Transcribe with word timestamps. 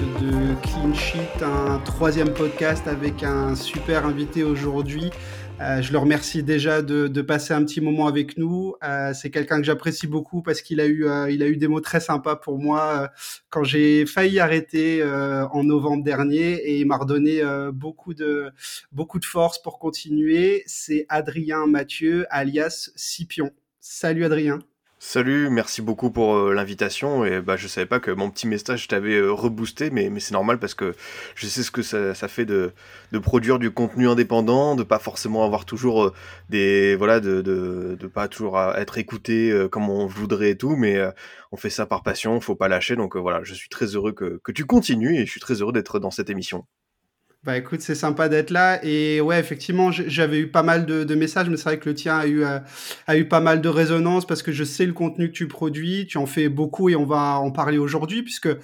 de 0.00 0.54
Clean 0.62 0.94
Sheet, 0.94 1.42
un 1.42 1.78
troisième 1.78 2.32
podcast 2.32 2.86
avec 2.86 3.22
un 3.22 3.54
super 3.54 4.06
invité 4.06 4.44
aujourd'hui. 4.44 5.10
Euh, 5.60 5.82
je 5.82 5.92
le 5.92 5.98
remercie 5.98 6.42
déjà 6.42 6.80
de, 6.80 7.06
de, 7.06 7.22
passer 7.22 7.52
un 7.52 7.62
petit 7.64 7.82
moment 7.82 8.06
avec 8.06 8.38
nous. 8.38 8.76
Euh, 8.82 9.12
c'est 9.12 9.30
quelqu'un 9.30 9.58
que 9.58 9.64
j'apprécie 9.64 10.06
beaucoup 10.06 10.40
parce 10.40 10.62
qu'il 10.62 10.80
a 10.80 10.86
eu, 10.86 11.06
euh, 11.06 11.30
il 11.30 11.42
a 11.42 11.48
eu 11.48 11.56
des 11.56 11.68
mots 11.68 11.80
très 11.80 12.00
sympas 12.00 12.36
pour 12.36 12.58
moi 12.58 12.80
euh, 12.82 13.08
quand 13.50 13.64
j'ai 13.64 14.06
failli 14.06 14.40
arrêter 14.40 15.02
euh, 15.02 15.46
en 15.48 15.64
novembre 15.64 16.02
dernier 16.02 16.54
et 16.54 16.80
il 16.80 16.86
m'a 16.86 16.96
redonné 16.96 17.42
beaucoup 17.72 18.14
de, 18.14 18.50
beaucoup 18.92 19.18
de 19.18 19.26
force 19.26 19.60
pour 19.60 19.78
continuer. 19.78 20.62
C'est 20.66 21.04
Adrien 21.10 21.66
Mathieu, 21.66 22.26
alias 22.30 22.90
Scipion. 22.96 23.50
Salut 23.80 24.24
Adrien. 24.24 24.60
Salut, 25.02 25.48
merci 25.48 25.80
beaucoup 25.80 26.10
pour 26.10 26.36
euh, 26.36 26.52
l'invitation. 26.52 27.24
Et 27.24 27.40
bah, 27.40 27.56
je 27.56 27.66
savais 27.68 27.86
pas 27.86 28.00
que 28.00 28.10
mon 28.10 28.30
petit 28.30 28.46
message 28.46 28.86
t'avait 28.86 29.16
euh, 29.16 29.32
reboosté, 29.32 29.90
mais, 29.90 30.10
mais 30.10 30.20
c'est 30.20 30.34
normal 30.34 30.58
parce 30.58 30.74
que 30.74 30.94
je 31.34 31.46
sais 31.46 31.62
ce 31.62 31.70
que 31.70 31.80
ça, 31.80 32.14
fait 32.28 32.44
de, 32.44 32.74
de, 33.10 33.18
produire 33.18 33.58
du 33.58 33.70
contenu 33.70 34.08
indépendant, 34.08 34.76
de 34.76 34.82
pas 34.82 34.98
forcément 34.98 35.42
avoir 35.42 35.64
toujours 35.64 36.04
euh, 36.04 36.14
des 36.50 36.96
voilà, 36.96 37.20
de, 37.20 37.40
de, 37.40 37.96
de, 37.98 38.06
pas 38.08 38.28
toujours 38.28 38.60
être 38.60 38.98
écouté 38.98 39.66
comme 39.72 39.88
on 39.88 40.06
voudrait 40.06 40.50
et 40.50 40.56
tout, 40.58 40.76
mais 40.76 40.98
on 41.50 41.56
fait 41.56 41.70
ça 41.70 41.86
par 41.86 42.02
passion, 42.02 42.38
faut 42.40 42.54
pas 42.54 42.68
lâcher. 42.68 42.94
Donc 42.96 43.16
voilà, 43.16 43.42
je 43.42 43.54
suis 43.54 43.70
très 43.70 43.86
heureux 43.86 44.12
que, 44.12 44.38
que 44.44 44.52
tu 44.52 44.66
continues 44.66 45.16
et 45.16 45.24
je 45.24 45.30
suis 45.30 45.40
très 45.40 45.62
heureux 45.62 45.72
d'être 45.72 45.98
dans 45.98 46.10
cette 46.10 46.28
émission. 46.30 46.66
Bah 47.42 47.56
écoute, 47.56 47.80
c'est 47.80 47.94
sympa 47.94 48.28
d'être 48.28 48.50
là. 48.50 48.84
Et 48.84 49.22
ouais, 49.22 49.40
effectivement, 49.40 49.90
j'avais 49.90 50.40
eu 50.40 50.50
pas 50.50 50.62
mal 50.62 50.84
de, 50.84 51.04
de 51.04 51.14
messages, 51.14 51.48
mais 51.48 51.56
c'est 51.56 51.64
vrai 51.64 51.78
que 51.78 51.88
le 51.88 51.94
tien 51.94 52.18
a 52.18 52.26
eu, 52.26 52.44
euh, 52.44 52.58
a, 53.06 53.16
eu 53.16 53.28
pas 53.28 53.40
mal 53.40 53.62
de 53.62 53.68
résonance 53.70 54.26
parce 54.26 54.42
que 54.42 54.52
je 54.52 54.62
sais 54.62 54.84
le 54.84 54.92
contenu 54.92 55.28
que 55.28 55.32
tu 55.32 55.48
produis. 55.48 56.06
Tu 56.06 56.18
en 56.18 56.26
fais 56.26 56.50
beaucoup 56.50 56.90
et 56.90 56.96
on 56.96 57.06
va 57.06 57.38
en 57.38 57.50
parler 57.50 57.78
aujourd'hui 57.78 58.22
puisque 58.22 58.44
euh, 58.44 58.58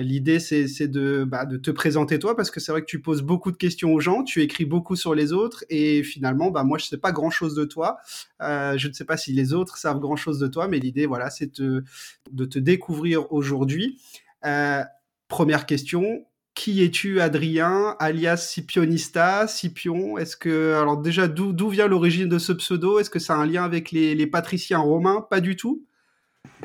l'idée, 0.00 0.40
c'est 0.40 0.88
de, 0.88 1.24
bah, 1.26 1.46
de 1.46 1.56
te 1.56 1.70
présenter 1.70 2.18
toi 2.18 2.36
parce 2.36 2.50
que 2.50 2.60
c'est 2.60 2.70
vrai 2.70 2.82
que 2.82 2.86
tu 2.86 3.00
poses 3.00 3.22
beaucoup 3.22 3.50
de 3.50 3.56
questions 3.56 3.94
aux 3.94 4.00
gens, 4.00 4.22
tu 4.22 4.42
écris 4.42 4.66
beaucoup 4.66 4.94
sur 4.94 5.14
les 5.14 5.32
autres 5.32 5.64
et 5.70 6.02
finalement, 6.02 6.50
bah, 6.50 6.64
moi, 6.64 6.76
je 6.76 6.84
sais 6.84 6.98
pas 6.98 7.12
grand 7.12 7.30
chose 7.30 7.54
de 7.54 7.64
toi. 7.64 7.96
Euh, 8.42 8.76
je 8.76 8.88
ne 8.88 8.92
sais 8.92 9.06
pas 9.06 9.16
si 9.16 9.32
les 9.32 9.54
autres 9.54 9.78
savent 9.78 10.00
grand 10.00 10.16
chose 10.16 10.38
de 10.38 10.48
toi, 10.48 10.68
mais 10.68 10.80
l'idée, 10.80 11.06
voilà, 11.06 11.30
c'est 11.30 11.62
de 11.62 12.44
te 12.44 12.58
découvrir 12.58 13.32
aujourd'hui. 13.32 13.98
Euh, 14.44 14.84
première 15.28 15.64
question, 15.64 16.26
qui 16.58 16.82
es-tu, 16.82 17.20
Adrien, 17.20 17.94
alias 18.00 18.36
Scipionista, 18.38 19.46
Scipion? 19.46 20.18
Est-ce 20.18 20.36
que, 20.36 20.74
alors 20.74 20.96
déjà, 20.98 21.28
d'où 21.28 21.68
vient 21.68 21.86
l'origine 21.86 22.28
de 22.28 22.38
ce 22.38 22.52
pseudo? 22.52 22.98
Est-ce 22.98 23.10
que 23.10 23.20
ça 23.20 23.34
a 23.34 23.36
un 23.36 23.46
lien 23.46 23.62
avec 23.62 23.92
les, 23.92 24.16
les 24.16 24.26
patriciens 24.26 24.80
romains? 24.80 25.24
Pas 25.30 25.40
du 25.40 25.54
tout. 25.54 25.86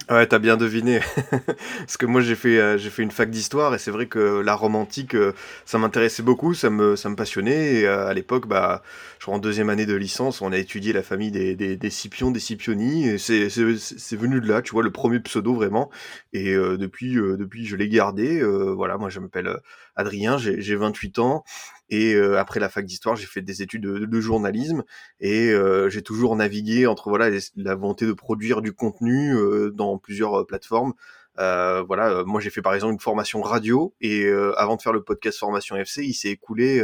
Ouais, 0.10 0.26
t'as 0.28 0.40
bien 0.40 0.58
deviné. 0.58 1.00
Parce 1.80 1.98
que 1.98 2.06
moi, 2.08 2.20
j'ai 2.22 2.36
fait, 2.36 2.58
euh, 2.60 2.78
j'ai 2.78 2.90
fait 2.90 3.04
une 3.04 3.12
fac 3.12 3.30
d'histoire 3.30 3.74
et 3.76 3.78
c'est 3.78 3.92
vrai 3.92 4.08
que 4.08 4.40
la 4.42 4.56
romantique, 4.56 5.14
euh, 5.16 5.34
ça 5.66 5.78
m'intéressait 5.78 6.24
beaucoup, 6.24 6.54
ça 6.56 6.70
me, 6.72 6.96
ça 6.96 7.10
me 7.10 7.16
passionnait. 7.16 7.76
Et 7.82 7.86
euh, 7.88 8.08
à 8.08 8.14
l'époque, 8.14 8.48
bah, 8.48 8.82
je 9.20 9.26
crois 9.26 9.36
en 9.36 9.40
deuxième 9.40 9.70
année 9.70 9.86
de 9.86 9.94
licence, 9.94 10.42
on 10.42 10.52
a 10.52 10.58
étudié 10.58 10.94
la 10.94 11.04
famille 11.04 11.30
des, 11.32 11.56
des, 11.56 11.78
des 11.78 11.90
Scipions, 11.92 12.32
des 12.32 12.40
Scipioni. 12.40 13.08
Et 13.08 13.18
c'est, 13.20 13.50
c'est, 13.50 13.78
c'est 13.78 14.16
venu 14.18 14.42
de 14.42 14.48
là, 14.48 14.62
tu 14.64 14.72
vois, 14.72 14.83
le 14.83 14.92
premier 14.92 15.20
pseudo 15.20 15.54
vraiment. 15.54 15.92
Et 16.33 16.54
euh, 16.54 16.76
depuis, 16.78 17.14
depuis, 17.14 17.66
je 17.66 17.76
l'ai 17.76 17.88
gardé. 17.88 18.42
Voilà, 18.44 18.98
moi, 18.98 19.10
je 19.10 19.20
m'appelle 19.20 19.58
Adrien, 19.95 20.38
j'ai, 20.39 20.60
j'ai 20.62 20.76
28 20.76 21.20
ans. 21.20 21.44
Et 21.93 22.15
euh, 22.15 22.39
après 22.39 22.59
la 22.59 22.70
fac 22.70 22.87
d'histoire, 22.87 23.15
j'ai 23.15 23.27
fait 23.27 23.42
des 23.42 23.61
études 23.61 23.83
de, 23.83 24.05
de 24.05 24.20
journalisme 24.20 24.83
et 25.20 25.52
euh, 25.52 25.89
j'ai 25.89 26.02
toujours 26.02 26.36
navigué 26.36 26.87
entre 26.87 27.09
voilà 27.09 27.30
la 27.55 27.76
volonté 27.76 28.08
de 28.08 28.14
produire 28.14 28.64
du 28.64 28.73
contenu 28.73 29.36
euh, 29.36 29.70
dans 29.70 29.99
plusieurs 29.99 30.48
plateformes. 30.48 30.93
voilà, 31.37 32.23
moi 32.26 32.42
j'ai 32.42 32.49
fait 32.49 32.64
par 32.64 32.73
exemple 32.73 32.93
une 32.93 32.99
formation 32.99 33.43
radio 33.43 33.93
et 34.02 34.27
avant 34.58 34.76
de 34.76 34.82
faire 34.82 34.92
le 34.92 35.03
podcast 35.03 35.37
formation 35.37 35.76
FC, 35.76 36.03
il 36.03 36.15
s'est 36.15 36.32
écoulé, 36.32 36.83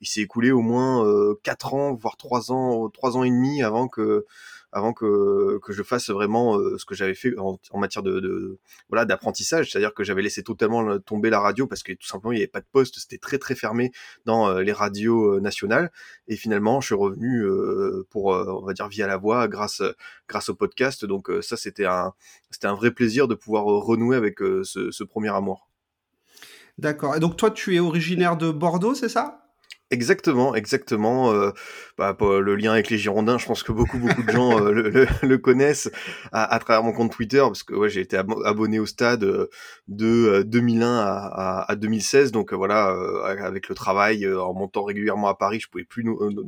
il 0.00 0.08
s'est 0.08 0.22
écoulé 0.22 0.50
au 0.50 0.60
moins 0.60 1.06
quatre 1.44 1.74
ans, 1.74 1.94
voire 1.94 2.16
trois 2.16 2.50
ans, 2.50 2.88
trois 2.88 3.16
ans 3.16 3.22
et 3.22 3.30
demi 3.30 3.62
avant 3.62 3.86
que 3.86 4.26
avant 4.72 4.94
que, 4.94 5.58
que 5.62 5.72
je 5.72 5.82
fasse 5.82 6.08
vraiment 6.08 6.56
euh, 6.56 6.78
ce 6.78 6.86
que 6.86 6.94
j'avais 6.94 7.14
fait 7.14 7.38
en, 7.38 7.58
en, 7.70 7.78
matière 7.78 8.02
de, 8.02 8.20
de 8.20 8.58
voilà 8.88 9.04
d'apprentissage, 9.04 9.70
c'est-à-dire 9.70 9.92
que 9.92 10.02
j'avais 10.02 10.22
laissé 10.22 10.42
totalement 10.42 10.98
tomber 10.98 11.28
la 11.28 11.40
radio 11.40 11.66
parce 11.66 11.82
que 11.82 11.92
tout 11.92 12.06
simplement 12.06 12.32
il 12.32 12.36
n'y 12.36 12.42
avait 12.42 12.48
pas 12.48 12.60
de 12.60 12.66
poste, 12.72 12.98
c'était 12.98 13.18
très 13.18 13.38
très 13.38 13.54
fermé 13.54 13.92
dans 14.24 14.48
euh, 14.48 14.62
les 14.62 14.72
radios 14.72 15.36
euh, 15.36 15.40
nationales. 15.40 15.92
Et 16.26 16.36
finalement 16.36 16.80
je 16.80 16.86
suis 16.86 16.94
revenu 16.94 17.44
pour 18.10 18.26
on 18.26 18.64
va 18.64 18.72
dire 18.72 18.88
via 18.88 19.06
la 19.06 19.16
voix 19.18 19.48
grâce 19.48 19.82
grâce 20.28 20.48
au 20.48 20.54
podcast. 20.54 21.04
Donc 21.04 21.30
ça 21.42 21.56
c'était 21.56 21.84
un 21.84 22.14
c'était 22.50 22.66
un 22.66 22.74
vrai 22.74 22.90
plaisir 22.90 23.28
de 23.28 23.34
pouvoir 23.34 23.64
renouer 23.64 24.16
avec 24.16 24.38
ce, 24.38 24.90
ce 24.90 25.04
premier 25.04 25.28
amour. 25.28 25.68
D'accord. 26.78 27.16
Et 27.16 27.20
donc 27.20 27.36
toi 27.36 27.50
tu 27.50 27.74
es 27.74 27.80
originaire 27.80 28.36
de 28.36 28.50
Bordeaux, 28.50 28.94
c'est 28.94 29.10
ça? 29.10 29.41
Exactement, 29.92 30.54
exactement. 30.54 31.32
Euh, 31.32 31.50
bah, 31.98 32.16
le 32.20 32.56
lien 32.56 32.72
avec 32.72 32.88
les 32.88 32.96
Girondins, 32.98 33.36
je 33.36 33.46
pense 33.46 33.62
que 33.62 33.70
beaucoup, 33.70 33.98
beaucoup 33.98 34.22
de 34.22 34.30
gens 34.30 34.58
euh, 34.58 35.06
le, 35.22 35.38
connaissent 35.38 35.90
à, 36.32 36.58
travers 36.58 36.82
mon 36.82 36.92
compte 36.92 37.12
Twitter, 37.12 37.38
parce 37.40 37.62
que 37.62 37.88
j'ai 37.88 38.00
été 38.00 38.16
abonné 38.16 38.78
au 38.78 38.86
stade 38.86 39.24
euh, 39.24 39.48
de 39.88 40.42
2001 40.42 40.86
euh, 40.86 41.00
à, 41.00 41.60
à, 41.60 41.70
à 41.72 41.76
2016. 41.76 42.32
Donc 42.32 42.54
voilà, 42.54 42.96
avec 43.26 43.68
le 43.68 43.74
travail, 43.74 44.26
en 44.32 44.54
montant 44.54 44.84
régulièrement 44.84 45.28
à 45.28 45.34
Paris, 45.34 45.60
je 45.60 45.68
pouvais 45.68 45.84
plus 45.84 46.04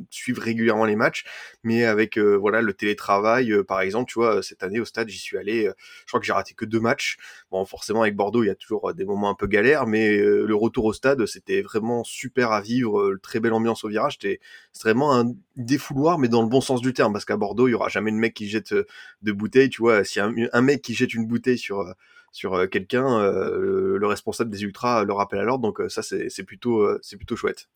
suivre 0.09 0.41
régulièrement 0.41 0.85
les 0.85 0.95
matchs, 0.95 1.25
mais 1.63 1.85
avec 1.85 2.17
voilà 2.17 2.61
le 2.61 2.73
télétravail, 2.73 3.53
par 3.67 3.81
exemple, 3.81 4.11
tu 4.11 4.19
vois, 4.19 4.41
cette 4.41 4.63
année 4.63 4.79
au 4.79 4.85
stade, 4.85 5.09
j'y 5.09 5.19
suis 5.19 5.37
allé. 5.37 5.69
je 6.05 6.07
crois 6.07 6.19
que 6.19 6.25
j'ai 6.25 6.33
raté 6.33 6.53
que 6.53 6.65
deux 6.65 6.79
matchs. 6.79 7.17
Bon, 7.51 7.63
forcément 7.65 8.01
avec 8.01 8.15
Bordeaux, 8.15 8.43
il 8.43 8.47
y 8.47 8.49
a 8.49 8.55
toujours 8.55 8.93
des 8.93 9.05
moments 9.05 9.29
un 9.29 9.35
peu 9.35 9.47
galères, 9.47 9.85
mais 9.85 10.17
le 10.17 10.55
retour 10.55 10.85
au 10.85 10.93
stade, 10.93 11.25
c'était 11.25 11.61
vraiment 11.61 12.03
super 12.03 12.51
à 12.51 12.61
vivre. 12.61 13.15
Très 13.35 13.41
belle 13.41 13.53
ambiance 13.53 13.83
au 13.83 13.89
virage. 13.89 14.13
C'était 14.13 14.39
vraiment 14.81 15.13
un 15.13 15.33
défouloir, 15.57 16.17
mais 16.19 16.29
dans 16.29 16.41
le 16.41 16.47
bon 16.47 16.61
sens 16.61 16.81
du 16.81 16.93
terme, 16.93 17.11
parce 17.11 17.25
qu'à 17.25 17.35
Bordeaux, 17.35 17.67
il 17.67 17.71
y 17.71 17.73
aura 17.73 17.89
jamais 17.89 18.11
de 18.11 18.17
mec 18.17 18.33
qui 18.33 18.47
jette 18.47 18.71
euh, 18.71 18.85
de 19.23 19.33
bouteilles. 19.33 19.69
Tu 19.69 19.81
vois, 19.81 20.05
si 20.05 20.21
un, 20.21 20.33
un 20.53 20.61
mec 20.61 20.81
qui 20.81 20.93
jette 20.93 21.13
une 21.13 21.27
bouteille 21.27 21.57
sur 21.57 21.81
euh, 21.81 21.91
sur 22.31 22.53
euh, 22.53 22.67
quelqu'un, 22.67 23.19
euh, 23.19 23.97
le 23.97 24.07
responsable 24.07 24.49
des 24.49 24.63
ultras 24.63 25.03
le 25.03 25.13
rappelle 25.13 25.39
à 25.39 25.43
l'ordre. 25.43 25.63
Donc 25.63 25.81
ça, 25.89 26.01
c'est 26.01 26.43
plutôt 26.45 26.87
c'est 27.01 27.17
plutôt 27.17 27.35
chouette. 27.35 27.67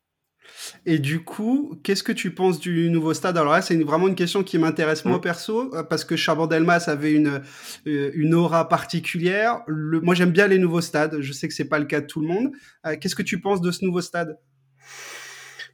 Et 0.86 0.98
du 0.98 1.24
coup, 1.24 1.80
qu'est-ce 1.84 2.02
que 2.02 2.12
tu 2.12 2.34
penses 2.34 2.60
du 2.60 2.90
nouveau 2.90 3.14
stade? 3.14 3.38
Alors 3.38 3.54
là, 3.54 3.62
c'est 3.62 3.78
vraiment 3.84 4.08
une 4.08 4.16
question 4.16 4.44
qui 4.44 4.58
m'intéresse 4.58 5.06
moi 5.06 5.18
mmh. 5.18 5.22
perso, 5.22 5.70
parce 5.90 6.04
que 6.06 6.16
Charbon-Delmas 6.16 6.86
avait 6.88 7.14
une, 7.14 7.42
une 7.86 8.34
aura 8.34 8.68
particulière. 8.68 9.62
Le, 9.68 10.02
moi, 10.02 10.16
j'aime 10.16 10.32
bien 10.32 10.48
les 10.48 10.58
nouveaux 10.58 10.82
stades. 10.82 11.22
Je 11.22 11.34
sais 11.34 11.48
que 11.48 11.54
c'est 11.54 11.70
pas 11.70 11.78
le 11.78 11.86
cas 11.86 12.02
de 12.02 12.08
tout 12.08 12.22
le 12.22 12.28
monde. 12.28 12.52
Qu'est-ce 13.00 13.16
que 13.16 13.22
tu 13.22 13.40
penses 13.40 13.62
de 13.62 13.70
ce 13.70 13.86
nouveau 13.86 14.02
stade? 14.02 14.40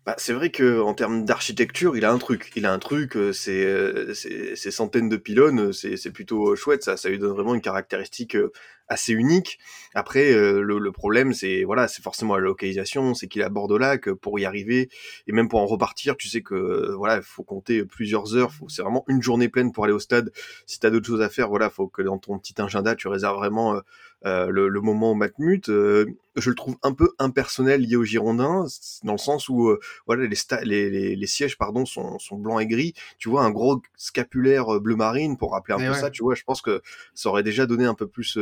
Bah, 0.05 0.13
c'est 0.19 0.33
vrai 0.33 0.51
que 0.51 0.81
en 0.81 0.93
termes 0.93 1.25
d'architecture, 1.25 1.97
il 1.97 2.05
a 2.05 2.11
un 2.11 2.19
truc. 2.19 2.51
Il 2.55 2.67
a 2.67 2.71
un 2.71 2.77
truc. 2.77 3.17
Euh, 3.17 3.33
c'est 3.33 3.65
euh, 3.65 4.13
ces 4.13 4.69
centaines 4.69 5.09
de 5.09 5.17
pylônes, 5.17 5.73
c'est 5.73 6.11
plutôt 6.11 6.55
chouette. 6.55 6.83
Ça, 6.83 6.95
ça 6.95 7.09
lui 7.09 7.17
donne 7.17 7.31
vraiment 7.31 7.55
une 7.55 7.61
caractéristique 7.61 8.35
euh, 8.35 8.51
assez 8.87 9.13
unique. 9.13 9.57
Après, 9.95 10.31
le, 10.31 10.77
le, 10.77 10.91
problème, 10.91 11.33
c'est 11.33 11.63
voilà, 11.63 11.87
c'est 11.87 12.03
forcément 12.03 12.35
la 12.35 12.43
localisation, 12.43 13.15
c'est 13.15 13.27
qu'il 13.27 13.41
est 13.41 13.45
à 13.45 13.49
Bordeaux-Lac 13.49 14.11
pour 14.11 14.37
y 14.37 14.45
arriver 14.45 14.89
et 15.25 15.31
même 15.31 15.49
pour 15.49 15.59
en 15.59 15.65
repartir. 15.65 16.17
Tu 16.17 16.27
sais 16.27 16.41
que 16.41 16.93
voilà, 16.95 17.17
il 17.17 17.23
faut 17.23 17.43
compter 17.43 17.83
plusieurs 17.83 18.35
heures. 18.35 18.51
C'est 18.67 18.83
vraiment 18.83 19.03
une 19.07 19.23
journée 19.23 19.49
pleine 19.49 19.71
pour 19.71 19.85
aller 19.85 19.93
au 19.93 19.99
stade. 19.99 20.31
Si 20.67 20.79
t'as 20.79 20.91
d'autres 20.91 21.07
choses 21.07 21.21
à 21.23 21.29
faire, 21.29 21.49
voilà, 21.49 21.71
faut 21.71 21.87
que 21.87 22.03
dans 22.03 22.19
ton 22.19 22.37
petit 22.37 22.53
agenda, 22.61 22.95
tu 22.95 23.07
réserves 23.07 23.37
vraiment 23.37 23.81
euh, 24.25 24.47
le, 24.49 24.69
le, 24.69 24.81
moment 24.81 25.11
au 25.11 25.13
Matmut, 25.13 25.69
euh, 25.69 26.05
je 26.35 26.49
le 26.49 26.55
trouve 26.55 26.75
un 26.83 26.93
peu 26.93 27.11
impersonnel 27.19 27.81
lié 27.81 27.95
aux 27.95 28.03
Girondins, 28.03 28.65
dans 29.03 29.13
le 29.13 29.17
sens 29.17 29.49
où 29.49 29.69
euh, 29.69 29.79
voilà 30.05 30.25
les, 30.25 30.37
les, 30.63 30.89
les, 30.89 31.15
les, 31.15 31.27
sièges 31.27 31.57
pardon 31.57 31.85
sont, 31.85 32.19
sont 32.19 32.37
blancs 32.37 32.61
et 32.61 32.67
gris. 32.67 32.93
Tu 33.17 33.29
vois 33.29 33.43
un 33.43 33.51
gros 33.51 33.81
scapulaire 33.95 34.79
bleu 34.79 34.95
marine 34.95 35.37
pour 35.37 35.53
rappeler 35.53 35.75
un 35.75 35.79
et 35.79 35.85
peu 35.87 35.93
ouais. 35.93 35.99
ça. 35.99 36.09
Tu 36.09 36.23
vois, 36.23 36.35
je 36.35 36.43
pense 36.43 36.61
que 36.61 36.81
ça 37.13 37.29
aurait 37.29 37.43
déjà 37.43 37.65
donné 37.65 37.85
un 37.85 37.93
peu 37.93 38.07
plus 38.07 38.37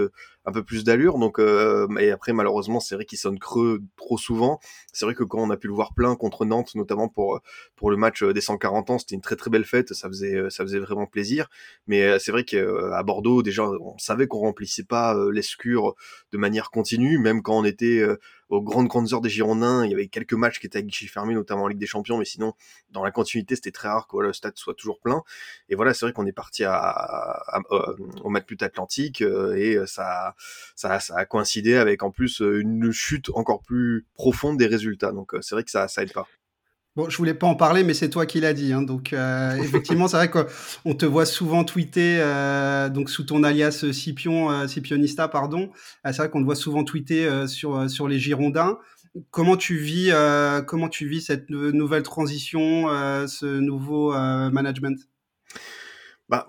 un 0.46 0.52
peu 0.52 0.64
plus 0.64 0.84
d'allure. 0.84 1.20
Donc 1.20 1.40
et 1.40 2.12
après 2.12 2.34
malheureusement 2.34 2.80
c'est 2.80 2.96
vrai 2.96 3.06
qu'il 3.06 3.18
sonne 3.18 3.40
creux 3.40 3.82
trop 3.96 4.18
souvent. 4.18 4.60
C'est 4.92 5.06
vrai 5.06 5.14
que 5.14 5.24
quand 5.24 5.40
on 5.40 5.50
a 5.50 5.58
pu 5.58 5.68
le 5.68 5.74
voir 5.74 5.94
plein 5.94 6.16
contre 6.16 6.46
Nantes, 6.46 6.74
notamment 6.76 7.08
pour 7.08 7.42
pour 7.76 7.92
le 7.92 7.98
match 7.98 8.24
des 8.24 8.42
140 8.42 8.90
ans, 8.90 8.98
c'était 8.98 9.16
une 9.16 9.22
très 9.22 9.36
très 9.36 9.50
belle 9.50 9.66
fête. 9.66 9.94
Ça 9.94 10.08
faisait 10.08 10.50
ça 10.50 10.64
faisait 10.64 10.80
vraiment 10.80 11.06
plaisir. 11.06 11.50
Mais 11.88 12.18
c'est 12.20 12.32
vrai 12.32 12.44
qu'à 12.44 13.04
Bordeaux 13.04 13.44
déjà 13.44 13.64
on 13.64 13.98
savait 13.98 14.28
qu'on 14.28 14.40
remplissait 14.40 14.84
pas 14.84 15.16
l'escu 15.32 15.78
de 16.32 16.38
manière 16.38 16.72
continue, 16.72 17.18
même 17.18 17.42
quand 17.42 17.58
on 17.58 17.64
était 17.64 17.83
euh, 18.00 18.20
aux 18.50 18.62
grandes 18.62 18.88
grandes 18.88 19.14
heures 19.14 19.22
des 19.22 19.30
Girondins, 19.30 19.86
il 19.86 19.92
y 19.92 19.94
avait 19.94 20.08
quelques 20.08 20.34
matchs 20.34 20.60
qui 20.60 20.68
étaient 20.68 20.80
à 20.80 20.82
guichet 20.82 21.08
fermé, 21.08 21.34
notamment 21.34 21.64
en 21.64 21.68
Ligue 21.68 21.80
des 21.80 21.88
Champions, 21.88 22.18
mais 22.18 22.26
sinon 22.26 22.54
dans 22.92 23.04
la 23.04 23.12
continuité 23.12 23.56
c'était 23.56 23.72
très 23.72 23.88
rare 23.88 24.08
que 24.08 24.18
le 24.18 24.34
stade 24.34 24.58
soit 24.58 24.74
toujours 24.76 25.00
plein. 25.00 25.24
Et 25.70 25.76
voilà, 25.76 25.94
c'est 25.94 26.06
vrai 26.06 26.14
qu'on 26.14 26.26
est 26.26 26.32
parti 26.34 26.64
à, 26.64 26.76
à, 26.76 27.58
à, 27.58 27.62
euh, 27.72 27.96
au 28.24 28.34
Atlantique 28.62 29.22
euh, 29.22 29.56
et 29.56 29.86
ça, 29.88 30.36
ça, 30.76 31.00
ça 31.00 31.16
a 31.16 31.26
coïncidé 31.26 31.76
avec 31.76 32.04
en 32.04 32.12
plus 32.12 32.40
une 32.40 32.92
chute 32.92 33.30
encore 33.34 33.62
plus 33.62 34.06
profonde 34.14 34.58
des 34.58 34.68
résultats. 34.68 35.12
Donc 35.12 35.34
c'est 35.42 35.56
vrai 35.56 35.64
que 35.64 35.72
ça, 35.72 35.88
ça 35.88 36.04
aide 36.04 36.14
pas. 36.14 36.28
Bon, 36.96 37.10
je 37.10 37.18
voulais 37.18 37.34
pas 37.34 37.48
en 37.48 37.56
parler, 37.56 37.84
mais 37.84 37.96
c'est 37.96 38.10
toi 38.10 38.28
qui 38.28 38.40
l'as 38.40 38.54
dit. 38.54 38.72
Hein, 38.72 38.84
donc, 38.84 39.14
euh, 39.14 39.56
effectivement, 39.64 40.08
c'est 40.08 40.18
vrai 40.18 40.30
qu'on 40.30 40.94
te 40.94 41.06
voit 41.08 41.26
souvent 41.26 41.64
tweeter, 41.64 42.20
euh, 42.22 42.88
donc 42.90 43.10
sous 43.10 43.24
ton 43.24 43.44
alias 43.44 43.84
Scipion, 43.92 44.52
euh, 44.52 44.68
Scipionista, 44.68 45.28
pardon. 45.28 45.72
c'est 46.06 46.18
vrai 46.18 46.30
qu'on 46.30 46.40
te 46.40 46.46
voit 46.46 46.56
souvent 46.56 46.84
tweeter 46.84 47.48
sur 47.48 47.90
sur 47.90 48.08
les 48.08 48.20
Girondins. 48.20 48.78
Comment 49.32 49.58
tu 49.58 49.78
vis, 49.78 50.12
comment 50.68 50.90
tu 50.90 51.08
vis 51.08 51.22
cette 51.22 51.50
nouvelle 51.50 52.04
transition, 52.04 52.88
ce 53.28 53.46
nouveau 53.60 54.12
management? 54.52 55.00
Bah, 56.30 56.48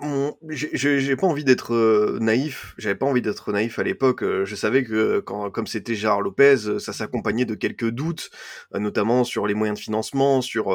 j'ai 0.48 1.16
pas 1.16 1.26
envie 1.26 1.44
d'être 1.44 1.74
euh, 1.74 2.18
naïf. 2.20 2.74
J'avais 2.78 2.94
pas 2.94 3.06
envie 3.06 3.22
d'être 3.22 3.52
naïf 3.52 3.78
à 3.78 3.82
l'époque. 3.82 4.22
Euh, 4.22 4.44
je 4.44 4.54
savais 4.54 4.84
que 4.84 5.18
quand, 5.20 5.50
comme 5.50 5.66
c'était 5.66 5.94
Gérard 5.94 6.22
Lopez, 6.22 6.78
ça 6.78 6.92
s'accompagnait 6.92 7.44
de 7.44 7.54
quelques 7.54 7.90
doutes, 7.90 8.30
euh, 8.74 8.78
notamment 8.78 9.24
sur 9.24 9.46
les 9.46 9.54
moyens 9.54 9.78
de 9.78 9.82
financement, 9.82 10.40
sur 10.42 10.70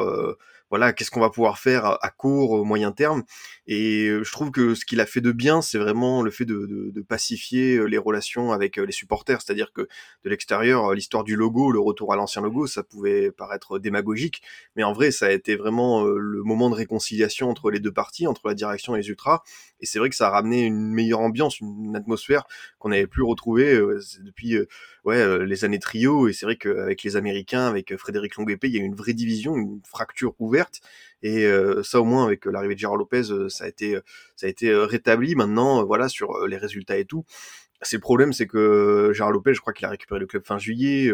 voilà, 0.70 0.92
qu'est-ce 0.92 1.10
qu'on 1.10 1.20
va 1.20 1.30
pouvoir 1.30 1.58
faire 1.58 1.84
à, 2.00 2.10
court, 2.10 2.52
au 2.52 2.64
moyen 2.64 2.92
terme. 2.92 3.24
Et 3.72 4.08
euh, 4.08 4.24
je 4.24 4.32
trouve 4.32 4.50
que 4.50 4.74
ce 4.74 4.84
qu'il 4.84 5.00
a 5.00 5.06
fait 5.06 5.20
de 5.20 5.30
bien, 5.30 5.62
c'est 5.62 5.78
vraiment 5.78 6.22
le 6.22 6.32
fait 6.32 6.44
de, 6.44 6.66
de, 6.66 6.90
de, 6.90 7.02
pacifier 7.02 7.76
euh, 7.76 7.84
les 7.84 7.98
relations 7.98 8.50
avec 8.50 8.80
euh, 8.80 8.84
les 8.84 8.90
supporters. 8.90 9.40
C'est-à-dire 9.40 9.72
que 9.72 9.82
de 9.82 10.28
l'extérieur, 10.28 10.92
l'histoire 10.92 11.22
du 11.22 11.36
logo, 11.36 11.70
le 11.70 11.78
retour 11.78 12.12
à 12.12 12.16
l'ancien 12.16 12.42
logo, 12.42 12.66
ça 12.66 12.82
pouvait 12.82 13.30
paraître 13.30 13.78
démagogique, 13.78 14.42
mais 14.74 14.82
en 14.82 14.92
vrai, 14.92 15.12
ça 15.12 15.26
a 15.26 15.30
été 15.30 15.54
vraiment 15.54 16.02
le 16.02 16.42
moment 16.42 16.68
de 16.68 16.74
réconciliation 16.74 17.48
entre 17.48 17.70
les 17.70 17.78
deux 17.78 17.92
parties, 17.92 18.26
entre 18.26 18.48
la 18.48 18.54
direction 18.54 18.96
et 18.96 19.02
les 19.02 19.08
ultras. 19.08 19.42
Et 19.78 19.86
c'est 19.86 20.00
vrai 20.00 20.10
que 20.10 20.16
ça 20.16 20.26
a 20.26 20.30
ramené 20.30 20.62
une 20.62 20.92
meilleure 20.92 21.20
ambiance, 21.20 21.60
une 21.60 21.94
atmosphère 21.94 22.48
qu'on 22.80 22.88
n'avait 22.88 23.06
plus 23.06 23.22
retrouvée 23.22 23.80
depuis 24.24 24.58
ouais 25.04 25.46
les 25.46 25.64
années 25.64 25.78
trio. 25.78 26.28
Et 26.28 26.32
c'est 26.32 26.44
vrai 26.44 26.56
qu'avec 26.56 27.04
les 27.04 27.16
Américains, 27.16 27.66
avec 27.66 27.96
Frédéric 27.96 28.36
Longuepé, 28.36 28.68
il 28.68 28.74
y 28.74 28.80
a 28.80 28.82
une 28.82 28.96
vraie 28.96 29.14
division, 29.14 29.56
une 29.56 29.80
fracture 29.84 30.34
ouverte. 30.40 30.80
Et 31.22 31.46
ça, 31.82 32.00
au 32.00 32.04
moins, 32.04 32.24
avec 32.24 32.46
l'arrivée 32.46 32.74
de 32.74 32.80
Gérard 32.80 32.96
Lopez, 32.96 33.24
ça 33.48 33.64
a 33.64 33.68
été, 33.68 33.98
ça 34.36 34.46
a 34.46 34.48
été 34.48 34.74
rétabli. 34.74 35.34
Maintenant, 35.34 35.84
voilà, 35.84 36.08
sur 36.08 36.46
les 36.46 36.56
résultats 36.56 36.96
et 36.96 37.04
tout. 37.04 37.24
C'est 37.82 37.96
le 37.96 38.00
problème, 38.00 38.32
c'est 38.32 38.46
que 38.46 39.10
Gérard 39.14 39.32
Lopez, 39.32 39.54
je 39.54 39.60
crois 39.60 39.72
qu'il 39.72 39.86
a 39.86 39.90
récupéré 39.90 40.20
le 40.20 40.26
club 40.26 40.46
fin 40.46 40.58
juillet. 40.58 41.10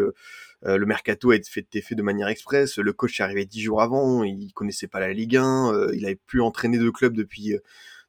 le 0.63 0.85
mercato 0.85 1.31
a 1.31 1.35
été 1.35 1.81
fait, 1.81 1.95
de 1.95 2.01
manière 2.01 2.27
express. 2.29 2.77
Le 2.77 2.93
coach 2.93 3.19
est 3.19 3.23
arrivé 3.23 3.45
dix 3.45 3.61
jours 3.61 3.81
avant. 3.81 4.23
Il 4.23 4.53
connaissait 4.53 4.87
pas 4.87 4.99
la 4.99 5.11
Ligue 5.13 5.37
1. 5.37 5.89
il 5.93 6.05
avait 6.05 6.19
plus 6.27 6.41
entraîné 6.41 6.77
de 6.77 6.89
club 6.89 7.13
depuis 7.13 7.57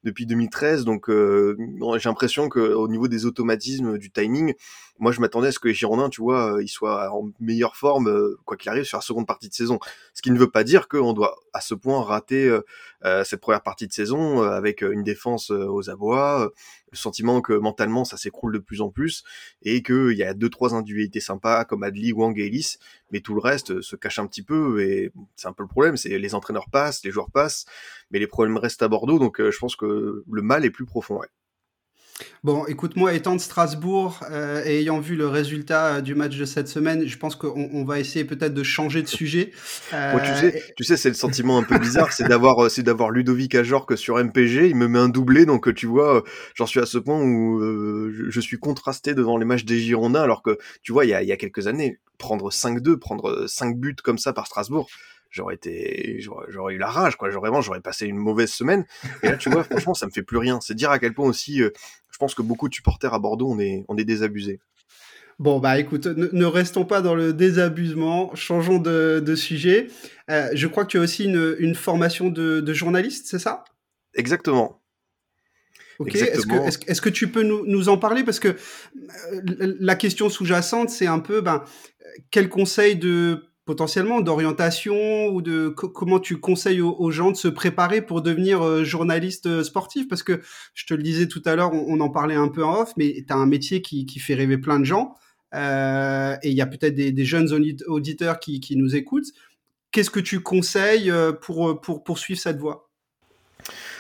depuis 0.05 0.27
2013. 0.27 0.85
Donc 0.85 1.09
euh, 1.11 1.57
j'ai 1.99 2.09
l'impression 2.09 2.49
que 2.49 2.61
au 2.61 2.89
niveau 2.89 3.09
des 3.09 3.27
automatismes, 3.27 3.99
du 3.99 4.11
timing, 4.11 4.55
moi 4.99 5.13
je 5.13 5.21
m'attendais 5.21 5.49
à 5.49 5.53
ce 5.53 5.59
que 5.59 5.69
les 5.69 5.75
Girondins, 5.75 6.09
tu 6.09 6.21
vois, 6.21 6.55
euh, 6.55 6.63
ils 6.63 6.69
soient 6.69 7.11
en 7.13 7.31
meilleure 7.41 7.77
forme 7.77 8.09
euh, 8.09 8.39
quoi 8.45 8.57
qu'il 8.57 8.69
arrive 8.69 8.85
sur 8.85 8.99
la 8.99 9.03
seconde 9.03 9.27
partie 9.27 9.49
de 9.49 9.55
saison. 9.55 9.79
Ce 10.15 10.23
qui 10.23 10.31
ne 10.31 10.39
veut 10.39 10.51
pas 10.51 10.65
dire 10.65 10.89
qu'on 10.89 11.13
doit 11.13 11.37
à 11.53 11.61
ce 11.61 11.75
point 11.75 12.03
rater 12.03 12.57
cette 13.25 13.41
première 13.41 13.63
partie 13.63 13.87
de 13.87 13.93
saison 13.93 14.43
avec 14.43 14.83
une 14.83 15.03
défense 15.03 15.51
aux 15.51 15.91
abois, 15.91 16.51
le 16.91 16.97
sentiment 16.97 17.41
que 17.41 17.53
mentalement 17.53 18.05
ça 18.05 18.17
s'écroule 18.17 18.53
de 18.53 18.59
plus 18.59 18.81
en 18.81 18.91
plus 18.91 19.25
et 19.63 19.83
qu'il 19.83 20.13
y 20.13 20.23
a 20.23 20.35
deux 20.35 20.49
trois 20.51 20.75
individualités 20.75 21.21
sympas 21.21 21.65
comme 21.65 21.83
Adli, 21.83 22.13
Wang 22.13 22.39
et 22.39 22.47
Ellis, 22.47 22.77
mais 23.11 23.21
tout 23.21 23.35
le 23.35 23.41
reste 23.41 23.81
se 23.81 23.97
cache 23.97 24.19
un 24.19 24.27
petit 24.27 24.43
peu 24.43 24.83
et 24.83 25.13
c'est 25.37 25.49
un 25.49 25.53
peu 25.53 25.63
le 25.63 25.69
problème, 25.69 25.97
c'est 25.97 26.19
les 26.19 26.35
entraîneurs 26.35 26.69
passent, 26.71 27.05
les 27.05 27.11
joueurs 27.11 27.31
passent, 27.31 27.67
mais 28.11 28.19
les 28.19 28.27
problèmes 28.27 28.57
restent 28.57 28.83
à 28.83 28.89
Bordeaux, 28.89 29.19
donc 29.19 29.41
je 29.41 29.59
pense 29.59 29.77
que 29.77 30.25
le 30.31 30.43
mal 30.43 30.65
est 30.65 30.71
plus 30.71 30.87
profond. 30.87 31.19
Ouais. 31.19 31.29
Bon, 32.45 32.65
écoute-moi, 32.67 33.15
étant 33.15 33.35
de 33.35 33.41
Strasbourg 33.41 34.21
euh, 34.31 34.63
et 34.65 34.81
ayant 34.81 35.01
vu 35.01 35.17
le 35.17 35.27
résultat 35.27 35.97
euh, 35.97 36.01
du 36.01 36.15
match 36.15 36.37
de 36.37 36.45
cette 36.45 36.69
semaine, 36.69 37.07
je 37.07 37.19
pense 37.19 37.37
qu'on 37.37 37.69
on 37.73 37.85
va 37.85 37.99
essayer 37.99 38.25
peut-être 38.25 38.55
de 38.55 38.63
changer 38.63 39.03
de 39.03 39.09
sujet. 39.09 39.53
Euh, 39.95 40.19
tu 40.23 40.35
sais, 40.35 40.63
tu 40.77 40.85
sais, 40.85 40.97
c'est 40.97 41.09
le 41.09 41.15
sentiment 41.15 41.57
un 41.57 41.63
peu 41.63 41.79
bizarre, 41.79 42.13
c'est 42.13 42.29
d'avoir, 42.29 42.65
euh, 42.65 42.69
c'est 42.69 42.83
d'avoir 42.83 43.11
Ludovic 43.11 43.55
Ajorque 43.55 43.97
sur 43.97 44.23
MPG. 44.23 44.69
Il 44.69 44.77
me 44.77 44.87
met 44.87 44.99
un 44.99 45.09
doublé, 45.09 45.47
donc 45.47 45.73
tu 45.75 45.87
vois, 45.87 46.23
j'en 46.55 46.67
suis 46.67 46.79
à 46.79 46.85
ce 46.85 46.99
point 46.99 47.21
où 47.21 47.61
je, 47.61 48.29
je, 48.29 48.41
suis 48.41 48.59
contrasté 48.59 49.15
devant 49.15 49.39
les 49.39 49.47
matchs 49.47 49.65
des 49.65 49.79
Girondins, 49.79 50.23
alors 50.23 50.43
que 50.43 50.59
tu 50.83 50.93
vois, 50.93 51.07
il 51.07 51.09
y 51.09 51.15
a, 51.15 51.23
il 51.23 51.29
y 51.29 51.33
a 51.33 51.37
quelques 51.37 51.67
années, 51.67 51.99
prendre 52.19 52.51
5-2, 52.51 52.99
prendre 52.99 53.47
5 53.47 53.79
buts 53.79 53.97
comme 54.03 54.19
ça 54.19 54.33
par 54.33 54.47
Strasbourg, 54.47 54.89
j'aurais 55.31 55.55
été 55.55 56.21
j'aurais 56.49 56.75
eu 56.75 56.79
la 56.79 56.89
rage 56.89 57.17
quoi. 57.17 57.31
J'aurais 57.31 57.49
vraiment 57.49 57.63
j'aurais 57.63 57.81
passé 57.81 58.07
une 58.07 58.17
mauvaise 58.17 58.51
semaine. 58.51 58.85
Et 59.23 59.29
là 59.29 59.37
tu 59.37 59.51
vois 59.51 59.65
franchement 59.71 59.95
ça 59.95 60.07
me 60.07 60.11
fait 60.11 60.23
plus 60.23 60.39
rien. 60.39 60.61
C'est 60.61 60.75
dire 60.75 60.91
à 60.91 60.99
quel 60.99 61.15
point 61.15 61.27
aussi 61.27 61.63
euh, 61.63 61.71
je 62.11 62.19
pense 62.19 62.35
que 62.35 62.43
beaucoup 62.43 62.69
de 62.69 62.75
supporters 62.75 63.15
à 63.15 63.19
Bordeaux 63.19 63.51
on 63.51 63.59
est 63.59 63.85
on 63.89 63.97
est 63.97 64.05
désabusés. 64.05 64.61
Bon, 65.39 65.61
bah 65.61 65.79
écoute, 65.79 66.07
ne, 66.07 66.45
restons 66.45 66.85
pas 66.85 67.01
dans 67.01 67.15
le 67.15 67.33
désabusement, 67.33 68.35
changeons 68.35 68.81
de, 68.81 69.23
de 69.25 69.35
sujet. 69.37 69.87
Euh, 70.31 70.49
je 70.53 70.67
crois 70.67 70.85
que 70.85 70.91
tu 70.91 70.99
as 70.99 71.01
aussi 71.01 71.27
une, 71.27 71.55
une 71.61 71.77
formation 71.77 72.29
de, 72.29 72.59
de 72.59 72.73
journaliste, 72.73 73.29
c'est 73.29 73.39
ça? 73.39 73.63
Exactement. 74.15 74.83
Ok, 76.01 76.15
est-ce 76.17 76.47
que, 76.47 76.55
est 76.55 76.93
-ce, 76.93 77.01
que, 77.01 77.09
tu 77.09 77.29
peux 77.29 77.45
nous, 77.45 77.65
nous, 77.67 77.89
en 77.89 77.99
parler? 77.99 78.25
Parce 78.25 78.41
que 78.41 78.49
euh, 78.49 79.77
la 79.81 79.95
question 79.95 80.29
sous-jacente, 80.29 80.91
c'est 80.91 81.07
un 81.07 81.21
peu, 81.21 81.41
ben, 81.41 81.65
quel 82.31 82.49
conseil 82.49 82.97
de 82.97 83.45
potentiellement 83.69 84.23
d'orientation 84.23 85.27
ou 85.27 85.43
de 85.43 85.69
comment 85.69 86.19
tu 86.21 86.41
conseilles 86.41 86.81
aux, 86.81 87.11
gens 87.11 87.33
de 87.33 87.37
se 87.37 87.49
préparer 87.49 88.01
pour 88.01 88.23
devenir 88.23 88.63
euh, 88.63 88.83
journaliste 88.83 89.45
euh, 89.45 89.63
sportif? 89.63 90.09
Parce 90.09 90.23
que 90.23 90.41
je 90.73 90.87
te 90.87 90.95
le 90.95 91.03
disais 91.03 91.29
tout 91.29 91.43
à 91.45 91.55
l'heure 91.55 91.75
on, 91.75 92.01
en 92.01 92.09
parlait 92.09 92.35
un 92.35 92.49
peu 92.49 92.65
en 92.65 92.81
off 92.81 92.95
mais 92.97 93.23
tu 93.29 93.31
as 93.31 93.37
un 93.37 93.45
métier 93.45 93.83
qui, 93.83 94.07
fait 94.21 94.33
rêver 94.33 94.57
plein 94.57 94.81
de 94.81 94.87
gens 94.87 95.17
euh, 95.55 96.35
et 96.43 96.49
il 96.49 96.55
y 96.55 96.63
a 96.63 96.67
peut-être 96.67 96.95
des, 96.95 97.25
jeunes 97.27 97.53
auditeurs 97.89 98.41
qui, 98.41 98.75
nous 98.75 98.97
écoutent. 98.97 99.33
Qu'est-ce 99.91 100.11
que 100.11 100.21
tu 100.21 100.41
conseilles 100.41 101.13
pour, 101.43 101.79
pour 101.83 102.05
poursuivre 102.05 102.41
cette 102.41 102.57
voie? 102.57 102.89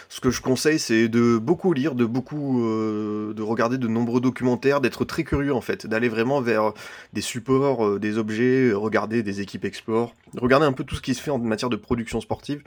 Ce 0.08 0.20
que 0.20 0.30
je 0.30 0.40
conseille, 0.40 0.78
c'est 0.78 1.08
de 1.08 1.38
beaucoup 1.38 1.72
lire, 1.72 1.94
de 1.94 2.06
beaucoup 2.06 2.64
euh, 2.64 3.34
de 3.34 3.42
regarder 3.42 3.76
de 3.76 3.88
nombreux 3.88 4.20
documentaires, 4.20 4.80
d'être 4.80 5.04
très 5.04 5.22
curieux 5.22 5.52
en 5.52 5.60
fait, 5.60 5.86
d'aller 5.86 6.08
vraiment 6.08 6.40
vers 6.40 6.72
des 7.12 7.20
supports, 7.20 7.86
euh, 7.86 7.98
des 7.98 8.16
objets, 8.16 8.72
regarder 8.72 9.22
des 9.22 9.40
équipes 9.42 9.66
explore, 9.66 10.14
regarder 10.36 10.64
un 10.64 10.72
peu 10.72 10.84
tout 10.84 10.94
ce 10.94 11.02
qui 11.02 11.14
se 11.14 11.20
fait 11.20 11.30
en 11.30 11.38
matière 11.38 11.68
de 11.68 11.76
production 11.76 12.20
sportive 12.20 12.62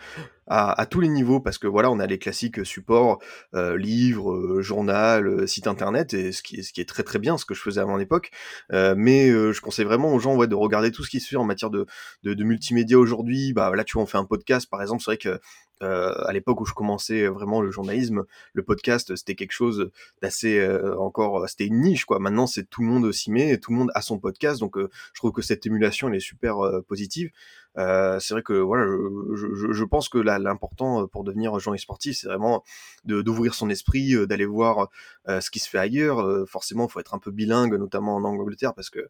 à, 0.51 0.81
à 0.81 0.85
tous 0.85 0.99
les 0.99 1.07
niveaux, 1.07 1.39
parce 1.39 1.57
que 1.57 1.67
voilà, 1.67 1.89
on 1.89 1.99
a 1.99 2.05
les 2.05 2.19
classiques 2.19 2.65
supports, 2.65 3.19
euh, 3.55 3.77
livres, 3.77 4.33
euh, 4.33 4.61
journal, 4.61 5.25
euh, 5.25 5.47
site 5.47 5.65
internet, 5.65 6.13
et 6.13 6.33
ce 6.33 6.43
qui, 6.43 6.61
ce 6.61 6.73
qui 6.73 6.81
est 6.81 6.89
très 6.89 7.03
très 7.03 7.19
bien, 7.19 7.37
ce 7.37 7.45
que 7.45 7.53
je 7.53 7.61
faisais 7.61 7.79
à 7.79 7.85
mon 7.85 7.99
époque. 7.99 8.31
mais 8.71 9.29
je 9.31 9.61
conseille 9.61 9.85
vraiment 9.85 10.13
aux 10.13 10.19
gens 10.19 10.35
ouais, 10.35 10.47
de 10.47 10.55
regarder 10.55 10.91
tout 10.91 11.03
ce 11.03 11.09
qui 11.09 11.19
se 11.21 11.29
fait 11.29 11.37
en 11.37 11.45
matière 11.45 11.69
de, 11.69 11.85
de, 12.23 12.33
de 12.33 12.43
multimédia 12.43 12.99
aujourd'hui. 12.99 13.53
Bah 13.53 13.73
là, 13.75 13.83
tu 13.83 13.93
vois, 13.93 14.03
on 14.03 14.05
fait 14.05 14.17
un 14.17 14.25
podcast, 14.25 14.69
par 14.69 14.81
exemple, 14.81 15.01
c'est 15.03 15.11
vrai 15.11 15.17
que 15.17 15.39
euh, 15.81 16.13
à 16.25 16.31
l'époque 16.31 16.61
où 16.61 16.65
je 16.65 16.73
commençais 16.73 17.27
vraiment 17.27 17.61
le 17.61 17.71
journalisme, 17.71 18.25
le 18.53 18.63
podcast 18.63 19.15
c'était 19.15 19.35
quelque 19.35 19.51
chose 19.51 19.89
d'assez 20.21 20.59
euh, 20.59 20.95
encore, 20.99 21.47
c'était 21.49 21.65
une 21.65 21.81
niche 21.81 22.05
quoi. 22.05 22.19
Maintenant 22.19 22.45
c'est 22.45 22.69
tout 22.69 22.81
le 22.81 22.87
monde 22.87 23.11
s'y 23.11 23.31
met, 23.31 23.57
tout 23.57 23.71
le 23.71 23.77
monde 23.77 23.91
a 23.95 24.01
son 24.01 24.19
podcast, 24.19 24.59
donc 24.59 24.77
euh, 24.77 24.89
je 25.13 25.19
trouve 25.19 25.31
que 25.31 25.41
cette 25.41 25.65
émulation 25.65 26.09
elle 26.09 26.15
est 26.15 26.19
super 26.19 26.57
positive. 26.87 27.31
Euh, 27.77 28.19
c'est 28.19 28.33
vrai 28.33 28.43
que 28.43 28.53
voilà, 28.53 28.85
je, 28.85 29.47
je, 29.55 29.71
je 29.71 29.83
pense 29.85 30.09
que 30.09 30.17
l'important 30.17 31.07
pour 31.07 31.23
devenir 31.23 31.57
journaliste 31.59 31.83
sportif, 31.83 32.17
c'est 32.17 32.27
vraiment 32.27 32.63
d'ouvrir 33.05 33.53
son 33.53 33.69
esprit, 33.69 34.15
d'aller 34.27 34.45
voir 34.45 34.89
ce 35.27 35.49
qui 35.49 35.59
se 35.59 35.69
fait 35.69 35.77
ailleurs. 35.77 36.47
forcément, 36.47 36.87
il 36.87 36.91
faut 36.91 36.99
être 36.99 37.13
un 37.13 37.19
peu 37.19 37.31
bilingue, 37.31 37.75
notamment 37.75 38.15
en 38.15 38.23
Angleterre, 38.23 38.73
parce 38.73 38.89
que 38.89 39.07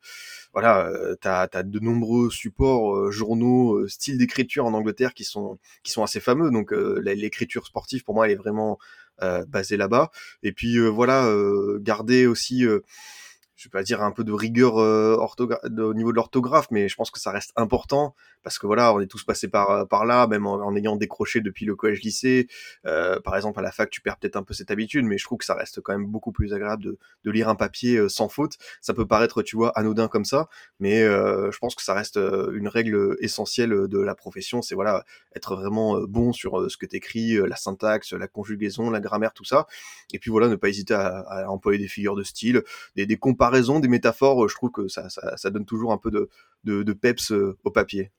voilà, 0.54 0.88
euh, 0.88 1.16
t'as 1.20 1.48
as 1.52 1.64
de 1.64 1.80
nombreux 1.80 2.30
supports, 2.30 3.12
journaux, 3.12 3.88
styles 3.88 4.18
d'écriture 4.18 4.66
en 4.66 4.74
Angleterre 4.74 5.14
qui 5.14 5.24
sont 5.24 5.60
qui 5.84 5.92
sont 5.92 6.04
assez 6.04 6.20
fameux. 6.20 6.52
Donc 6.52 6.72
l'écriture 6.72 7.66
sportive, 7.66 8.04
pour 8.04 8.16
moi, 8.16 8.26
elle 8.28 8.34
est 8.34 8.36
vraiment 8.36 8.78
basée 9.48 9.78
là-bas. 9.78 10.12
Et 10.44 10.52
puis 10.52 10.80
voilà, 10.88 11.32
garder 11.80 12.28
aussi 12.28 12.66
je 13.62 13.68
vais 13.68 13.72
pas 13.72 13.84
dire 13.84 14.02
un 14.02 14.12
peu 14.12 14.24
de 14.24 14.32
rigueur 14.32 14.80
euh, 14.80 15.16
au 15.16 15.94
niveau 15.94 16.12
de 16.12 16.16
l'orthographe, 16.16 16.68
mais 16.72 16.90
je 16.90 16.96
pense 16.96 17.12
que 17.12 17.20
ça 17.20 17.30
reste 17.30 17.52
important 17.56 18.16
parce 18.42 18.58
que 18.58 18.66
voilà, 18.66 18.92
on 18.92 19.00
est 19.00 19.06
tous 19.06 19.24
passés 19.24 19.48
par 19.48 19.70
euh, 19.70 19.86
par 19.86 20.04
là, 20.04 20.26
même 20.26 20.48
en, 20.48 20.76
ayant 20.76 20.96
décroché 20.96 21.42
depuis 21.42 21.66
le 21.66 21.76
collège-lycée. 21.76 22.48
Euh, 22.88 23.20
par 23.20 23.36
exemple, 23.36 23.60
à 23.60 23.62
la 23.62 23.72
fac, 23.72 23.92
tu 23.92 24.02
perds 24.02 24.18
peut-être 24.18 24.36
un 24.36 24.42
peu 24.42 24.56
cette 24.56 24.72
habitude, 24.72 25.06
mais 25.06 25.20
je 25.20 25.26
trouve 25.26 25.38
que 25.38 25.46
ça 25.46 25.54
reste 25.54 25.80
quand 25.80 25.94
même 25.94 26.08
beaucoup 26.08 26.32
plus 26.32 26.54
agréable 26.54 26.84
de, 26.84 26.98
de 27.24 27.32
lire 27.32 27.50
un 27.50 27.56
papier 27.56 27.98
euh, 27.98 28.10
sans 28.10 28.30
faute. 28.30 28.58
Ça 28.82 28.96
peut 28.96 29.06
paraître, 29.06 29.44
tu 29.44 29.56
vois, 29.56 29.70
anodin 29.78 30.08
comme 30.08 30.26
ça, 30.26 30.50
mais 30.80 31.02
je 31.02 31.58
pense 31.60 31.76
que 31.76 31.84
ça 31.84 31.94
reste 31.94 32.18
une 32.18 32.68
règle 32.68 33.16
essentielle 33.20 33.88
de 33.88 34.00
la 34.00 34.16
profession. 34.16 34.64
C'est 34.64 34.74
voilà, 34.74 35.04
être 35.36 35.56
vraiment 35.56 36.00
bon 36.02 36.34
sur 36.34 36.70
ce 36.70 36.78
que 36.78 36.86
t'écris, 36.86 37.36
la 37.36 37.56
syntaxe, 37.56 38.14
la 38.14 38.28
conjugaison, 38.28 38.90
la 38.90 39.00
grammaire, 39.00 39.34
tout 39.34 39.44
ça. 39.44 39.68
Et 40.14 40.20
puis 40.20 40.32
voilà, 40.32 40.48
ne 40.48 40.56
pas 40.56 40.70
hésiter 40.70 40.94
à, 40.94 41.20
à 41.20 41.48
employer 41.48 41.78
des 41.78 41.88
figures 41.88 42.16
de 42.16 42.24
style, 42.24 42.64
des, 42.96 43.06
des 43.06 43.18
comparaisons, 43.18 43.51
des 43.80 43.88
métaphores. 43.88 44.48
Je 44.48 44.56
trouve 44.56 44.72
que 44.72 44.88
ça, 44.88 45.08
ça, 45.10 45.50
donne 45.50 45.66
toujours 45.66 45.92
un 45.92 45.98
peu 45.98 46.12
de, 46.12 46.30
de, 46.64 46.94
peps 46.94 47.32
au 47.64 47.72
papier. 47.72 48.12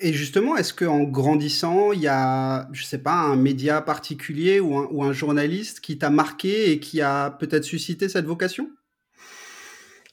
Et 0.00 0.12
justement, 0.12 0.56
est-ce 0.56 0.74
qu'en 0.74 1.04
grandissant, 1.04 1.92
il 1.92 2.00
y 2.00 2.08
a, 2.08 2.68
je 2.72 2.84
sais 2.84 2.98
pas, 2.98 3.14
un 3.14 3.36
média 3.36 3.80
particulier 3.80 4.60
ou 4.60 4.76
un, 4.76 4.88
ou 4.90 5.02
un 5.02 5.12
journaliste 5.12 5.80
qui 5.80 5.98
t'a 5.98 6.10
marqué 6.10 6.70
et 6.70 6.80
qui 6.80 7.00
a 7.00 7.30
peut-être 7.30 7.64
suscité 7.64 8.08
cette 8.08 8.26
vocation? 8.26 8.70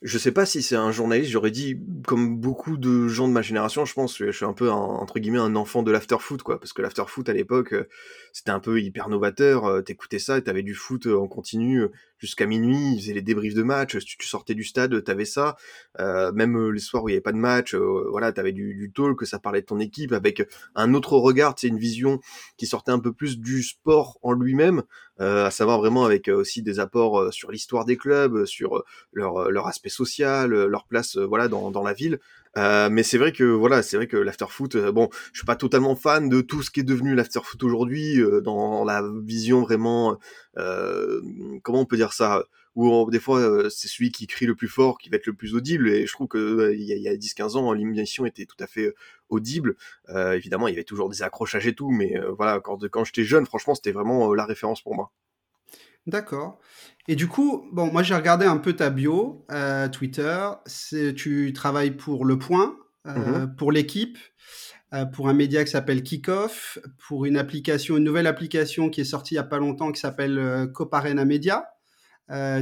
Je 0.02 0.18
sais 0.18 0.32
pas 0.32 0.48
si 0.48 0.64
c'est 0.64 0.76
un 0.76 0.92
journaliste, 0.92 1.30
j'aurais 1.30 1.52
dit, 1.52 1.78
comme 2.08 2.38
beaucoup 2.38 2.76
de 2.76 3.08
gens 3.08 3.28
de 3.28 3.34
ma 3.34 3.44
génération, 3.44 3.86
je 3.86 3.94
pense, 3.94 4.18
je 4.18 4.32
suis 4.32 4.46
un 4.46 4.54
peu, 4.54 4.72
un, 4.72 4.74
entre 4.74 5.20
guillemets, 5.20 5.38
un 5.38 5.56
enfant 5.56 5.84
de 5.84 5.92
l'after-foot, 5.92 6.42
quoi, 6.42 6.60
parce 6.60 6.74
que 6.74 6.82
l'after-foot, 6.82 7.30
à 7.30 7.34
l'époque, 7.34 7.74
euh, 7.74 7.88
c'était 8.34 8.50
un 8.50 8.60
peu 8.60 8.82
hyper 8.82 9.10
novateur, 9.10 9.66
euh, 9.66 9.82
t'écoutais 9.82 10.18
ça, 10.18 10.42
t'avais 10.42 10.64
du 10.64 10.74
foot 10.74 11.06
euh, 11.06 11.20
en 11.20 11.28
continu 11.28 11.86
jusqu'à 12.18 12.48
minuit, 12.48 12.96
ils 12.96 13.00
faisaient 13.00 13.14
les 13.14 13.22
débriefs 13.22 13.54
de 13.54 13.62
match, 13.62 13.96
tu 13.98 14.28
sortais 14.28 14.56
du 14.56 14.64
stade, 14.64 15.04
t'avais 15.04 15.26
ça, 15.26 15.56
même 15.98 16.70
les 16.70 16.80
soirs 16.80 17.04
où 17.04 17.10
il 17.10 17.14
y 17.14 17.16
avait 17.16 17.22
pas 17.22 17.32
de 17.32 17.38
match, 17.38 17.74
voilà, 17.74 18.32
t'avais 18.32 18.52
du, 18.52 18.76
du 18.76 18.92
talk, 18.92 19.26
ça 19.26 19.40
parlait 19.40 19.62
de 19.62 19.66
ton 19.66 19.80
équipe, 19.80 20.12
avec 20.12 20.48
un 20.76 20.94
autre 20.94 21.18
regard, 21.18 21.56
c'est 21.58 21.68
une 21.68 21.80
vision 21.80 22.20
qui 22.58 22.68
sortait 22.68 22.92
un 22.92 23.00
peu 23.00 23.12
plus 23.12 23.40
du 23.40 23.64
sport 23.64 24.20
en 24.22 24.34
lui-même, 24.34 24.84
à 25.22 25.52
savoir 25.52 25.78
vraiment 25.80 26.04
avec 26.04 26.28
aussi 26.30 26.62
des 26.62 26.80
apports 26.80 27.32
sur 27.32 27.52
l'histoire 27.52 27.86
des 27.86 27.98
clubs, 27.98 28.46
sur 28.46 28.84
leur, 29.14 29.52
leur 29.52 29.68
aspect 29.68 29.90
social, 29.90 30.54
euh, 30.54 30.68
leur 30.68 30.86
place 30.86 31.18
euh, 31.18 31.26
voilà 31.26 31.48
dans, 31.48 31.72
dans 31.72 31.84
la 31.84 31.94
ville. 31.94 32.20
Euh, 32.58 32.90
mais 32.92 33.04
c'est 33.04 33.18
vrai 33.18 33.32
que 33.32 33.44
voilà, 33.44 33.82
c'est 33.82 33.96
vrai 33.96 34.08
que 34.08 34.18
l'afterfoot, 34.18 34.76
bon, 34.76 35.10
je 35.32 35.40
suis 35.40 35.46
pas 35.46 35.56
totalement 35.56 35.96
fan 35.96 36.28
de 36.28 36.42
tout 36.42 36.64
ce 36.64 36.70
qui 36.70 36.82
est 36.82 36.84
devenu 36.84 37.16
l'afterfoot 37.16 37.64
aujourd'hui, 37.64 38.22
dans 38.44 38.84
la 38.84 39.04
vision 39.24 39.62
vraiment, 39.62 40.18
comment 40.56 41.80
on 41.80 41.86
peut 41.86 41.96
dire 41.96 42.12
ça, 42.12 42.44
où 42.76 43.10
des 43.12 43.20
fois 43.20 43.70
c'est 43.70 43.88
celui 43.88 44.12
qui 44.12 44.28
crie 44.28 44.46
le 44.46 44.56
plus 44.56 44.68
fort 44.68 44.98
qui 44.98 45.10
va 45.10 45.18
être 45.18 45.26
le 45.26 45.34
plus 45.34 45.56
audible. 45.56 45.90
Et 45.90 46.08
je 46.08 46.14
trouve 46.14 46.28
que 46.28 46.74
il 46.74 46.84
y 46.84 47.08
a, 47.08 47.12
a 47.12 47.16
10-15 47.16 47.58
ans, 47.58 47.74
l'émission 47.74 48.26
était 48.26 48.46
tout 48.46 48.62
à 48.62 48.68
fait 48.68 48.94
audible. 49.30 49.76
évidemment, 50.10 50.68
il 50.68 50.72
y 50.72 50.76
avait 50.76 50.84
toujours 50.84 51.10
des 51.10 51.22
accrochages 51.22 51.68
et 51.68 51.76
tout, 51.76 51.90
mais 51.90 52.14
voilà, 52.38 52.60
quand, 52.60 52.88
quand 52.90 53.04
j'étais 53.04 53.24
jeune, 53.24 53.46
franchement, 53.46 53.76
c'était 53.76 53.92
vraiment 53.92 54.34
la 54.34 54.46
référence 54.46 54.82
pour 54.82 54.96
moi. 54.96 55.12
D'accord. 56.08 56.60
Et 57.08 57.16
du 57.16 57.28
coup, 57.28 57.68
bon, 57.72 57.92
moi 57.92 58.04
j'ai 58.04 58.16
regardé 58.16 58.46
un 58.46 58.58
peu 58.58 58.74
ta 58.74 58.90
bio 58.90 59.46
euh, 59.52 59.88
Twitter. 59.88 60.50
Tu 61.16 61.54
travailles 61.54 61.92
pour 61.92 62.26
Le 62.26 62.40
Point, 62.40 62.76
euh, 63.08 63.46
mmh 63.46 63.56
pour 63.56 63.72
l'équipe, 63.72 64.18
euh, 64.94 65.06
pour 65.06 65.30
un 65.30 65.34
média 65.34 65.64
qui 65.64 65.72
s'appelle 65.72 66.02
Kickoff, 66.02 66.80
pour 67.08 67.26
une 67.26 67.38
application, 67.38 67.98
une 67.98 68.04
nouvelle 68.04 68.28
application 68.28 68.90
qui 68.90 69.02
est 69.02 69.06
sortie 69.06 69.36
il 69.36 69.38
n'y 69.38 69.42
a 69.42 69.44
pas 69.44 69.60
longtemps 69.60 69.92
qui 69.92 70.00
s'appelle 70.00 70.70
Coparena 70.74 71.26
Media. 71.26 71.66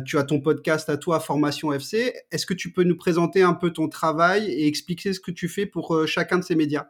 Tu 0.05 0.17
as 0.17 0.23
ton 0.23 0.41
podcast 0.41 0.89
à 0.89 0.97
toi, 0.97 1.19
Formation 1.19 1.71
FC. 1.73 2.13
Est-ce 2.31 2.45
que 2.45 2.53
tu 2.53 2.71
peux 2.71 2.83
nous 2.83 2.97
présenter 2.97 3.43
un 3.43 3.53
peu 3.53 3.71
ton 3.71 3.87
travail 3.87 4.45
et 4.45 4.67
expliquer 4.67 5.13
ce 5.13 5.19
que 5.19 5.31
tu 5.31 5.47
fais 5.47 5.65
pour 5.65 6.07
chacun 6.07 6.39
de 6.39 6.43
ces 6.43 6.55
médias? 6.55 6.87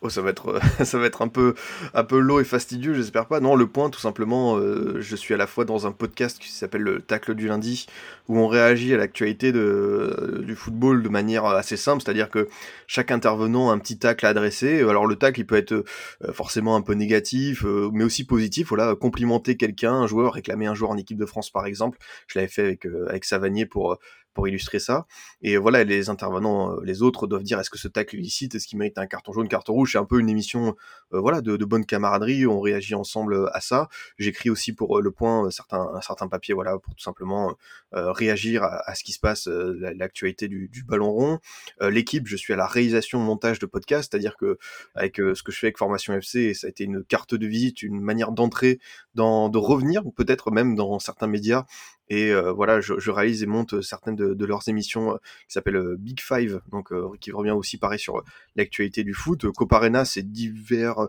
Oh, 0.00 0.10
ça 0.10 0.22
va 0.22 0.30
être, 0.30 0.60
ça 0.84 0.98
va 0.98 1.06
être 1.06 1.22
un 1.22 1.28
peu, 1.28 1.54
un 1.92 2.04
peu 2.04 2.20
lourd 2.20 2.40
et 2.40 2.44
fastidieux, 2.44 2.94
j'espère 2.94 3.26
pas. 3.26 3.40
Non, 3.40 3.56
le 3.56 3.66
point, 3.66 3.90
tout 3.90 3.98
simplement, 3.98 4.56
euh, 4.56 5.00
je 5.00 5.16
suis 5.16 5.34
à 5.34 5.36
la 5.36 5.48
fois 5.48 5.64
dans 5.64 5.88
un 5.88 5.92
podcast 5.92 6.38
qui 6.38 6.52
s'appelle 6.52 6.82
le 6.82 7.00
Tacle 7.00 7.34
du 7.34 7.48
lundi, 7.48 7.86
où 8.28 8.38
on 8.38 8.46
réagit 8.46 8.94
à 8.94 8.96
l'actualité 8.96 9.50
de, 9.50 10.44
du 10.46 10.54
football 10.54 11.02
de 11.02 11.08
manière 11.08 11.46
assez 11.46 11.76
simple, 11.76 12.00
c'est-à-dire 12.04 12.30
que 12.30 12.48
chaque 12.86 13.10
intervenant 13.10 13.70
a 13.70 13.72
un 13.72 13.78
petit 13.78 13.98
tacle 13.98 14.24
à 14.24 14.28
adresser. 14.28 14.82
Alors 14.82 15.06
le 15.06 15.16
tacle, 15.16 15.40
il 15.40 15.46
peut 15.46 15.56
être 15.56 15.72
euh, 15.72 16.32
forcément 16.32 16.76
un 16.76 16.82
peu 16.82 16.92
négatif, 16.94 17.64
euh, 17.64 17.90
mais 17.92 18.04
aussi 18.04 18.24
positif. 18.24 18.68
Voilà, 18.68 18.94
complimenter 18.94 19.56
quelqu'un, 19.56 19.94
un 19.94 20.06
joueur, 20.06 20.34
réclamer 20.34 20.66
un 20.66 20.74
joueur 20.76 20.92
en 20.92 20.96
équipe 20.96 21.18
de 21.18 21.26
France, 21.26 21.50
par 21.50 21.66
exemple. 21.66 21.98
Je 22.28 22.38
l'avais 22.38 22.48
fait 22.48 22.62
avec, 22.62 22.86
avec 23.08 23.24
Savanier 23.24 23.66
pour 23.66 23.98
pour 24.34 24.46
illustrer 24.46 24.78
ça. 24.78 25.06
Et 25.42 25.56
voilà, 25.56 25.84
les 25.84 26.10
intervenants, 26.10 26.72
euh, 26.72 26.80
les 26.84 27.02
autres 27.02 27.26
doivent 27.26 27.42
dire 27.42 27.58
est-ce 27.58 27.70
que 27.70 27.78
ce 27.78 27.88
tacle 27.88 28.16
est 28.16 28.54
est-ce 28.54 28.66
qu'il 28.66 28.78
mérite 28.78 28.98
un 28.98 29.06
carton 29.06 29.32
jaune, 29.32 29.48
carton 29.48 29.72
rouge? 29.72 29.92
C'est 29.92 29.98
un 29.98 30.04
peu 30.04 30.20
une 30.20 30.28
émission, 30.28 30.76
euh, 31.12 31.20
voilà, 31.20 31.40
de, 31.40 31.56
bonne 31.64 31.84
camaraderie. 31.84 32.46
On 32.46 32.60
réagit 32.60 32.94
ensemble 32.94 33.34
euh, 33.34 33.56
à 33.56 33.60
ça. 33.60 33.88
J'écris 34.18 34.50
aussi 34.50 34.72
pour 34.72 35.00
le 35.00 35.10
point 35.10 35.50
certains, 35.50 35.90
un 35.94 36.00
certain 36.00 36.28
papier, 36.28 36.54
voilà, 36.54 36.78
pour 36.78 36.94
tout 36.94 37.02
simplement 37.02 37.54
réagir 37.92 38.62
à, 38.62 38.94
ce 38.94 39.02
qui 39.02 39.12
se 39.12 39.18
passe, 39.20 39.46
l'actualité 39.48 40.48
du, 40.48 40.84
ballon 40.86 41.10
rond. 41.10 41.38
L'équipe, 41.80 42.26
je 42.26 42.36
suis 42.36 42.52
à 42.52 42.56
la 42.56 42.66
réalisation, 42.66 43.18
montage 43.18 43.58
de 43.58 43.66
podcast, 43.66 44.10
c'est-à-dire 44.10 44.36
que 44.36 44.58
avec 44.94 45.16
ce 45.16 45.42
que 45.42 45.52
je 45.52 45.58
fais 45.58 45.66
avec 45.68 45.78
Formation 45.78 46.14
FC, 46.14 46.54
ça 46.54 46.66
a 46.66 46.70
été 46.70 46.84
une 46.84 47.04
carte 47.04 47.34
de 47.34 47.46
visite, 47.46 47.82
une 47.82 48.00
manière 48.00 48.32
d'entrer, 48.32 48.78
dans, 49.14 49.48
de 49.48 49.58
revenir, 49.58 50.02
peut-être 50.16 50.50
même 50.50 50.74
dans 50.74 50.98
certains 50.98 51.26
médias 51.26 51.64
et 52.10 52.30
euh, 52.30 52.52
voilà, 52.52 52.80
je, 52.80 53.10
réalise 53.10 53.42
et 53.42 53.46
monte 53.46 53.82
certaines 53.82 54.16
de, 54.16 54.32
de 54.32 54.46
leurs 54.46 54.68
émissions 54.68 55.12
euh, 55.12 55.16
qui 55.46 55.52
s'appellent 55.52 55.76
euh, 55.76 55.96
Big 55.98 56.20
Five, 56.20 56.60
donc 56.70 56.92
qui 57.20 57.32
revient 57.32 57.50
aussi 57.50 57.76
pareil 57.76 57.98
sur 57.98 58.22
l'actualité 58.56 59.04
du 59.04 59.14
foot. 59.14 59.50
Coparena, 59.52 60.04
c'est 60.04 60.22
divers 60.22 61.08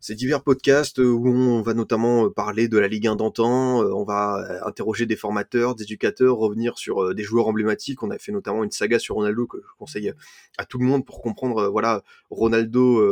ces 0.00 0.14
divers 0.14 0.42
podcasts 0.42 0.98
où 0.98 1.26
on 1.26 1.60
va 1.62 1.74
notamment 1.74 2.26
euh, 2.26 2.30
parler 2.30 2.68
de 2.68 2.78
la 2.78 2.88
Ligue 2.88 3.08
1 3.08 3.16
d'antan, 3.16 3.82
euh, 3.82 3.90
on 3.92 4.04
va 4.04 4.38
euh, 4.38 4.68
interroger 4.68 5.06
des 5.06 5.16
formateurs, 5.16 5.74
des 5.74 5.84
éducateurs, 5.84 6.36
revenir 6.36 6.78
sur 6.78 7.14
des 7.14 7.22
joueurs 7.22 7.48
emblématiques. 7.48 8.02
On 8.02 8.10
a 8.10 8.18
fait 8.18 8.32
notamment 8.32 8.62
une 8.62 8.70
saga 8.70 8.98
sur 8.98 9.16
Ronaldo 9.16 9.46
que 9.46 9.58
je 9.58 9.76
conseille 9.78 10.12
à 10.56 10.64
tout 10.64 10.78
le 10.78 10.84
monde 10.84 11.04
pour 11.04 11.20
comprendre, 11.20 11.68
voilà, 11.68 12.02
Ronaldo, 12.30 13.02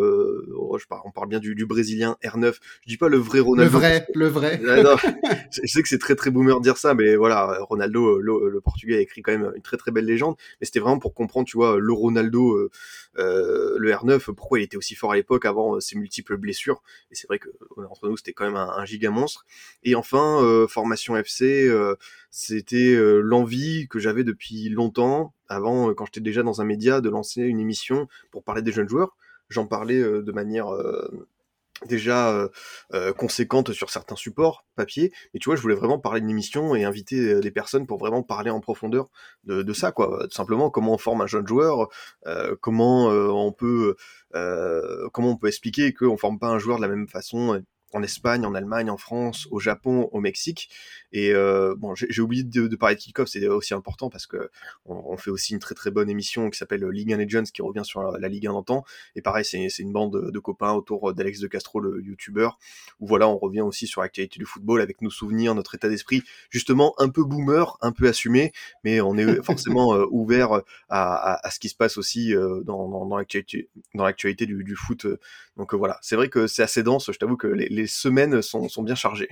oh, 0.57 0.79
je 0.79 0.87
parle, 0.87 1.03
on 1.05 1.11
parle 1.11 1.29
bien 1.29 1.41
du, 1.41 1.55
du, 1.55 1.67
brésilien 1.67 2.17
R9. 2.23 2.55
Je 2.83 2.89
dis 2.89 2.97
pas 2.97 3.09
le 3.09 3.19
vrai 3.19 3.41
Ronaldo. 3.41 3.73
Le 3.73 3.79
vrai, 3.79 4.07
le 4.15 4.27
vrai. 4.29 4.61
je 5.51 5.67
sais 5.67 5.83
que 5.83 5.89
c'est 5.89 5.99
très 5.99 6.15
très 6.15 6.31
boomer 6.31 6.59
de 6.59 6.63
dire 6.63 6.77
ça, 6.77 6.95
mais 6.95 7.17
voilà, 7.17 7.59
Ronaldo, 7.63 8.21
le, 8.21 8.61
portugais 8.61 8.97
a 8.97 9.01
écrit 9.01 9.23
quand 9.23 9.33
même 9.33 9.53
une 9.55 9.63
très 9.63 9.77
très 9.77 9.91
belle 9.91 10.07
légende. 10.07 10.37
Mais 10.61 10.67
c'était 10.67 10.81
vraiment 10.81 10.99
pour 10.99 11.15
comprendre, 11.15 11.47
tu 11.47 11.57
vois, 11.57 11.79
le 11.79 11.93
Ronaldo, 11.93 12.71
le 13.17 13.91
R9, 13.91 14.33
pourquoi 14.33 14.61
il 14.61 14.65
était 14.65 14.77
aussi 14.77 14.95
fort 14.95 15.13
à 15.13 15.17
l'époque 15.17 15.45
avant 15.45 15.81
ses 15.81 15.97
multiples 15.97 16.37
blessures 16.37 16.76
et 17.11 17.15
c'est 17.15 17.27
vrai 17.27 17.39
que 17.39 17.49
entre 17.91 18.09
nous, 18.09 18.17
c'était 18.17 18.33
quand 18.33 18.45
même 18.45 18.57
un, 18.57 18.85
giga 18.85 19.11
monstre. 19.11 19.45
Et 19.83 19.95
enfin, 19.95 20.43
euh, 20.43 20.67
formation 20.67 21.17
FC, 21.17 21.67
euh, 21.69 21.97
c'était 22.31 22.95
euh, 22.95 23.21
l'envie 23.21 23.89
que 23.89 23.99
j'avais 23.99 24.25
depuis 24.25 24.69
longtemps, 24.69 25.35
avant, 25.49 25.93
quand 25.95 26.07
j'étais 26.07 26.21
déjà 26.21 26.43
dans 26.43 26.61
un 26.61 26.65
média, 26.65 27.01
de 27.01 27.09
lancer 27.09 27.43
une 27.43 27.61
émission 27.61 28.09
pour 28.31 28.43
parler 28.43 28.63
des 28.63 28.73
jeunes 28.73 28.89
joueurs. 28.89 29.17
J'en 29.49 29.67
parlais 29.67 30.01
de 30.01 30.33
manière 30.33 30.67
déjà 31.85 32.33
euh, 32.33 32.49
euh, 32.95 33.13
conséquente 33.13 33.73
sur 33.73 33.91
certains 33.91 34.17
supports 34.17 34.65
papier. 34.75 35.13
Mais 35.33 35.41
tu 35.41 35.49
vois 35.49 35.57
je 35.57 35.63
voulais 35.63 35.75
vraiment 35.75 35.99
parler 35.99 36.21
d'une 36.21 36.31
émission 36.31 36.75
et 36.75 36.85
inviter 36.85 37.19
euh, 37.19 37.41
des 37.41 37.51
personnes 37.51 37.87
pour 37.87 37.99
vraiment 37.99 38.23
parler 38.23 38.51
en 38.51 38.61
profondeur 38.61 39.09
de, 39.45 39.63
de 39.63 39.73
ça 39.73 39.93
quoi. 39.93 40.27
Tout 40.29 40.35
simplement 40.35 40.71
comment 40.71 40.95
on 40.95 40.99
forme 40.99 41.21
un 41.21 41.27
jeune 41.27 41.47
joueur 41.47 41.89
comment 42.61 43.07
on 43.07 43.53
peut 43.53 43.97
comment 44.33 45.31
on 45.31 45.37
peut 45.37 45.49
expliquer 45.49 45.93
qu'on 45.93 46.17
forme 46.17 46.39
pas 46.39 46.49
un 46.49 46.59
joueur 46.59 46.79
de 46.79 46.83
la 46.83 46.89
même 46.89 47.09
façon 47.09 47.63
en 47.93 48.03
Espagne, 48.03 48.45
en 48.45 48.55
Allemagne, 48.55 48.91
en 48.91 48.97
France, 48.97 49.47
au 49.51 49.61
Japon, 49.61 50.09
au 50.13 50.21
Mexique. 50.21 50.69
Et 51.13 51.33
euh, 51.33 51.75
bon, 51.77 51.95
j'ai 51.95 52.21
oublié 52.21 52.43
de, 52.43 52.67
de, 52.67 52.77
parler 52.77 52.97
de 52.97 53.01
Kickoff, 53.01 53.29
c'est 53.29 53.47
aussi 53.49 53.75
important 53.75 54.11
parce 54.11 54.27
que 54.27 54.51
on, 54.85 55.17
fait 55.17 55.31
aussi 55.31 55.55
une 55.55 55.61
très 55.61 55.75
très 55.75 55.91
bonne 55.91 56.11
émission 56.11 56.51
qui 56.51 56.59
s'appelle 56.59 56.85
Ligue 56.85 57.13
1 57.13 57.17
Legends 57.17 57.45
qui 57.45 57.63
revient 57.63 57.85
sur 57.85 58.03
la, 58.03 58.29
Ligue 58.29 58.47
1 58.47 58.53
d'antan. 58.53 58.85
Et 59.15 59.23
pareil, 59.23 59.45
c'est 59.45 59.69
une 59.79 59.93
bande 59.93 60.31
de, 60.31 60.39
copains 60.39 60.73
autour 60.73 61.15
d'Alex 61.15 61.41
de 61.41 61.47
Castro, 61.47 61.81
le 61.81 62.03
youtubeur, 62.03 62.59
où 63.01 63.07
voilà, 63.07 63.29
on 63.29 63.39
revient 63.39 63.63
aussi 63.63 63.87
sur 63.87 64.03
l'actualité 64.03 64.39
du 64.39 64.45
football 64.45 64.81
avec 64.81 65.01
nos 65.01 65.11
souvenirs, 65.11 65.55
notre 65.55 65.75
état 65.75 65.89
d'esprit, 65.89 66.23
justement 66.51 66.95
un 66.99 67.09
peu 67.09 67.25
boomer, 67.25 67.79
un 67.81 67.93
peu 67.93 68.09
assumé, 68.09 68.53
mais 68.85 69.01
on 69.01 69.17
est 69.17 69.25
forcément 69.43 69.95
euh, 69.95 70.07
ouvert 70.11 70.53
à, 70.53 70.63
à, 70.89 71.47
à, 71.47 71.51
ce 71.51 71.59
qui 71.59 71.69
se 71.69 71.77
passe 71.77 71.97
aussi 71.97 72.35
euh, 72.35 72.63
dans, 72.63 72.89
dans, 72.89 73.07
dans 73.07 73.17
l'actualité 74.05 74.47
du, 74.47 74.65
du, 74.65 74.77
foot. 74.77 75.07
Donc 75.57 75.73
voilà, 75.73 75.99
c'est 76.03 76.17
vrai 76.17 76.29
que 76.29 76.47
c'est 76.47 76.63
assez 76.63 76.83
dense, 76.83 77.11
je 77.11 77.19
t'avoue 77.19 77.37
que 77.37 77.47
les 77.47 77.76
les 77.77 77.87
semaines 77.87 78.43
sont, 78.43 78.69
sont 78.69 78.83
bien 78.83 78.95
chargées. 78.95 79.29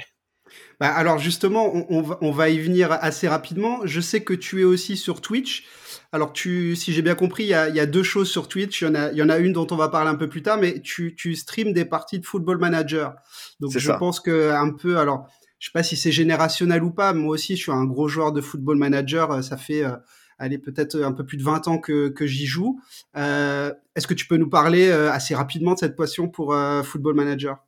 Bah 0.79 0.93
alors 0.95 1.19
justement, 1.19 1.73
on, 1.91 2.03
va, 2.03 2.19
on, 2.21 2.31
va, 2.31 2.49
y 2.49 2.59
venir 2.59 2.93
assez 2.93 3.27
rapidement. 3.27 3.81
Je 3.85 4.01
sais 4.01 4.23
que 4.23 4.35
tu 4.35 4.61
es 4.61 4.65
aussi 4.65 4.97
sur 4.97 5.21
Twitch. 5.21 5.67
Alors 6.13 6.33
tu, 6.33 6.77
si 6.77 6.93
j'ai 6.93 7.03
bien 7.03 7.15
compris, 7.17 7.45
il 7.45 7.49
y, 7.49 7.55
a, 7.55 7.69
il 7.69 7.75
y, 7.75 7.81
a, 7.81 7.87
deux 7.87 8.03
choses 8.03 8.31
sur 8.31 8.47
Twitch. 8.47 8.83
Il 8.83 8.85
y, 8.85 8.89
en 8.89 8.95
a, 8.95 9.11
il 9.11 9.19
y 9.19 9.23
en 9.23 9.31
a 9.31 9.39
une 9.39 9.53
dont 9.53 9.67
on 9.71 9.77
va 9.77 9.89
parler 9.89 10.11
un 10.11 10.15
peu 10.15 10.29
plus 10.29 10.43
tard, 10.43 10.59
mais 10.59 10.81
tu, 10.81 11.17
tu 11.17 11.35
streams 11.35 11.73
des 11.73 11.85
parties 11.85 12.21
de 12.21 12.27
Football 12.27 12.59
Manager. 12.59 13.15
Donc 13.59 13.77
je 13.77 13.93
pense 13.93 14.21
que 14.21 14.51
un 14.51 14.71
peu, 14.71 14.99
alors 14.99 15.27
je 15.59 15.69
sais 15.69 15.73
pas 15.73 15.83
si 15.83 15.97
c'est 15.97 16.13
générationnel 16.13 16.85
ou 16.85 16.91
pas. 16.91 17.13
Moi 17.15 17.35
aussi, 17.35 17.57
je 17.57 17.63
suis 17.63 17.73
un 17.73 17.85
gros 17.85 18.07
joueur 18.07 18.33
de 18.33 18.41
Football 18.41 18.77
Manager. 18.77 19.43
Ça 19.43 19.57
fait 19.57 19.85
euh, 19.85 19.97
allez, 20.39 20.59
peut-être 20.59 21.01
un 21.01 21.13
peu 21.13 21.25
plus 21.25 21.37
de 21.37 21.43
20 21.43 21.69
ans 21.69 21.79
que, 21.79 22.09
que 22.09 22.27
j'y 22.27 22.47
joue. 22.47 22.81
Euh, 23.17 23.73
Est-ce 23.95 24.07
que 24.07 24.15
tu 24.15 24.27
peux 24.27 24.37
nous 24.37 24.49
parler 24.49 24.89
euh, 24.89 25.11
assez 25.11 25.35
rapidement 25.35 25.75
de 25.75 25.79
cette 25.79 25.97
passion 25.97 26.29
pour 26.29 26.55
euh, 26.55 26.83
Football 26.83 27.15
Manager? 27.15 27.59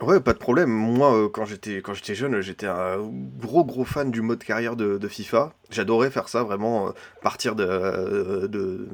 Ouais, 0.00 0.20
pas 0.20 0.32
de 0.32 0.38
problème. 0.38 0.70
Moi, 0.70 1.14
euh, 1.14 1.28
quand 1.28 1.44
j'étais 1.44 1.82
quand 1.82 1.94
j'étais 1.94 2.14
jeune, 2.14 2.40
j'étais 2.40 2.66
un 2.66 2.98
gros 3.38 3.64
gros 3.64 3.84
fan 3.84 4.10
du 4.10 4.22
mode 4.22 4.42
carrière 4.42 4.76
de, 4.76 5.08
FIFA. 5.08 5.52
J'adorais 5.70 6.10
faire 6.10 6.28
ça, 6.28 6.42
vraiment 6.42 6.88
euh, 6.88 6.90
partir 7.22 7.54
de, 7.54 7.66
euh, 7.68 8.48
de, 8.48 8.88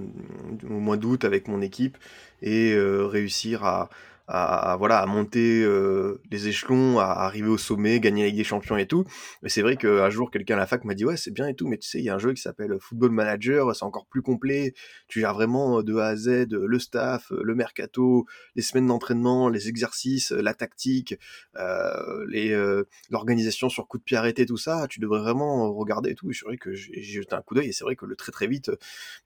au 0.68 0.80
mois 0.80 0.96
d'août 0.96 1.24
avec 1.24 1.48
mon 1.48 1.60
équipe 1.62 1.96
et 2.42 2.76
réussir 2.78 3.64
à, 3.64 3.88
à, 4.28 4.76
voilà 4.78 4.98
à 4.98 5.06
monter 5.06 5.62
euh, 5.62 6.20
les 6.30 6.48
échelons, 6.48 6.98
à 6.98 7.04
arriver 7.04 7.48
au 7.48 7.58
sommet, 7.58 8.00
gagner 8.00 8.22
la 8.22 8.28
Ligue 8.28 8.38
des 8.38 8.44
Champions 8.44 8.76
et 8.76 8.86
tout. 8.86 9.04
Mais 9.42 9.48
c'est 9.48 9.62
vrai 9.62 9.76
qu'un 9.76 10.10
jour 10.10 10.30
quelqu'un 10.30 10.54
à 10.54 10.58
la 10.58 10.66
fac 10.66 10.84
m'a 10.84 10.94
dit 10.94 11.04
ouais 11.04 11.16
c'est 11.16 11.30
bien 11.30 11.46
et 11.46 11.54
tout, 11.54 11.68
mais 11.68 11.78
tu 11.78 11.88
sais 11.88 11.98
il 11.98 12.04
y 12.04 12.08
a 12.08 12.14
un 12.14 12.18
jeu 12.18 12.32
qui 12.32 12.42
s'appelle 12.42 12.76
Football 12.80 13.10
Manager, 13.10 13.74
c'est 13.74 13.84
encore 13.84 14.06
plus 14.06 14.22
complet. 14.22 14.74
Tu 15.08 15.20
gères 15.20 15.34
vraiment 15.34 15.82
de 15.82 15.96
A 15.96 16.08
à 16.08 16.16
Z 16.16 16.46
le 16.50 16.78
staff, 16.78 17.30
le 17.30 17.54
mercato, 17.54 18.26
les 18.54 18.62
semaines 18.62 18.86
d'entraînement, 18.86 19.48
les 19.48 19.68
exercices, 19.68 20.32
la 20.32 20.54
tactique, 20.54 21.14
euh, 21.56 22.26
euh, 22.34 22.84
l'organisation 23.10 23.68
sur 23.68 23.86
coup 23.86 23.98
de 23.98 24.02
pied 24.02 24.16
arrêté, 24.16 24.46
tout 24.46 24.56
ça. 24.56 24.86
Tu 24.88 25.00
devrais 25.00 25.20
vraiment 25.20 25.72
regarder 25.72 26.10
et 26.10 26.14
tout. 26.14 26.30
Et 26.30 26.34
c'est 26.34 26.44
vrai 26.44 26.56
que 26.56 26.74
j'ai 26.74 27.02
jeté 27.02 27.34
un 27.34 27.42
coup 27.42 27.54
d'œil 27.54 27.68
et 27.68 27.72
c'est 27.72 27.84
vrai 27.84 27.96
que 27.96 28.06
le 28.06 28.16
très 28.16 28.32
très 28.32 28.46
vite, 28.46 28.70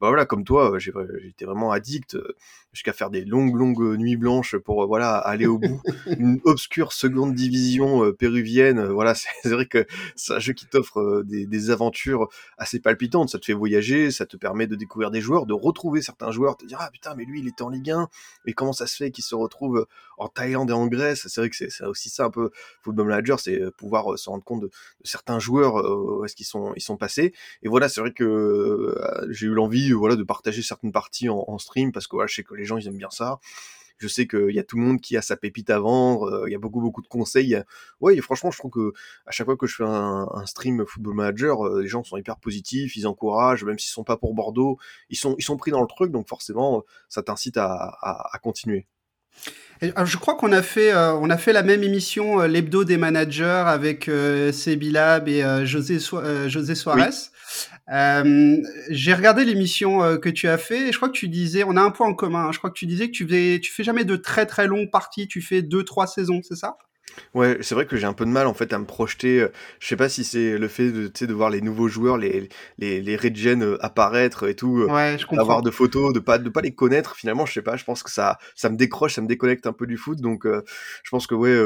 bah 0.00 0.08
voilà 0.08 0.26
comme 0.26 0.44
toi, 0.44 0.78
j'étais 0.78 1.44
vraiment 1.44 1.72
addict 1.72 2.18
jusqu'à 2.72 2.92
faire 2.92 3.10
des 3.10 3.24
longues 3.24 3.56
longues 3.56 3.98
nuits 3.98 4.16
blanches 4.16 4.56
pour 4.56 4.89
voilà, 4.90 5.18
aller 5.18 5.46
au 5.46 5.56
bout. 5.56 5.80
Une 6.18 6.40
obscure 6.42 6.92
seconde 6.92 7.36
division 7.36 8.04
euh, 8.04 8.12
péruvienne, 8.12 8.80
euh, 8.80 8.92
voilà, 8.92 9.14
c'est 9.42 9.48
vrai 9.48 9.66
que 9.66 9.86
c'est 10.16 10.32
un 10.32 10.40
jeu 10.40 10.52
qui 10.52 10.66
t'offre 10.66 10.98
euh, 10.98 11.22
des, 11.24 11.70
aventures 11.70 12.28
assez 12.58 12.80
palpitantes. 12.80 13.28
Ça 13.28 13.38
te 13.38 13.44
fait 13.44 13.52
voyager, 13.52 14.10
ça 14.10 14.26
te 14.26 14.36
permet 14.36 14.66
de 14.66 14.74
découvrir 14.74 15.12
des 15.12 15.20
joueurs, 15.20 15.46
de 15.46 15.52
retrouver 15.52 16.02
certains 16.02 16.32
joueurs, 16.32 16.56
te 16.56 16.66
dire 16.66 16.78
ah 16.80 16.90
putain 16.92 17.14
mais 17.14 17.24
lui 17.24 17.38
il 17.38 17.46
était 17.46 17.62
en 17.62 17.68
Ligue 17.68 17.92
1, 17.92 18.08
mais 18.44 18.52
comment 18.52 18.72
ça 18.72 18.88
se 18.88 18.96
fait 18.96 19.12
qu'il 19.12 19.22
se 19.22 19.36
retrouve 19.36 19.86
en 20.18 20.26
Thaïlande 20.26 20.70
et 20.70 20.72
en 20.72 20.88
Grèce? 20.88 21.28
C'est 21.28 21.40
vrai 21.40 21.50
que 21.50 21.56
c'est 21.56 21.84
aussi 21.84 22.08
ça 22.08 22.24
un 22.24 22.30
peu 22.30 22.50
Football 22.82 23.06
Manager, 23.06 23.38
c'est 23.38 23.70
pouvoir 23.76 24.18
se 24.18 24.28
rendre 24.28 24.42
compte 24.42 24.62
de, 24.62 24.70
certains 25.04 25.38
joueurs 25.38 25.74
où 25.76 26.24
est-ce 26.24 26.34
qu'ils 26.34 26.46
sont 26.46 26.72
ils 26.74 26.82
sont 26.82 26.96
passés. 26.96 27.32
Et 27.62 27.68
voilà, 27.68 27.88
c'est 27.88 28.00
vrai 28.00 28.12
que 28.12 28.92
j'ai 29.28 29.46
eu 29.46 29.54
l'envie 29.54 29.92
voilà 29.92 30.16
de 30.16 30.24
partager 30.24 30.62
certaines 30.62 30.90
parties 30.90 31.28
en, 31.28 31.44
en 31.46 31.58
stream 31.58 31.92
parce 31.92 32.08
que 32.08 32.16
voilà, 32.16 32.26
je 32.26 32.34
sais 32.34 32.42
que 32.42 32.54
les 32.54 32.64
gens 32.64 32.76
ils 32.76 32.88
aiment 32.88 32.98
bien 32.98 33.10
ça. 33.10 33.38
Je 34.00 34.08
sais 34.08 34.26
qu'il 34.26 34.50
y 34.50 34.58
a 34.58 34.64
tout 34.64 34.76
le 34.76 34.82
monde 34.82 35.00
qui 35.00 35.16
a 35.16 35.22
sa 35.22 35.36
pépite 35.36 35.68
à 35.70 35.78
vendre. 35.78 36.24
Euh, 36.24 36.48
il 36.48 36.52
y 36.52 36.54
a 36.54 36.58
beaucoup 36.58 36.80
beaucoup 36.80 37.02
de 37.02 37.06
conseils. 37.06 37.62
Ouais, 38.00 38.16
et 38.16 38.20
franchement, 38.22 38.50
je 38.50 38.58
trouve 38.58 38.70
que 38.70 38.92
à 39.26 39.30
chaque 39.30 39.44
fois 39.44 39.56
que 39.56 39.66
je 39.66 39.76
fais 39.76 39.84
un, 39.86 40.26
stream 40.46 40.84
Football 40.86 41.14
Manager, 41.14 41.66
euh, 41.66 41.82
les 41.82 41.88
gens 41.88 42.02
sont 42.02 42.16
hyper 42.16 42.38
positifs, 42.38 42.96
ils 42.96 43.06
encouragent, 43.06 43.64
même 43.64 43.78
s'ils 43.78 43.92
sont 43.92 44.04
pas 44.04 44.16
pour 44.16 44.34
Bordeaux, 44.34 44.78
ils 45.10 45.16
sont 45.16 45.36
ils 45.38 45.42
sont 45.42 45.58
pris 45.58 45.70
dans 45.70 45.82
le 45.82 45.86
truc, 45.86 46.10
donc 46.10 46.28
forcément, 46.28 46.82
ça 47.08 47.22
t'incite 47.22 47.58
à, 47.58 47.98
à, 48.00 48.38
continuer. 48.42 48.86
je 49.82 50.16
crois 50.16 50.34
qu'on 50.34 50.52
a 50.52 50.62
fait, 50.62 50.92
euh, 50.92 51.14
on 51.14 51.28
a 51.28 51.36
fait 51.36 51.52
la 51.52 51.62
même 51.62 51.82
émission, 51.82 52.40
l'hebdo 52.40 52.84
des 52.84 52.96
managers 52.96 53.44
avec 53.44 54.08
euh, 54.08 54.50
Lab 54.66 55.28
et 55.28 55.66
José, 55.66 55.98
José 56.48 56.74
Suarez. 56.74 57.30
Euh, 57.90 58.56
j'ai 58.88 59.14
regardé 59.14 59.44
l'émission 59.44 60.02
euh, 60.02 60.16
que 60.16 60.28
tu 60.28 60.48
as 60.48 60.58
fait 60.58 60.88
et 60.88 60.92
je 60.92 60.96
crois 60.96 61.08
que 61.08 61.14
tu 61.14 61.28
disais, 61.28 61.64
on 61.64 61.76
a 61.76 61.82
un 61.82 61.90
point 61.90 62.06
en 62.06 62.14
commun. 62.14 62.46
Hein. 62.46 62.52
je 62.52 62.58
crois 62.58 62.70
que 62.70 62.78
tu 62.78 62.86
disais 62.86 63.06
que 63.06 63.12
tu 63.12 63.26
fais, 63.26 63.58
tu 63.60 63.72
fais 63.72 63.82
jamais 63.82 64.04
de 64.04 64.16
très 64.16 64.46
très 64.46 64.66
longues 64.66 64.90
parties. 64.90 65.26
Tu 65.26 65.42
fais 65.42 65.62
deux 65.62 65.84
trois 65.84 66.06
saisons, 66.06 66.40
c'est 66.42 66.56
ça? 66.56 66.76
Ouais, 67.34 67.58
c'est 67.60 67.74
vrai 67.74 67.86
que 67.86 67.96
j'ai 67.96 68.06
un 68.06 68.12
peu 68.12 68.24
de 68.24 68.30
mal 68.30 68.46
en 68.46 68.54
fait 68.54 68.72
à 68.72 68.78
me 68.78 68.84
projeter. 68.84 69.40
Euh, 69.40 69.48
je 69.78 69.88
sais 69.88 69.96
pas 69.96 70.08
si 70.08 70.24
c'est 70.24 70.58
le 70.58 70.68
fait 70.68 70.90
de, 70.90 71.08
de 71.08 71.32
voir 71.32 71.50
les 71.50 71.60
nouveaux 71.60 71.88
joueurs, 71.88 72.18
les, 72.18 72.48
les, 72.78 73.00
les 73.00 73.16
regen 73.16 73.62
euh, 73.62 73.84
apparaître 73.84 74.48
et 74.48 74.54
tout, 74.54 74.80
euh, 74.80 74.86
ouais, 74.86 75.16
je 75.18 75.40
avoir 75.40 75.62
de 75.62 75.70
photos, 75.70 76.12
de 76.12 76.18
pas 76.18 76.38
de 76.38 76.48
pas 76.48 76.60
les 76.60 76.74
connaître. 76.74 77.14
Finalement, 77.16 77.46
je 77.46 77.52
sais 77.52 77.62
pas. 77.62 77.76
Je 77.76 77.84
pense 77.84 78.02
que 78.02 78.10
ça 78.10 78.38
ça 78.54 78.68
me 78.68 78.76
décroche, 78.76 79.14
ça 79.14 79.22
me 79.22 79.26
déconnecte 79.26 79.66
un 79.66 79.72
peu 79.72 79.86
du 79.86 79.96
foot. 79.96 80.20
Donc, 80.20 80.46
je 80.46 81.10
pense 81.10 81.26
que 81.26 81.34
ouais, 81.34 81.56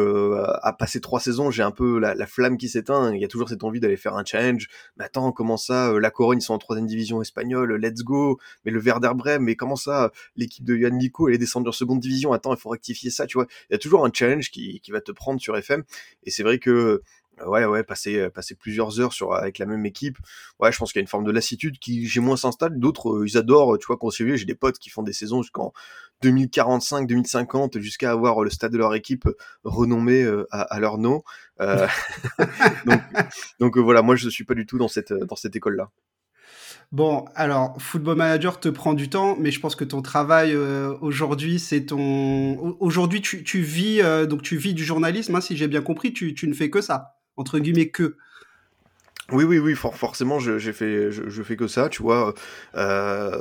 à 0.63 0.73
passer 0.73 1.01
trois 1.01 1.21
saisons, 1.21 1.51
j'ai 1.51 1.63
un 1.63 1.71
peu 1.71 1.99
la, 1.99 2.15
la 2.15 2.27
flamme 2.27 2.57
qui 2.57 2.69
s'éteint. 2.69 3.13
Il 3.15 3.21
y 3.21 3.25
a 3.25 3.29
toujours 3.29 3.49
cette 3.49 3.65
envie 3.65 3.81
d'aller 3.81 3.97
faire 3.97 4.17
un 4.17 4.25
challenge. 4.25 4.69
Mais 4.97 5.05
attends, 5.05 5.33
comment 5.33 5.57
ça 5.57 5.99
La 5.99 6.11
Corogne, 6.11 6.39
ils 6.39 6.43
sont 6.43 6.55
en 6.55 6.59
troisième 6.59 6.87
division 6.87 7.23
espagnole. 7.23 7.75
Let's 7.77 8.03
go. 8.03 8.39
Mais 8.65 8.71
le 8.71 8.81
Bremen, 8.81 9.43
mais 9.43 9.57
comment 9.57 9.77
ça 9.77 10.11
L'équipe 10.37 10.65
de 10.65 10.77
Yann 10.77 10.97
Nico, 10.97 11.29
elle 11.29 11.35
est 11.35 11.39
descendue 11.39 11.69
en 11.69 11.73
seconde 11.73 12.01
division. 12.01 12.33
Attends, 12.33 12.55
il 12.55 12.61
faut 12.61 12.71
rectifier 12.71 13.11
ça. 13.11 13.27
Tu 13.27 13.39
vois 13.39 13.47
Il 13.71 13.73
y 13.73 13.77
a 13.77 13.79
toujours 13.79 14.05
un 14.05 14.11
challenge 14.13 14.51
qui 14.51 14.81
qui 14.81 14.91
va 14.91 15.01
te 15.01 15.13
prendre 15.13 15.34
sur 15.39 15.57
FM. 15.57 15.85
Et 16.25 16.31
c'est 16.31 16.43
vrai 16.43 16.59
que 16.59 17.03
ouais 17.45 17.65
ouais 17.65 17.83
passer 17.83 18.31
passer 18.31 18.55
plusieurs 18.55 19.01
heures 19.01 19.13
avec 19.33 19.59
la 19.59 19.67
même 19.67 19.85
équipe 19.87 20.19
ouais 20.61 20.71
je 20.71 20.79
pense 20.79 20.93
qu'il 20.93 21.01
y 21.01 21.03
a 21.03 21.03
une 21.03 21.09
forme 21.09 21.25
de 21.25 21.33
lassitude 21.33 21.79
qui 21.79 22.07
j'ai 22.07 22.21
moins 22.21 22.37
s'installe. 22.37 22.79
D'autres 22.79 23.25
ils 23.27 23.37
adorent 23.37 23.79
tu 23.79 23.87
vois 23.87 23.99
j'ai 24.11 24.45
des 24.45 24.55
potes 24.55 24.79
qui 24.79 24.91
font 24.91 25.03
des 25.03 25.13
saisons 25.13 25.43
jusqu'en 25.43 25.73
2045 26.23 27.09
2050 27.09 27.79
jusqu'à 27.81 28.13
avoir 28.13 28.43
le 28.43 28.51
stade 28.51 28.73
de 28.73 28.79
leur 28.79 28.95
équipe 28.95 29.29
renommé 29.65 30.25
à, 30.53 30.79
leur 30.79 30.99
nom. 30.99 31.23
Euh, 31.61 31.89
donc, 33.59 33.77
voilà 33.79 34.03
moi 34.03 34.15
je 34.15 34.29
suis 34.29 34.45
pas 34.45 34.55
du 34.55 34.65
tout 34.67 34.79
dans 34.79 34.89
cette 34.89 35.13
dans 35.13 35.37
cette 35.37 35.57
école 35.57 35.77
là 35.77 35.91
Bon, 36.95 37.25
alors, 37.35 37.75
Football 37.83 38.19
Manager 38.19 38.61
te 38.61 38.69
prend 38.69 38.95
du 38.95 39.11
temps, 39.11 39.37
mais 39.41 39.51
je 39.51 39.59
pense 39.59 39.75
que 39.75 39.83
ton 39.83 40.01
travail 40.01 40.53
euh, 40.55 40.95
aujourd'hui, 41.01 41.59
c'est 41.59 41.87
ton. 41.87 42.77
Aujourd'hui, 42.79 43.21
tu, 43.21 43.43
tu 43.43 43.63
vis 43.63 44.01
euh, 44.01 44.27
donc 44.27 44.43
tu 44.43 44.57
vis 44.57 44.75
du 44.75 44.85
journalisme, 44.85 45.35
hein, 45.35 45.41
si 45.41 45.57
j'ai 45.57 45.67
bien 45.67 45.83
compris. 45.83 46.13
Tu, 46.13 46.35
tu 46.35 46.47
ne 46.47 46.55
fais 46.55 46.71
que 46.71 46.81
ça, 46.81 47.17
entre 47.37 47.59
guillemets 47.59 47.89
que. 47.89 48.17
Oui, 49.33 49.45
oui, 49.45 49.59
oui, 49.59 49.75
forcément, 49.75 50.39
j'ai 50.39 50.73
fait, 50.75 51.11
je, 51.11 51.43
fais 51.43 51.57
que 51.57 51.67
ça, 51.67 51.89
tu 51.89 52.03
vois. 52.03 52.35
Euh, 52.75 53.33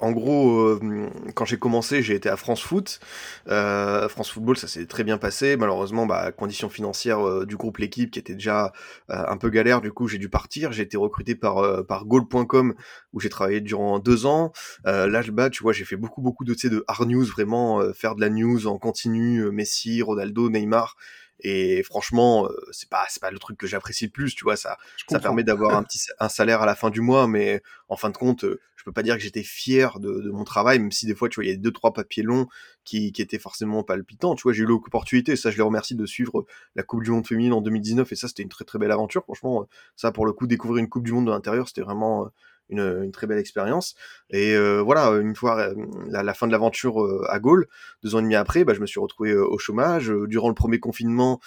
en, 0.00 0.10
gros, 0.10 0.58
euh, 0.58 1.08
quand 1.36 1.44
j'ai 1.44 1.56
commencé, 1.56 2.02
j'ai 2.02 2.16
été 2.16 2.28
à 2.28 2.36
France 2.36 2.62
Foot. 2.62 2.98
Euh, 3.46 4.08
France 4.08 4.32
Football, 4.32 4.56
ça 4.56 4.66
s'est 4.66 4.86
très 4.86 5.04
bien 5.04 5.16
passé. 5.16 5.56
Malheureusement, 5.56 6.04
bah, 6.04 6.32
conditions 6.32 6.68
financières 6.68 7.46
du 7.46 7.56
groupe 7.56 7.78
L'équipe, 7.78 8.10
qui 8.10 8.18
était 8.18 8.34
déjà 8.34 8.72
un 9.08 9.36
peu 9.36 9.50
galère, 9.50 9.80
du 9.80 9.92
coup, 9.92 10.08
j'ai 10.08 10.18
dû 10.18 10.28
partir. 10.28 10.72
J'ai 10.72 10.82
été 10.82 10.96
recruté 10.96 11.36
par 11.36 11.86
par 11.86 12.04
Goal.com, 12.04 12.74
où 13.12 13.20
j'ai 13.20 13.28
travaillé 13.28 13.60
durant 13.60 14.00
deux 14.00 14.26
ans. 14.26 14.52
là, 14.84 15.22
bas, 15.30 15.48
tu 15.48 15.62
vois, 15.62 15.72
j'ai 15.72 15.84
fait 15.84 15.96
beaucoup, 15.96 16.22
beaucoup 16.22 16.44
de, 16.44 16.54
de 16.68 16.84
hard 16.88 17.08
news, 17.08 17.24
vraiment 17.24 17.80
faire 17.92 18.16
de 18.16 18.20
la 18.20 18.30
news 18.30 18.66
en 18.66 18.78
continu, 18.78 19.48
Messi, 19.52 20.02
Ronaldo, 20.02 20.50
Neymar 20.50 20.96
et 21.40 21.82
franchement 21.82 22.46
euh, 22.46 22.68
c'est 22.72 22.88
pas 22.88 23.04
c'est 23.08 23.20
pas 23.20 23.30
le 23.30 23.38
truc 23.38 23.58
que 23.58 23.66
j'apprécie 23.66 24.06
le 24.06 24.10
plus 24.10 24.34
tu 24.34 24.44
vois 24.44 24.56
ça 24.56 24.76
ça 25.08 25.20
permet 25.20 25.44
d'avoir 25.44 25.76
un 25.76 25.82
petit 25.84 26.00
un 26.18 26.28
salaire 26.28 26.62
à 26.62 26.66
la 26.66 26.74
fin 26.74 26.90
du 26.90 27.00
mois 27.00 27.26
mais 27.26 27.62
en 27.88 27.96
fin 27.96 28.10
de 28.10 28.16
compte 28.16 28.44
euh, 28.44 28.60
je 28.76 28.84
peux 28.84 28.92
pas 28.92 29.02
dire 29.02 29.16
que 29.16 29.20
j'étais 29.20 29.42
fier 29.42 30.00
de, 30.00 30.20
de, 30.20 30.30
mon 30.30 30.44
travail 30.44 30.78
même 30.78 30.92
si 30.92 31.06
des 31.06 31.14
fois 31.14 31.28
tu 31.28 31.36
vois 31.36 31.44
il 31.44 31.50
y 31.50 31.52
a 31.52 31.56
deux 31.56 31.72
trois 31.72 31.92
papiers 31.92 32.22
longs 32.22 32.46
qui 32.84 33.12
qui 33.12 33.22
étaient 33.22 33.38
forcément 33.38 33.82
palpitants 33.84 34.34
tu 34.34 34.42
vois 34.42 34.52
j'ai 34.52 34.62
eu 34.62 34.66
l'opportunité 34.66 35.36
ça 35.36 35.50
je 35.50 35.56
les 35.56 35.62
remercie 35.62 35.94
de 35.94 36.06
suivre 36.06 36.46
la 36.74 36.82
Coupe 36.82 37.02
du 37.02 37.10
monde 37.10 37.26
féminine 37.26 37.52
en 37.52 37.60
2019 37.60 38.10
et 38.10 38.16
ça 38.16 38.28
c'était 38.28 38.42
une 38.42 38.48
très 38.48 38.64
très 38.64 38.78
belle 38.78 38.92
aventure. 38.92 39.22
Franchement 39.24 39.66
ça 39.96 40.12
pour 40.12 40.26
le 40.26 40.32
coup 40.32 40.46
découvrir 40.46 40.78
une 40.78 40.88
Coupe 40.88 41.04
du 41.04 41.12
monde 41.12 41.26
de 41.26 41.30
l'intérieur 41.30 41.68
c'était 41.68 41.82
vraiment 41.82 42.30
une, 42.68 43.02
une, 43.04 43.12
très 43.12 43.26
belle 43.26 43.38
expérience. 43.38 43.94
Et 44.30 44.54
euh, 44.54 44.80
voilà, 44.80 45.10
une 45.20 45.34
fois 45.34 45.58
euh, 45.58 45.74
la, 46.08 46.22
la 46.22 46.34
fin 46.34 46.46
de 46.46 46.52
l'aventure 46.52 47.02
euh, 47.02 47.24
à 47.28 47.38
Gaulle, 47.38 47.66
deux 48.02 48.14
ans 48.14 48.18
et 48.18 48.22
demi 48.22 48.34
après, 48.34 48.64
bah, 48.64 48.74
je 48.74 48.80
me 48.80 48.86
suis 48.86 49.00
retrouvé 49.00 49.34
au 49.36 49.58
chômage. 49.58 50.12
Durant 50.26 50.48
le 50.48 50.54
premier 50.54 50.78
confinement, 50.78 51.40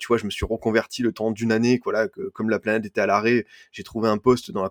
tu 0.00 0.06
vois, 0.08 0.18
je 0.18 0.24
me 0.24 0.30
suis 0.30 0.46
reconverti 0.46 1.02
le 1.02 1.12
temps 1.12 1.30
d'une 1.30 1.52
année. 1.52 1.80
Voilà, 1.84 2.08
que, 2.08 2.28
comme 2.28 2.50
la 2.50 2.58
planète 2.58 2.86
était 2.86 3.00
à 3.00 3.06
l'arrêt, 3.06 3.46
j'ai 3.72 3.82
trouvé 3.82 4.08
un 4.08 4.18
poste 4.18 4.50
dans 4.50 4.62
la 4.62 4.70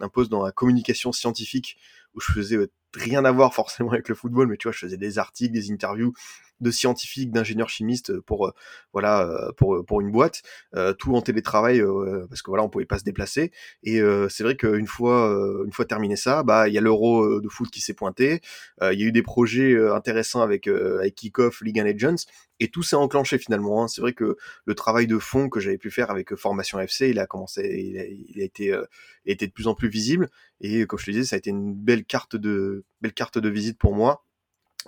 un 0.00 0.08
poste 0.08 0.30
dans 0.30 0.42
la 0.42 0.52
communication 0.52 1.12
scientifique 1.12 1.78
où 2.16 2.20
je 2.20 2.32
faisais 2.32 2.58
rien 2.94 3.24
à 3.24 3.32
voir 3.32 3.54
forcément 3.54 3.92
avec 3.92 4.08
le 4.08 4.14
football, 4.14 4.48
mais 4.48 4.56
tu 4.56 4.64
vois, 4.64 4.72
je 4.72 4.78
faisais 4.78 4.96
des 4.96 5.18
articles, 5.18 5.52
des 5.52 5.70
interviews 5.70 6.12
de 6.60 6.70
scientifiques, 6.70 7.32
d'ingénieurs 7.32 7.68
chimistes 7.68 8.18
pour 8.20 8.46
euh, 8.46 8.52
voilà 8.92 9.28
euh, 9.28 9.52
pour 9.56 9.84
pour 9.84 10.00
une 10.00 10.10
boîte, 10.10 10.42
euh, 10.74 10.94
tout 10.94 11.14
en 11.14 11.20
télétravail 11.20 11.82
parce 12.28 12.42
que 12.42 12.50
voilà 12.50 12.64
on 12.64 12.68
pouvait 12.68 12.86
pas 12.86 12.98
se 12.98 13.04
déplacer. 13.04 13.52
Et 13.82 14.00
c'est 14.28 14.42
vrai 14.42 14.56
qu'une 14.56 14.86
fois 14.86 15.36
une 15.64 15.72
fois 15.72 15.84
terminé 15.84 16.16
ça, 16.16 16.42
bah 16.42 16.68
il 16.68 16.74
y 16.74 16.78
a 16.78 16.80
l'Euro 16.80 17.40
de 17.40 17.48
foot 17.48 17.70
qui 17.70 17.80
s'est 17.80 17.94
pointé. 17.94 18.40
Il 18.80 18.98
y 18.98 19.04
a 19.04 19.06
eu 19.06 19.12
des 19.12 19.22
projets 19.22 19.76
intéressants 19.90 20.40
avec 20.40 20.66
avec 20.68 21.14
Kickoff, 21.14 21.60
League 21.60 21.78
of 21.78 21.84
Legends 21.84 22.24
et 22.60 22.68
tout 22.68 22.82
s'est 22.82 22.96
enclenché 22.96 23.38
finalement. 23.38 23.82
Hein. 23.82 23.88
C'est 23.88 24.00
vrai 24.00 24.12
que 24.12 24.36
le 24.64 24.74
travail 24.74 25.06
de 25.06 25.18
fond 25.18 25.48
que 25.48 25.60
j'avais 25.60 25.78
pu 25.78 25.90
faire 25.90 26.10
avec 26.10 26.34
Formation 26.34 26.80
FC, 26.80 27.10
il 27.10 27.18
a 27.18 27.26
commencé, 27.26 27.62
il 27.62 27.98
a, 27.98 28.04
il 28.04 28.40
a 28.40 28.44
été, 28.44 28.72
euh, 28.72 28.84
été 29.26 29.46
de 29.46 29.52
plus 29.52 29.66
en 29.66 29.74
plus 29.74 29.88
visible. 29.88 30.28
Et 30.60 30.86
comme 30.86 30.98
je 30.98 31.06
te 31.06 31.10
disais, 31.10 31.24
ça 31.24 31.36
a 31.36 31.38
été 31.38 31.50
une 31.50 31.74
belle 31.74 32.04
carte 32.04 32.36
de, 32.36 32.84
belle 33.00 33.12
carte 33.12 33.38
de 33.38 33.48
visite 33.48 33.78
pour 33.78 33.94
moi. 33.94 34.24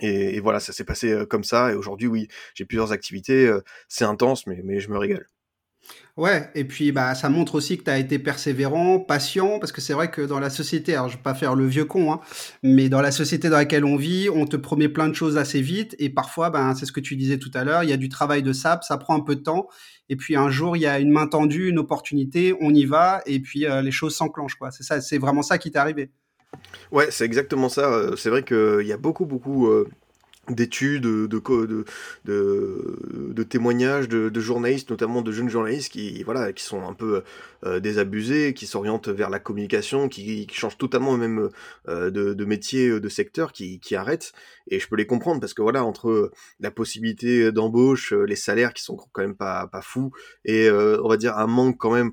Et, 0.01 0.37
et 0.37 0.41
voilà, 0.41 0.61
ça 0.61 0.73
s'est 0.73 0.85
passé 0.85 1.11
euh, 1.13 1.27
comme 1.27 1.45
ça. 1.45 1.73
Et 1.73 1.75
aujourd'hui, 1.75 2.09
oui, 2.09 2.29
j'ai 2.55 2.65
plusieurs 2.65 2.93
activités. 2.93 3.47
Euh, 3.47 3.63
c'est 3.89 4.05
intense, 4.05 4.47
mais, 4.47 4.61
mais 4.65 4.81
je 4.81 4.91
me 4.91 4.99
régale. 4.99 5.27
Ouais, 6.17 6.51
et 6.57 6.65
puis 6.65 6.91
bah 6.91 7.15
ça 7.15 7.29
montre 7.29 7.55
aussi 7.55 7.79
que 7.79 7.85
tu 7.85 7.91
as 7.91 7.99
été 7.99 8.19
persévérant, 8.19 8.99
patient, 8.99 9.61
parce 9.61 9.71
que 9.71 9.81
c'est 9.81 9.93
vrai 9.93 10.11
que 10.11 10.21
dans 10.21 10.41
la 10.41 10.51
société, 10.51 10.95
alors 10.95 11.09
je 11.09 11.17
vais 11.17 11.23
pas 11.23 11.35
faire 11.35 11.55
le 11.55 11.65
vieux 11.65 11.85
con, 11.85 12.13
hein, 12.13 12.21
mais 12.65 12.89
dans 12.89 13.01
la 13.01 13.13
société 13.13 13.49
dans 13.49 13.57
laquelle 13.57 13.85
on 13.85 13.95
vit, 13.95 14.29
on 14.29 14.45
te 14.45 14.57
promet 14.57 14.89
plein 14.89 15.09
de 15.09 15.15
choses 15.15 15.37
assez 15.37 15.61
vite, 15.61 15.95
et 16.01 16.11
parfois, 16.11 16.51
ben 16.51 16.75
c'est 16.75 16.87
ce 16.87 16.93
que 16.93 16.99
tu 16.99 17.15
disais 17.15 17.39
tout 17.39 17.53
à 17.55 17.63
l'heure, 17.63 17.85
il 17.85 17.91
y 17.91 17.93
a 17.93 17.97
du 17.97 18.09
travail 18.09 18.43
de 18.43 18.53
sable, 18.53 18.83
ça 18.83 18.97
prend 18.97 19.15
un 19.15 19.21
peu 19.21 19.37
de 19.37 19.43
temps, 19.43 19.69
et 20.09 20.17
puis 20.17 20.35
un 20.35 20.51
jour 20.51 20.77
il 20.77 20.81
y 20.81 20.87
a 20.87 20.99
une 20.99 21.13
main 21.13 21.29
tendue, 21.29 21.69
une 21.69 21.79
opportunité, 21.79 22.53
on 22.61 22.75
y 22.75 22.85
va, 22.85 23.23
et 23.27 23.39
puis 23.39 23.67
euh, 23.67 23.81
les 23.81 23.93
choses 23.93 24.17
s'enclenchent, 24.17 24.57
quoi. 24.57 24.73
C'est 24.73 24.83
ça, 24.83 25.01
c'est 25.01 25.19
vraiment 25.19 25.43
ça 25.43 25.57
qui 25.57 25.71
t'est 25.71 25.79
arrivé. 25.79 26.11
Ouais, 26.91 27.09
c'est 27.11 27.25
exactement 27.25 27.69
ça. 27.69 27.93
Euh, 27.93 28.17
c'est 28.17 28.31
vrai 28.31 28.43
qu'il 28.43 28.87
y 28.87 28.93
a 28.93 28.97
beaucoup, 28.97 29.27
beaucoup. 29.27 29.69
Euh, 29.69 29.89
d'études, 30.51 31.03
de, 31.03 31.27
de, 31.27 31.85
de, 32.25 32.99
de, 33.33 33.43
témoignages 33.43 34.09
de, 34.09 34.41
journalistes, 34.41 34.91
notamment 34.91 35.23
de 35.23 35.33
jeunes 35.33 35.49
journalistes 35.49 35.93
qui, 35.93 36.23
voilà, 36.23 36.53
qui 36.53 36.65
sont 36.65 36.87
un 36.87 36.95
peu 36.95 37.23
euh, 37.65 37.81
désabusés, 37.81 38.55
qui 38.55 38.67
s'orientent 38.67 39.09
vers 39.09 39.31
la 39.31 39.39
communication, 39.39 40.09
qui, 40.09 40.47
qui 40.47 40.57
changent 40.57 40.79
totalement 40.79 41.17
même 41.17 41.51
euh, 41.89 42.11
de, 42.11 42.35
de 42.35 42.45
métier, 42.45 42.89
euh, 42.89 43.01
de 43.01 43.09
secteur, 43.09 43.53
qui, 43.53 43.81
qui 43.81 43.97
arrêtent. 43.97 44.33
Et 44.69 44.79
je 44.79 44.89
peux 44.89 44.97
les 44.97 45.07
comprendre 45.07 45.41
parce 45.41 45.55
que 45.55 45.63
voilà, 45.63 45.85
entre 45.85 46.31
la 46.61 46.71
possibilité 46.71 47.53
d'embauche, 47.53 48.13
les 48.13 48.37
salaires 48.37 48.75
qui 48.75 48.83
sont 48.83 48.97
quand 48.97 49.23
même 49.23 49.37
pas, 49.37 49.67
pas 49.67 49.83
fous, 49.83 50.13
et 50.45 50.71
on 50.71 51.09
va 51.09 51.17
dire 51.17 51.37
un 51.39 51.47
manque 51.47 51.79
quand 51.79 51.93
même 51.93 52.13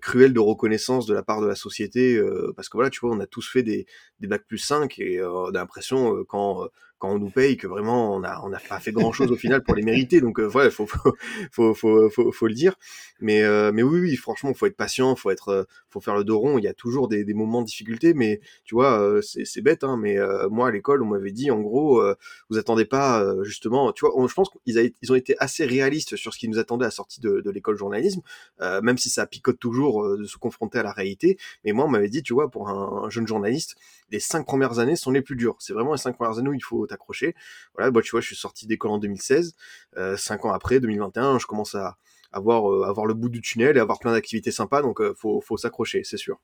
cruel 0.00 0.32
de 0.32 0.40
reconnaissance 0.40 1.06
de 1.06 1.14
la 1.14 1.22
part 1.22 1.40
de 1.40 1.46
la 1.46 1.54
société 1.54 2.20
parce 2.56 2.68
que 2.68 2.76
voilà 2.76 2.90
tu 2.90 3.00
vois 3.00 3.14
on 3.14 3.20
a 3.20 3.26
tous 3.26 3.48
fait 3.48 3.62
des 3.62 3.86
des 4.18 4.26
bacs 4.26 4.44
plus 4.46 4.58
5 4.58 4.98
et 4.98 5.22
on 5.22 5.46
a 5.46 5.52
l'impression 5.52 6.24
quand 6.24 6.68
quand 6.98 7.10
on 7.12 7.18
nous 7.18 7.30
paye 7.30 7.56
que 7.56 7.66
vraiment 7.66 8.14
on 8.14 8.22
a 8.24 8.40
on 8.44 8.52
a 8.52 8.58
pas 8.58 8.80
fait 8.80 8.92
grand 8.92 9.12
chose 9.12 9.30
au 9.30 9.36
final 9.36 9.62
pour 9.62 9.74
les 9.74 9.82
mériter. 9.82 10.20
Donc 10.20 10.40
euh, 10.40 10.50
ouais 10.50 10.70
faut 10.70 10.86
faut, 10.86 11.74
faut 11.74 12.10
faut 12.10 12.32
faut 12.32 12.46
le 12.46 12.54
dire. 12.54 12.74
Mais 13.20 13.42
euh, 13.42 13.72
mais 13.72 13.82
oui 13.82 14.00
oui 14.00 14.16
franchement 14.16 14.52
faut 14.54 14.66
être 14.66 14.76
patient 14.76 15.14
faut 15.16 15.30
être 15.30 15.48
euh, 15.48 15.64
faut 15.90 16.00
faire 16.00 16.16
le 16.16 16.24
dos 16.24 16.38
rond. 16.38 16.58
Il 16.58 16.64
y 16.64 16.68
a 16.68 16.74
toujours 16.74 17.08
des, 17.08 17.24
des 17.24 17.34
moments 17.34 17.62
de 17.62 17.66
difficulté 17.66 18.14
mais 18.14 18.40
tu 18.64 18.74
vois 18.74 19.00
euh, 19.00 19.22
c'est 19.22 19.44
c'est 19.44 19.62
bête 19.62 19.84
hein 19.84 19.96
mais 19.96 20.16
moi 20.50 20.68
à 20.68 20.70
l'école 20.70 21.02
on 21.02 21.06
m'avait 21.06 21.32
dit 21.32 21.50
en 21.50 21.60
gros 21.60 22.02
vous 22.50 22.58
attendez 22.58 22.84
pas 22.84 23.24
justement 23.42 23.92
tu 23.92 24.04
vois 24.04 24.28
je 24.28 24.34
pense 24.34 24.50
qu'ils 24.50 24.92
ils 25.02 25.12
ont 25.12 25.14
été 25.14 25.36
assez 25.38 25.64
réalistes 25.64 26.16
sur 26.16 26.34
ce 26.34 26.38
qui 26.38 26.48
nous 26.48 26.58
attendait 26.58 26.84
à 26.84 26.88
la 26.88 26.92
sortie 26.92 27.20
de, 27.20 27.50
l'école 27.50 27.76
journalisme 27.76 28.20
même 28.60 28.98
si 28.98 29.08
ça 29.10 29.26
picote 29.26 29.58
toujours 29.58 30.16
de 30.16 30.24
se 30.24 30.36
confronter 30.36 30.78
à 30.78 30.82
la 30.82 30.92
réalité. 30.92 31.38
Mais 31.64 31.72
moi 31.72 31.84
on 31.84 31.88
m'avait 31.88 32.08
dit 32.08 32.22
tu 32.22 32.34
vois 32.34 32.50
pour 32.50 32.68
un 32.68 33.08
jeune 33.10 33.26
journaliste 33.26 33.76
les 34.10 34.20
cinq 34.20 34.46
premières 34.46 34.78
années 34.78 34.96
sont 34.96 35.10
les 35.10 35.22
plus 35.22 35.36
dures. 35.36 35.56
C'est 35.58 35.72
vraiment 35.72 35.92
les 35.92 35.98
cinq 35.98 36.16
premières 36.16 36.38
années 36.38 36.48
où 36.48 36.54
il 36.54 36.64
faut 36.64 36.86
accroché. 36.92 37.34
Voilà, 37.74 37.90
bah, 37.90 38.00
tu 38.02 38.10
vois, 38.10 38.20
je 38.20 38.26
suis 38.26 38.36
sorti 38.36 38.66
d'école 38.66 38.90
en 38.92 38.98
2016. 38.98 39.54
Euh, 39.96 40.16
cinq 40.16 40.44
ans 40.44 40.52
après, 40.52 40.80
2021, 40.80 41.38
je 41.38 41.46
commence 41.46 41.74
à 41.74 41.96
avoir, 42.32 42.70
euh, 42.70 42.84
avoir 42.84 43.06
le 43.06 43.14
bout 43.14 43.28
du 43.28 43.40
tunnel 43.40 43.76
et 43.76 43.80
avoir 43.80 43.98
plein 43.98 44.12
d'activités 44.12 44.50
sympas. 44.50 44.82
Donc, 44.82 45.00
euh, 45.00 45.14
faut, 45.16 45.40
faut 45.40 45.56
s'accrocher, 45.56 46.04
c'est 46.04 46.16
sûr. 46.16 46.40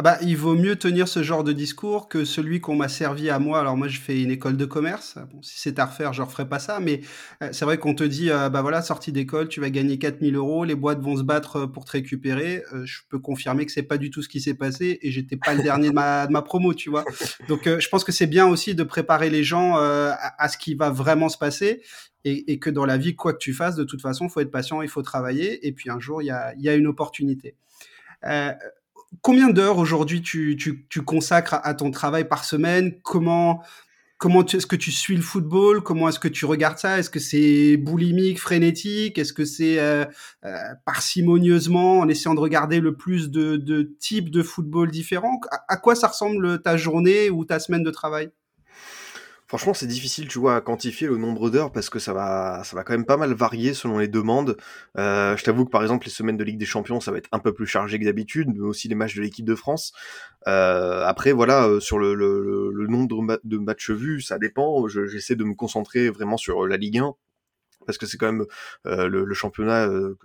Ah 0.00 0.02
bah, 0.02 0.16
il 0.22 0.34
vaut 0.34 0.54
mieux 0.54 0.76
tenir 0.76 1.08
ce 1.08 1.22
genre 1.22 1.44
de 1.44 1.52
discours 1.52 2.08
que 2.08 2.24
celui 2.24 2.62
qu'on 2.62 2.74
m'a 2.74 2.88
servi 2.88 3.28
à 3.28 3.38
moi. 3.38 3.60
Alors 3.60 3.76
moi, 3.76 3.86
je 3.86 4.00
fais 4.00 4.22
une 4.22 4.30
école 4.30 4.56
de 4.56 4.64
commerce. 4.64 5.18
Bon, 5.30 5.42
si 5.42 5.58
c'est 5.58 5.78
à 5.78 5.84
refaire, 5.84 6.14
je 6.14 6.22
referai 6.22 6.48
pas 6.48 6.58
ça. 6.58 6.80
Mais 6.80 7.02
euh, 7.42 7.50
c'est 7.52 7.66
vrai 7.66 7.76
qu'on 7.76 7.94
te 7.94 8.04
dit, 8.04 8.30
euh, 8.30 8.48
bah 8.48 8.62
voilà, 8.62 8.80
sortie 8.80 9.12
d'école, 9.12 9.48
tu 9.48 9.60
vas 9.60 9.68
gagner 9.68 9.98
4000 9.98 10.36
euros, 10.36 10.64
les 10.64 10.74
boîtes 10.74 11.00
vont 11.00 11.18
se 11.18 11.22
battre 11.22 11.56
euh, 11.56 11.66
pour 11.66 11.84
te 11.84 11.92
récupérer. 11.92 12.62
je 12.84 13.00
peux 13.10 13.18
confirmer 13.18 13.66
que 13.66 13.72
c'est 13.72 13.82
pas 13.82 13.98
du 13.98 14.10
tout 14.10 14.22
ce 14.22 14.30
qui 14.30 14.40
s'est 14.40 14.54
passé 14.54 14.98
et 15.02 15.10
j'étais 15.10 15.36
pas 15.36 15.52
le 15.52 15.62
dernier 15.62 15.90
de 15.90 15.94
ma, 15.94 16.26
de 16.26 16.32
ma 16.32 16.40
promo, 16.40 16.72
tu 16.72 16.88
vois. 16.88 17.04
Donc 17.48 17.64
je 17.66 17.88
pense 17.90 18.02
que 18.02 18.12
c'est 18.12 18.26
bien 18.26 18.46
aussi 18.46 18.74
de 18.74 18.82
préparer 18.84 19.28
les 19.28 19.44
gens 19.44 19.76
à, 19.76 20.48
ce 20.48 20.56
qui 20.56 20.74
va 20.76 20.88
vraiment 20.88 21.28
se 21.28 21.36
passer. 21.36 21.82
Et, 22.24 22.58
que 22.58 22.70
dans 22.70 22.86
la 22.86 22.96
vie, 22.96 23.14
quoi 23.16 23.32
que 23.34 23.38
tu 23.38 23.52
fasses, 23.52 23.76
de 23.76 23.84
toute 23.84 24.00
façon, 24.00 24.26
il 24.26 24.30
faut 24.30 24.40
être 24.40 24.50
patient, 24.50 24.80
il 24.80 24.88
faut 24.88 25.02
travailler. 25.02 25.66
Et 25.66 25.72
puis 25.72 25.90
un 25.90 26.00
jour, 26.00 26.22
il 26.22 26.26
y 26.26 26.30
a, 26.30 26.54
y 26.56 26.68
a 26.68 26.74
une 26.74 26.86
opportunité. 26.86 27.54
Euh, 28.26 28.52
combien 29.22 29.50
d'heures 29.50 29.78
aujourd'hui 29.78 30.22
tu, 30.22 30.56
tu, 30.56 30.86
tu, 30.88 31.02
consacres 31.02 31.60
à, 31.62 31.74
ton 31.74 31.90
travail 31.90 32.28
par 32.28 32.44
semaine? 32.44 33.00
Comment 33.02 33.62
comment 34.18 34.44
est-ce 34.44 34.66
que 34.66 34.76
tu 34.76 34.92
suis 34.92 35.16
le 35.16 35.22
football? 35.22 35.82
Comment 35.82 36.10
est-ce 36.10 36.18
que 36.18 36.28
tu 36.28 36.44
regardes 36.44 36.78
ça? 36.78 36.98
Est-ce 36.98 37.08
que 37.08 37.18
c'est 37.18 37.78
boulimique, 37.78 38.38
frénétique? 38.38 39.18
Est-ce 39.18 39.32
que 39.32 39.46
c'est 39.46 39.80
euh, 39.80 40.04
euh, 40.44 40.58
parcimonieusement 40.84 42.00
en 42.00 42.08
essayant 42.08 42.34
de 42.34 42.40
regarder 42.40 42.80
le 42.80 42.94
plus 42.96 43.30
de, 43.30 43.56
de 43.56 43.82
types 43.98 44.30
de 44.30 44.42
football 44.42 44.90
différents? 44.90 45.40
À 45.68 45.76
quoi 45.78 45.94
ça 45.94 46.08
ressemble 46.08 46.60
ta 46.60 46.76
journée 46.76 47.30
ou 47.30 47.46
ta 47.46 47.58
semaine 47.58 47.82
de 47.82 47.90
travail? 47.90 48.30
Franchement, 49.50 49.74
c'est 49.74 49.88
difficile, 49.88 50.28
tu 50.28 50.38
vois, 50.38 50.54
à 50.54 50.60
quantifier 50.60 51.08
le 51.08 51.16
nombre 51.16 51.50
d'heures 51.50 51.72
parce 51.72 51.90
que 51.90 51.98
ça 51.98 52.12
va, 52.12 52.62
ça 52.62 52.76
va 52.76 52.84
quand 52.84 52.92
même 52.92 53.04
pas 53.04 53.16
mal 53.16 53.32
varier 53.32 53.74
selon 53.74 53.98
les 53.98 54.06
demandes. 54.06 54.56
Euh, 54.96 55.36
je 55.36 55.42
t'avoue 55.42 55.64
que 55.64 55.70
par 55.70 55.82
exemple, 55.82 56.06
les 56.06 56.12
semaines 56.12 56.36
de 56.36 56.44
Ligue 56.44 56.56
des 56.56 56.66
Champions, 56.66 57.00
ça 57.00 57.10
va 57.10 57.18
être 57.18 57.28
un 57.32 57.40
peu 57.40 57.52
plus 57.52 57.66
chargé 57.66 57.98
que 57.98 58.04
d'habitude, 58.04 58.48
mais 58.54 58.60
aussi 58.60 58.86
les 58.86 58.94
matchs 58.94 59.16
de 59.16 59.22
l'équipe 59.22 59.44
de 59.44 59.56
France. 59.56 59.92
Euh, 60.46 61.04
après, 61.04 61.32
voilà, 61.32 61.66
euh, 61.66 61.80
sur 61.80 61.98
le, 61.98 62.14
nombre 62.86 63.40
de 63.42 63.58
matchs 63.58 63.90
vus, 63.90 64.20
ça 64.20 64.38
dépend. 64.38 64.86
J'essaie 64.86 65.34
de 65.34 65.42
me 65.42 65.54
concentrer 65.54 66.10
vraiment 66.10 66.36
sur 66.36 66.64
la 66.64 66.76
Ligue 66.76 66.98
1 66.98 67.16
parce 67.90 67.98
que 67.98 68.06
c'est 68.06 68.16
quand 68.16 68.32
même 68.32 68.46
euh, 68.86 69.08
le, 69.08 69.34
championnat 69.34 69.88
euh, 69.88 70.16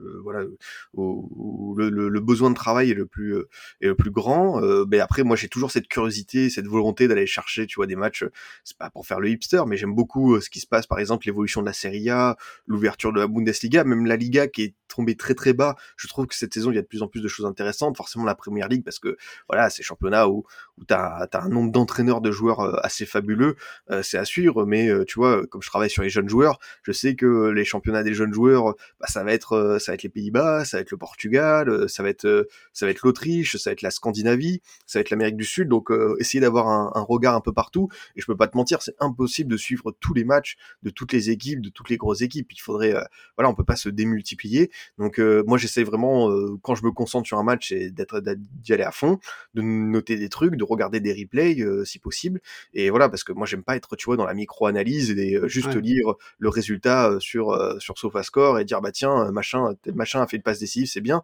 où, 0.93 1.75
le, 1.77 1.89
le, 1.89 2.19
besoin 2.19 2.49
de 2.49 2.55
travail 2.55 2.91
est 2.91 2.95
le 2.95 3.05
plus 3.05 3.35
euh, 3.35 3.49
est 3.81 3.87
le 3.87 3.95
plus 3.95 4.11
grand. 4.11 4.61
Mais 4.87 4.99
après 4.99 5.23
moi 5.23 5.35
j'ai 5.35 5.47
toujours 5.47 5.71
cette 5.71 5.87
curiosité 5.87 6.49
cette 6.49 6.67
volonté 6.67 7.07
d'aller 7.07 7.25
chercher 7.25 7.65
tu 7.65 7.75
vois 7.75 7.87
des 7.87 7.95
matchs 7.95 8.25
c'est 8.63 8.77
pas 8.77 8.89
pour 8.89 9.05
faire 9.05 9.19
le 9.19 9.29
hipster 9.29 9.63
mais 9.67 9.77
j'aime 9.77 9.93
beaucoup 9.93 10.39
ce 10.39 10.49
qui 10.49 10.59
se 10.59 10.67
passe 10.67 10.87
par 10.87 10.99
exemple 10.99 11.25
l'évolution 11.25 11.61
de 11.61 11.65
la 11.65 11.73
Serie 11.73 12.09
A 12.09 12.37
l'ouverture 12.67 13.11
de 13.13 13.19
la 13.19 13.27
Bundesliga 13.27 13.83
même 13.83 14.05
la 14.05 14.15
Liga 14.15 14.47
qui 14.47 14.63
est 14.63 14.75
tombée 14.87 15.15
très 15.15 15.33
très 15.33 15.53
bas. 15.53 15.75
Je 15.97 16.07
trouve 16.07 16.27
que 16.27 16.35
cette 16.35 16.53
saison 16.53 16.71
il 16.71 16.75
y 16.75 16.77
a 16.77 16.81
de 16.81 16.87
plus 16.87 17.01
en 17.01 17.07
plus 17.07 17.21
de 17.21 17.27
choses 17.27 17.45
intéressantes 17.45 17.97
forcément 17.97 18.25
la 18.25 18.35
Première 18.35 18.67
Ligue 18.67 18.83
parce 18.83 18.99
que 18.99 19.17
voilà 19.49 19.69
c'est 19.69 19.83
championnat 19.83 20.29
où 20.29 20.45
où 20.77 20.83
t'as 20.85 21.27
as 21.31 21.43
un 21.43 21.49
nombre 21.49 21.71
d'entraîneurs 21.71 22.21
de 22.21 22.31
joueurs 22.31 22.85
assez 22.85 23.05
fabuleux 23.05 23.55
c'est 24.01 24.17
à 24.17 24.25
suivre. 24.25 24.65
Mais 24.65 24.89
tu 25.05 25.19
vois 25.19 25.45
comme 25.47 25.61
je 25.61 25.69
travaille 25.69 25.89
sur 25.89 26.03
les 26.03 26.09
jeunes 26.09 26.29
joueurs 26.29 26.59
je 26.83 26.91
sais 26.91 27.15
que 27.15 27.49
les 27.55 27.65
championnats 27.65 28.03
des 28.03 28.13
jeunes 28.13 28.33
joueurs, 28.33 28.75
bah, 28.99 29.07
ça 29.07 29.23
va 29.23 29.33
être 29.33 29.53
euh, 29.53 29.79
ça 29.79 29.91
va 29.91 29.95
être 29.95 30.03
les 30.03 30.09
Pays-Bas, 30.09 30.65
ça 30.65 30.77
va 30.77 30.81
être 30.81 30.91
le 30.91 30.97
Portugal, 30.97 31.69
euh, 31.69 31.87
ça 31.87 32.03
va 32.03 32.09
être 32.09 32.25
euh, 32.25 32.47
ça 32.73 32.85
va 32.85 32.91
être 32.91 33.01
l'Autriche, 33.03 33.57
ça 33.57 33.69
va 33.69 33.73
être 33.73 33.81
la 33.81 33.91
Scandinavie, 33.91 34.61
ça 34.85 34.99
va 34.99 35.01
être 35.01 35.09
l'Amérique 35.09 35.37
du 35.37 35.45
Sud. 35.45 35.67
Donc 35.67 35.89
essayer 36.19 36.39
d'avoir 36.39 36.67
un, 36.67 36.91
un, 36.93 37.01
regard 37.01 37.35
un 37.35 37.41
peu 37.41 37.53
partout. 37.53 37.89
Et 38.15 38.21
je 38.21 38.25
peux 38.25 38.37
pas 38.37 38.47
te 38.47 38.57
mentir, 38.57 38.81
c'est 38.81 38.95
impossible 38.99 39.49
de 39.51 39.57
suivre 39.57 39.95
tous 39.99 40.13
les 40.13 40.23
matchs 40.23 40.57
de 40.83 40.89
toutes 40.89 41.13
les 41.13 41.29
équipes, 41.29 41.61
de 41.61 41.69
toutes 41.69 41.89
les 41.89 41.97
grosses 41.97 42.21
équipes. 42.21 42.51
Il 42.51 42.59
faudrait 42.59 42.93
voilà, 43.37 43.49
on 43.49 43.55
peut 43.55 43.63
pas 43.63 43.75
se 43.75 43.89
démultiplier. 43.89 44.71
Donc 44.97 45.19
moi 45.19 45.57
j'essaie 45.57 45.83
vraiment 45.83 46.29
quand 46.61 46.75
je 46.75 46.83
me 46.83 46.91
concentre 46.91 47.27
sur 47.27 47.37
un 47.37 47.43
match, 47.43 47.69
c'est 47.69 47.89
d'être 47.89 48.19
d'y 48.19 48.73
aller 48.73 48.83
à 48.83 48.91
fond, 48.91 49.19
de 49.53 49.61
noter 49.61 50.17
des 50.17 50.29
trucs, 50.29 50.55
de 50.55 50.63
regarder 50.63 50.99
des 50.99 51.13
replays 51.13 51.57
si 51.85 51.99
possible. 51.99 52.41
Et 52.73 52.89
voilà 52.89 53.09
parce 53.09 53.23
que 53.23 53.33
moi 53.33 53.45
j'aime 53.45 53.63
pas 53.63 53.75
être 53.75 53.95
tu 53.95 54.05
vois 54.05 54.17
dans 54.17 54.25
la 54.25 54.33
micro-analyse 54.33 55.11
et 55.11 55.39
juste 55.45 55.75
lire 55.75 56.13
le 56.37 56.49
résultat 56.49 57.17
sur 57.19 57.34
sur 57.35 57.51
euh, 57.51 57.77
sur 57.79 57.97
SofaScore 57.97 58.59
et 58.59 58.65
dire 58.65 58.79
bah 58.79 58.93
tiens 58.93 59.29
machin 59.31 59.75
tel 59.81 59.93
machin 59.93 60.21
a 60.21 60.27
fait 60.27 60.37
une 60.37 60.43
passe 60.43 60.59
décisive 60.59 60.87
c'est 60.87 61.01
bien. 61.01 61.21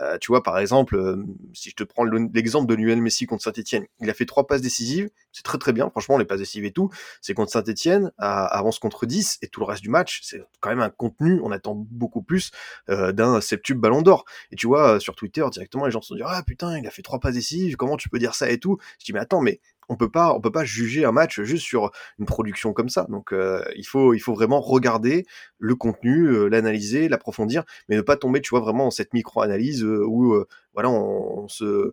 Euh, 0.00 0.16
tu 0.18 0.28
vois 0.28 0.44
par 0.44 0.56
exemple 0.58 0.94
euh, 0.94 1.16
si 1.52 1.70
je 1.70 1.74
te 1.74 1.82
prends 1.82 2.04
l'exemple 2.04 2.68
de 2.68 2.74
Lionel 2.76 3.02
Messi 3.02 3.26
contre 3.26 3.42
Saint-Etienne 3.42 3.84
il 4.00 4.08
a 4.08 4.14
fait 4.14 4.26
trois 4.26 4.46
passes 4.46 4.60
décisives 4.60 5.10
c'est 5.32 5.42
très 5.42 5.58
très 5.58 5.72
bien 5.72 5.90
franchement 5.90 6.16
les 6.16 6.24
passes 6.24 6.38
décisives 6.38 6.64
et 6.64 6.70
tout. 6.70 6.90
C'est 7.20 7.34
contre 7.34 7.50
Saint-Etienne 7.50 8.12
avance 8.18 8.78
contre 8.78 9.06
10 9.06 9.38
et 9.42 9.48
tout 9.48 9.58
le 9.58 9.66
reste 9.66 9.82
du 9.82 9.88
match 9.90 10.20
c'est 10.22 10.40
quand 10.60 10.68
même 10.68 10.80
un 10.80 10.90
contenu 10.90 11.40
on 11.42 11.50
attend 11.50 11.74
beaucoup 11.74 12.22
plus 12.22 12.52
d'un 12.88 13.40
septuple 13.40 13.80
ballon 13.80 14.02
d'or. 14.02 14.24
Et 14.52 14.56
tu 14.56 14.68
vois 14.68 15.00
sur 15.00 15.16
Twitter 15.16 15.44
directement 15.50 15.86
les 15.86 15.90
gens 15.90 16.02
se 16.02 16.14
dit 16.14 16.22
ah 16.24 16.42
putain 16.46 16.78
il 16.78 16.86
a 16.86 16.90
fait 16.90 17.02
trois 17.02 17.18
passes 17.18 17.34
décisives 17.34 17.74
comment 17.76 17.96
tu 17.96 18.08
peux 18.08 18.20
dire 18.20 18.36
ça 18.36 18.48
et 18.48 18.58
tout? 18.58 18.78
Je 19.00 19.06
dis 19.06 19.12
mais 19.12 19.20
attends 19.20 19.40
mais 19.40 19.60
on 19.88 19.96
peut 19.96 20.10
pas 20.10 20.34
on 20.34 20.40
peut 20.40 20.52
pas 20.52 20.64
juger 20.64 21.04
un 21.04 21.12
match 21.12 21.40
juste 21.42 21.64
sur 21.64 21.90
une 22.18 22.26
production 22.26 22.72
comme 22.72 22.88
ça. 22.88 23.06
Donc 23.08 23.32
euh, 23.32 23.64
il 23.76 23.86
faut 23.86 24.14
il 24.14 24.20
faut 24.20 24.34
vraiment 24.34 24.60
regarder 24.60 25.26
le 25.58 25.74
contenu, 25.74 26.26
euh, 26.26 26.48
l'analyser, 26.48 27.08
l'approfondir, 27.08 27.64
mais 27.88 27.96
ne 27.96 28.02
pas 28.02 28.16
tomber 28.16 28.40
tu 28.40 28.50
vois 28.50 28.60
vraiment 28.60 28.84
dans 28.84 28.90
cette 28.90 29.14
micro-analyse 29.14 29.84
euh, 29.84 30.04
où 30.06 30.44
voilà 30.74 30.90
on, 30.90 31.48
se 31.48 31.92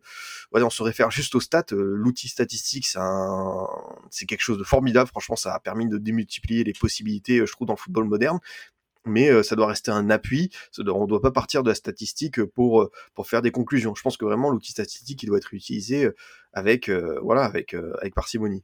voilà, 0.52 0.68
on 0.68 0.70
se 0.70 0.84
réfère 0.84 1.10
juste 1.12 1.36
aux 1.36 1.40
stats. 1.40 1.66
L'outil 1.72 2.28
statistique 2.28 2.86
c'est 2.86 3.00
c'est 4.12 4.26
quelque 4.26 4.42
chose 4.42 4.58
de 4.58 4.64
formidable. 4.64 5.10
Franchement 5.10 5.36
ça 5.36 5.54
a 5.54 5.60
permis 5.60 5.88
de 5.88 5.98
démultiplier 5.98 6.64
les 6.64 6.74
possibilités 6.74 7.46
je 7.46 7.52
trouve 7.52 7.68
dans 7.68 7.74
le 7.74 7.80
football 7.80 8.06
moderne 8.06 8.40
mais 9.06 9.44
ça 9.44 9.56
doit 9.56 9.68
rester 9.68 9.92
un 9.92 10.10
appui. 10.10 10.50
On 10.88 11.06
doit 11.06 11.22
pas 11.22 11.32
partir 11.32 11.64
de 11.64 11.70
la 11.70 11.76
statistique 11.76 12.44
pour 12.44 12.90
pour 13.14 13.28
faire 13.28 13.42
des 13.42 13.52
conclusions. 13.52 13.96
Je 13.96 14.02
pense 14.02 14.18
que 14.18 14.26
vraiment 14.26 14.50
l'outil 14.50 14.72
statistique 14.72 15.24
il 15.24 15.28
doit 15.28 15.38
être 15.38 15.54
utilisé 15.54 16.10
avec 16.54 16.90
voilà 17.22 17.44
avec 17.44 17.76
avec 18.02 18.14
parcimonie. 18.14 18.64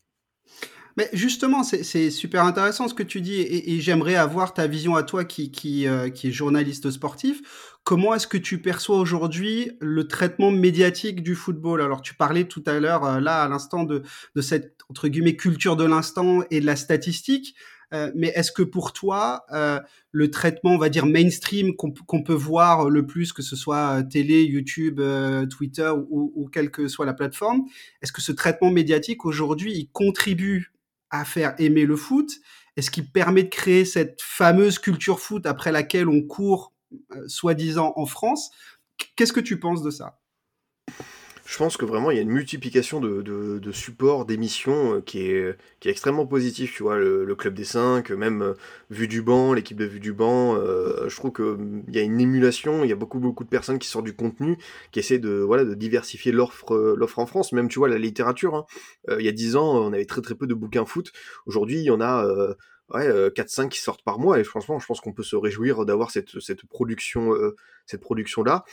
Mais 0.97 1.09
justement, 1.13 1.63
c'est 1.63 2.11
super 2.11 2.43
intéressant 2.43 2.89
ce 2.89 2.93
que 2.93 3.01
tu 3.03 3.21
dis 3.21 3.35
et, 3.35 3.73
et 3.73 3.79
j'aimerais 3.79 4.15
avoir 4.15 4.53
ta 4.53 4.67
vision 4.67 4.97
à 4.97 5.03
toi 5.03 5.23
qui, 5.23 5.49
qui, 5.49 5.87
qui 6.13 6.27
est 6.27 6.31
journaliste 6.31 6.91
sportif. 6.91 7.41
Comment 7.85 8.13
est-ce 8.13 8.27
que 8.27 8.37
tu 8.37 8.61
perçois 8.61 8.97
aujourd'hui 8.97 9.71
le 9.79 10.05
traitement 10.09 10.51
médiatique 10.51 11.23
du 11.23 11.33
football? 11.33 11.81
Alors, 11.81 12.01
tu 12.01 12.13
parlais 12.13 12.43
tout 12.43 12.63
à 12.65 12.81
l'heure, 12.81 13.21
là, 13.21 13.41
à 13.41 13.47
l'instant, 13.47 13.85
de, 13.85 14.03
de 14.35 14.41
cette, 14.41 14.79
entre 14.89 15.07
guillemets, 15.07 15.37
culture 15.37 15.77
de 15.77 15.85
l'instant 15.85 16.43
et 16.51 16.59
de 16.59 16.65
la 16.65 16.75
statistique. 16.75 17.55
Euh, 17.93 18.11
mais 18.15 18.27
est-ce 18.29 18.51
que 18.51 18.63
pour 18.63 18.93
toi, 18.93 19.45
euh, 19.51 19.79
le 20.11 20.31
traitement, 20.31 20.71
on 20.71 20.77
va 20.77 20.89
dire 20.89 21.05
mainstream 21.05 21.75
qu'on 21.75 22.23
peut 22.23 22.33
voir 22.33 22.89
le 22.89 23.05
plus, 23.05 23.33
que 23.33 23.41
ce 23.41 23.55
soit 23.55 23.99
euh, 23.99 24.03
télé, 24.03 24.43
YouTube, 24.43 25.01
Twitter 25.49 25.91
ou, 26.09 26.49
quelle 26.51 26.71
que 26.71 26.87
soit 26.87 27.05
la 27.05 27.13
plateforme, 27.13 27.63
est-ce 28.01 28.11
que 28.11 28.21
ce 28.21 28.31
traitement 28.31 28.71
médiatique 28.71 29.25
aujourd'hui, 29.25 29.73
il 29.73 29.89
contribue 29.89 30.71
à 31.09 31.25
faire 31.25 31.53
aimer 31.59 31.85
le 31.85 31.95
foot? 31.95 32.31
Est-ce 32.77 32.89
qu'il 32.89 33.11
permet 33.11 33.43
de 33.43 33.49
créer 33.49 33.83
cette 33.83 34.21
fameuse 34.21 34.79
culture 34.79 35.19
foot 35.19 35.45
après 35.45 35.71
laquelle 35.71 36.07
on 36.07 36.21
court, 36.21 36.73
soi-disant, 37.27 37.93
en 37.97 38.05
France? 38.05 38.51
Qu'est-ce 39.15 39.33
que 39.33 39.41
tu 39.41 39.59
penses 39.59 39.81
de 39.81 39.91
ça? 39.91 40.19
Je 41.45 41.57
pense 41.57 41.77
que 41.77 41.85
vraiment 41.85 42.11
il 42.11 42.17
y 42.17 42.19
a 42.19 42.23
une 42.23 42.31
multiplication 42.31 42.99
de, 42.99 43.21
de, 43.21 43.59
de 43.59 43.71
supports, 43.71 44.25
d'émissions 44.25 44.95
euh, 44.95 45.01
qui 45.01 45.23
est, 45.23 45.57
qui 45.79 45.87
est 45.87 45.91
extrêmement 45.91 46.25
positif. 46.25 46.73
Tu 46.75 46.83
vois, 46.83 46.97
le, 46.97 47.35
club 47.35 47.53
des 47.53 47.63
5, 47.63 48.11
même 48.11 48.41
euh, 48.41 48.53
Vue 48.89 49.07
du 49.07 49.21
banc, 49.21 49.53
l'équipe 49.53 49.77
de 49.77 49.85
Vue 49.85 49.99
du 49.99 50.13
banc, 50.13 50.55
euh, 50.55 51.07
je 51.07 51.15
trouve 51.15 51.31
qu'il 51.31 51.95
y 51.95 51.99
a 51.99 52.01
une 52.01 52.19
émulation, 52.19 52.83
il 52.83 52.89
y 52.89 52.93
a 52.93 52.95
beaucoup 52.95 53.19
beaucoup 53.19 53.43
de 53.43 53.49
personnes 53.49 53.79
qui 53.79 53.87
sortent 53.87 54.05
du 54.05 54.15
contenu, 54.15 54.57
qui 54.91 54.99
essaient 54.99 55.19
de 55.19 55.31
voilà 55.31 55.65
de 55.65 55.73
diversifier 55.73 56.31
l'offre 56.31 56.95
l'offre 56.95 57.19
en 57.19 57.25
France. 57.25 57.53
Même 57.53 57.69
tu 57.69 57.79
vois 57.79 57.89
la 57.89 57.97
littérature. 57.97 58.55
Hein. 58.55 58.65
il 59.19 59.25
y 59.25 59.29
a 59.29 59.31
10 59.31 59.55
ans, 59.55 59.85
on 59.85 59.93
avait 59.93 60.05
très 60.05 60.21
très 60.21 60.35
peu 60.35 60.47
de 60.47 60.53
bouquins 60.53 60.85
foot. 60.85 61.11
Aujourd'hui, 61.45 61.79
il 61.79 61.83
y 61.85 61.91
en 61.91 62.01
a 62.01 62.25
ouais, 62.93 63.09
4-5 63.29 63.69
qui 63.69 63.79
sortent 63.79 64.03
par 64.03 64.19
mois 64.19 64.39
et 64.39 64.43
franchement 64.43 64.79
je 64.79 64.85
pense 64.85 65.01
qu'on 65.01 65.13
peut 65.13 65.23
se 65.23 65.35
réjouir 65.35 65.85
d'avoir 65.85 66.11
cette, 66.11 66.39
cette 66.39 66.65
production 66.65 67.33
cette 67.91 68.01
production 68.01 68.43
là 68.43 68.63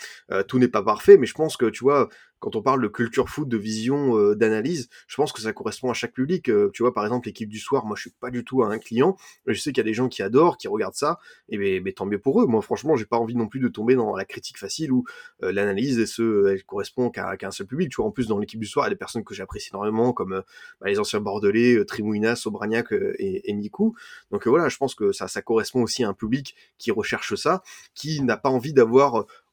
tout 0.47 0.59
n'est 0.59 0.69
pas 0.69 0.83
parfait 0.83 1.17
mais 1.17 1.27
je 1.27 1.35
pense 1.35 1.57
que 1.57 1.67
tu 1.67 1.85
vois 1.85 2.09
quand 2.41 2.55
on 2.57 2.63
parle 2.63 2.83
de 2.83 2.89
culture 2.89 3.29
foot, 3.29 3.49
de 3.49 3.57
vision, 3.57 4.17
euh, 4.17 4.35
d'analyse, 4.35 4.89
je 5.07 5.17
pense 5.17 5.33
que 5.33 5.41
ça 5.41 5.53
correspond 5.53 5.91
à 5.91 5.95
chaque 5.95 6.13
public. 6.13 6.49
Euh, 6.49 6.71
tu 6.73 6.83
vois, 6.83 6.95
par 6.95 7.05
exemple, 7.05 7.27
l'équipe 7.27 7.49
du 7.49 7.59
soir, 7.59 7.85
moi, 7.85 7.97
je 7.97 8.03
suis 8.03 8.11
pas 8.11 8.31
du 8.31 8.45
tout 8.45 8.63
un 8.63 8.79
client. 8.79 9.17
Je 9.47 9.59
sais 9.59 9.73
qu'il 9.73 9.79
y 9.79 9.87
a 9.87 9.91
des 9.91 9.95
gens 9.95 10.09
qui 10.09 10.23
adorent, 10.23 10.57
qui 10.57 10.69
regardent 10.69 10.95
ça, 10.95 11.19
et 11.49 11.59
mais, 11.59 11.81
mais 11.81 11.93
tant 11.93 12.07
mieux 12.07 12.19
pour 12.19 12.41
eux. 12.41 12.47
Moi, 12.47 12.63
franchement, 12.63 12.97
j'ai 12.97 13.07
pas 13.07 13.17
envie 13.17 13.35
non 13.35 13.49
plus 13.49 13.61
de 13.61 13.69
tomber 13.69 13.97
dans 13.97 14.15
la 14.15 14.25
critique 14.25 14.59
facile 14.59 14.93
où 14.93 15.05
euh, 15.43 15.53
l'analyse, 15.53 15.99
elle, 16.19 16.49
elle 16.49 16.65
correspond 16.65 17.11
qu'à 17.11 17.37
un 17.41 17.51
seul 17.51 17.67
public. 17.67 17.91
Tu 17.91 17.97
vois, 17.97 18.07
en 18.07 18.13
plus, 18.13 18.29
dans 18.29 18.39
l'équipe 18.39 18.61
du 18.61 18.67
soir, 18.67 18.87
il 18.87 18.89
y 18.89 18.93
a 18.93 18.95
des 18.95 18.99
personnes 18.99 19.25
que 19.25 19.35
j'apprécie 19.35 19.71
énormément, 19.73 20.13
comme 20.13 20.43
bah, 20.81 20.89
les 20.89 20.99
anciens 21.01 21.21
Bordelais, 21.21 21.85
Trimouina, 21.85 22.37
Sobragnac 22.37 22.93
et, 22.93 23.51
et 23.51 23.55
Mikou. 23.55 23.97
Donc 24.31 24.47
voilà, 24.47 24.69
je 24.69 24.77
pense 24.77 24.95
que 24.95 25.11
ça, 25.13 25.27
ça 25.27 25.43
correspond 25.43 25.83
aussi 25.83 26.05
à 26.05 26.09
un 26.09 26.15
public 26.15 26.55
qui 26.79 26.93
recherche 26.93 27.35
ça, 27.35 27.63
qui 27.95 28.23
n'a 28.23 28.37
pas 28.37 28.49
envie 28.49 28.73
d'avoir 28.73 29.08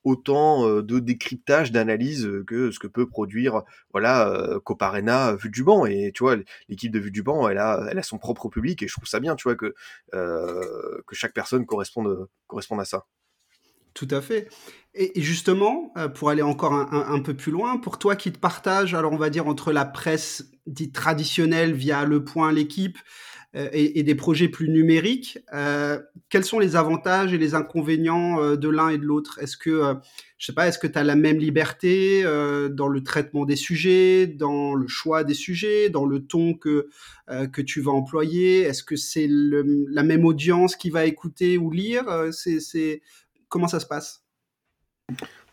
autant 0.06 0.68
euh, 0.68 0.82
de 0.82 1.00
décryptage, 1.00 1.72
d'analyse 1.72 2.26
euh, 2.26 2.44
que 2.46 2.72
ce 2.72 2.80
que 2.80 2.88
peut 2.88 3.10
produire 3.10 3.64
voilà 3.92 4.30
euh, 4.30 4.60
Coparena 4.60 5.36
Vue 5.36 5.50
du 5.50 5.64
banc 5.64 5.86
et 5.86 6.12
tu 6.14 6.24
vois 6.24 6.38
l'équipe 6.70 6.92
de 6.92 7.00
Vue 7.00 7.12
du 7.12 7.24
banc 7.24 7.50
elle 7.50 7.58
a 7.58 7.88
elle 7.90 7.98
a 7.98 8.04
son 8.04 8.20
propre 8.20 8.48
public 8.48 8.82
et 8.84 8.88
je 8.88 8.94
trouve 8.94 9.08
ça 9.08 9.20
bien 9.20 9.36
tu 9.36 9.44
vois 9.44 9.56
que 9.56 9.76
que 10.12 11.16
chaque 11.16 11.34
personne 11.34 11.66
corresponde 11.66 12.28
corresponde 12.48 12.80
à 12.80 12.86
ça. 12.86 13.06
Tout 13.94 14.08
à 14.12 14.20
fait. 14.20 14.50
Et 14.94 15.22
justement, 15.22 15.94
pour 16.16 16.30
aller 16.30 16.42
encore 16.42 16.74
un, 16.74 17.20
peu 17.22 17.34
plus 17.34 17.52
loin, 17.52 17.78
pour 17.78 17.98
toi 17.98 18.18
qui 18.18 18.34
te 18.34 18.38
partages, 18.38 18.94
alors 18.94 19.14
on 19.14 19.18
va 19.18 19.30
dire 19.30 19.48
entre 19.48 19.72
la 19.72 19.86
presse 19.86 20.52
dite 20.68 20.94
traditionnelle 20.94 21.74
via 21.74 22.04
Le 22.04 22.22
Point, 22.24 22.52
l'équipe, 22.52 22.98
euh, 23.56 23.70
et, 23.72 24.04
des 24.04 24.16
projets 24.16 24.50
plus 24.50 24.68
numériques, 24.68 25.40
euh, 25.54 25.98
quels 26.30 26.44
sont 26.44 26.60
les 26.60 26.76
avantages 26.76 27.34
et 27.34 27.38
les 27.38 27.56
inconvénients 27.56 28.42
euh, 28.42 28.58
de 28.58 28.68
l'un 28.68 28.90
et 28.90 28.98
de 28.98 29.06
l'autre? 29.06 29.40
Est-ce 29.42 29.56
que, 29.56 29.96
je 30.38 30.46
sais 30.46 30.54
pas, 30.54 30.68
est-ce 30.68 30.78
que 30.78 30.88
tu 30.88 30.98
as 30.98 31.04
la 31.04 31.16
même 31.16 31.38
liberté 31.38 32.24
dans 32.72 32.88
le 32.88 33.04
traitement 33.04 33.46
des 33.46 33.56
sujets, 33.56 34.28
dans 34.28 34.76
le 34.76 34.88
choix 34.88 35.24
des 35.24 35.34
sujets, 35.34 35.90
dans 35.90 36.06
le 36.06 36.26
ton 36.26 36.54
que, 36.54 36.90
que 37.54 37.62
tu 37.62 37.80
vas 37.80 37.92
employer? 37.92 38.62
Est-ce 38.62 38.84
que 38.84 38.98
c'est 38.98 39.28
la 39.30 40.04
même 40.04 40.26
audience 40.26 40.76
qui 40.76 40.90
va 40.90 41.06
écouter 41.06 41.58
ou 41.58 41.72
lire? 41.72 42.04
C'est, 42.32 43.02
Comment 43.48 43.68
ça 43.68 43.80
se 43.80 43.86
passe? 43.86 44.24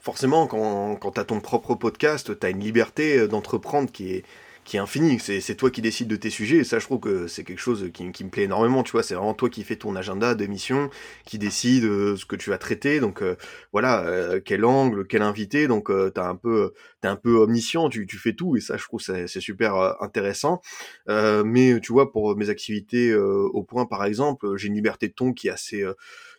Forcément, 0.01 0.49
quand, 0.49 0.97
quand 0.97 1.13
tu 1.13 1.21
as 1.21 1.25
ton 1.25 1.41
propre 1.41 1.77
podcast, 1.77 2.37
tu 2.39 2.47
as 2.47 2.51
une 2.51 2.61
liberté 2.61 3.29
d'entreprendre 3.29 3.93
qui 3.93 4.15
est, 4.15 4.25
qui 4.65 4.77
est 4.77 4.81
infini. 4.81 5.19
C'est 5.19 5.57
toi 5.57 5.71
qui 5.71 5.83
décides 5.83 6.09
de 6.09 6.17
tes 6.17 6.31
sujets, 6.31 6.59
et 6.59 6.65
ça, 6.65 6.79
je 6.79 6.85
trouve 6.85 7.01
que 7.01 7.27
c'est 7.27 7.43
quelque 7.45 7.59
chose 7.59 7.91
qui, 7.93 8.05
me 8.05 8.31
plaît 8.31 8.45
énormément, 8.45 8.83
tu 8.83 8.93
vois. 8.93 9.03
C'est 9.03 9.15
vraiment 9.15 9.35
toi 9.35 9.51
qui 9.51 9.65
fais 9.65 9.77
ton 9.77 9.97
agenda 9.97 10.35
d'émission, 10.35 10.89
qui 11.25 11.39
décide 11.39 11.85
euh, 11.85 12.17
ce 12.17 12.25
que 12.27 12.37
tu 12.37 12.51
vas 12.51 12.59
traiter. 12.59 13.01
Donc, 13.01 13.23
euh, 13.23 13.37
voilà, 13.73 14.05
euh, 14.07 14.41
quel 14.45 14.65
angle, 14.65 15.07
quel 15.07 15.23
invité. 15.23 15.67
Donc, 15.67 15.91
t'as 16.15 16.29
un 16.29 16.37
peu, 16.37 16.73
t'es 17.01 17.09
un 17.09 17.17
peu 17.17 17.37
omniscient, 17.37 17.89
tu, 17.89 18.07
tu 18.07 18.19
fais 18.19 18.35
tout, 18.35 18.57
et 18.57 18.61
ça, 18.61 18.77
je 18.77 18.85
trouve 18.85 19.01
c'est 19.01 19.41
super 19.41 19.75
intéressant. 20.01 20.61
mais, 21.09 21.81
tu 21.81 21.93
vois, 21.93 22.13
pour 22.13 22.37
mes 22.37 22.49
activités 22.51 23.15
au 23.15 23.63
point, 23.63 23.87
par 23.87 24.05
exemple, 24.05 24.57
j'ai 24.57 24.69
une 24.69 24.75
liberté 24.75 25.09
de 25.09 25.13
ton 25.13 25.33
qui 25.33 25.49
est 25.49 25.51
assez 25.51 25.85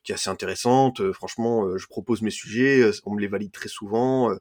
qui 0.04 0.12
est 0.12 0.16
assez 0.16 0.30
intéressante. 0.30 1.12
franchement, 1.14 1.78
je 1.78 1.88
propose 1.88 2.22
mes 2.22 2.30
sujets, 2.30 2.90
on 3.06 3.16
me 3.16 3.22
les 3.22 3.28
valide 3.28 3.52
très 3.52 3.70
souvent. 3.70 4.38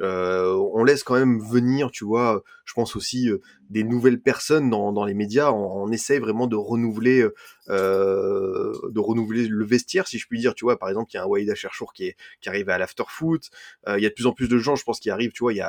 Euh, 0.00 0.54
on 0.74 0.84
laisse 0.84 1.02
quand 1.02 1.14
même 1.14 1.40
venir, 1.40 1.90
tu 1.90 2.04
vois, 2.04 2.42
je 2.64 2.72
pense 2.74 2.96
aussi 2.96 3.28
euh, 3.28 3.40
des 3.68 3.84
nouvelles 3.84 4.20
personnes 4.20 4.70
dans, 4.70 5.04
les 5.04 5.14
médias. 5.14 5.50
On, 5.52 5.90
essaye 5.90 6.18
vraiment 6.18 6.46
de 6.46 6.56
renouveler, 6.56 7.26
euh, 7.68 8.72
de 8.90 9.00
renouveler 9.00 9.46
le 9.46 9.64
vestiaire, 9.64 10.06
si 10.06 10.18
je 10.18 10.26
puis 10.26 10.38
dire. 10.38 10.54
Tu 10.54 10.64
vois, 10.64 10.78
par 10.78 10.88
exemple, 10.88 11.10
il 11.12 11.16
y 11.16 11.18
a 11.18 11.24
un 11.24 11.26
Waïda 11.26 11.54
Cherchour 11.54 11.92
qui 11.92 12.14
qui 12.40 12.48
arrive 12.48 12.68
à 12.70 12.78
l'afterfoot. 12.78 13.50
Euh, 13.88 13.98
il 13.98 14.02
y 14.02 14.06
a 14.06 14.08
de 14.08 14.14
plus 14.14 14.26
en 14.26 14.32
plus 14.32 14.48
de 14.48 14.58
gens, 14.58 14.76
je 14.76 14.84
pense, 14.84 15.00
qui 15.00 15.10
arrivent. 15.10 15.32
Tu 15.32 15.42
vois, 15.42 15.52
il 15.52 15.56
y 15.56 15.60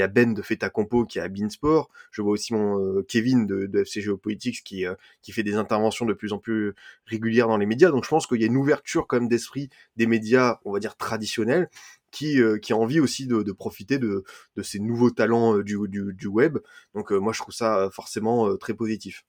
a 0.00 0.08
Ben 0.08 0.34
de 0.34 0.42
Feta 0.42 0.70
Compo 0.70 1.04
qui 1.04 1.18
est 1.18 1.22
à 1.22 1.28
Beansport. 1.28 1.90
Je 2.10 2.22
vois 2.22 2.32
aussi 2.32 2.54
mon 2.54 3.02
Kevin 3.02 3.46
de, 3.46 3.66
de 3.66 3.80
FC 3.80 4.00
Geopolitics 4.00 4.62
qui 4.62 4.86
fait 5.32 5.42
des 5.42 5.54
interventions 5.54 6.06
de 6.06 6.14
plus 6.14 6.32
en 6.32 6.38
plus 6.38 6.74
régulières 7.06 7.48
dans 7.48 7.58
les 7.58 7.66
médias. 7.66 7.90
Donc 7.90 8.04
je 8.04 8.08
pense 8.08 8.26
qu'il 8.26 8.40
y 8.40 8.44
a 8.44 8.46
une 8.46 8.56
ouverture 8.56 9.06
quand 9.06 9.18
même 9.18 9.28
d'esprit 9.28 9.70
des 9.96 10.06
médias, 10.06 10.58
on 10.64 10.72
va 10.72 10.78
dire 10.78 10.96
traditionnels, 10.96 11.68
qui, 12.14 12.40
euh, 12.40 12.60
a 12.70 12.74
envie 12.74 13.00
aussi 13.00 13.26
de, 13.26 13.52
profiter 13.52 13.98
de, 13.98 14.24
ces 14.62 14.78
nouveaux 14.78 15.10
talents 15.10 15.58
euh, 15.58 15.64
du, 15.64 15.76
du, 15.88 16.26
web. 16.28 16.58
Donc 16.94 17.10
euh, 17.10 17.13
moi 17.20 17.32
je 17.32 17.40
trouve 17.40 17.54
ça 17.54 17.88
forcément 17.92 18.56
très 18.56 18.74
positif. 18.74 19.24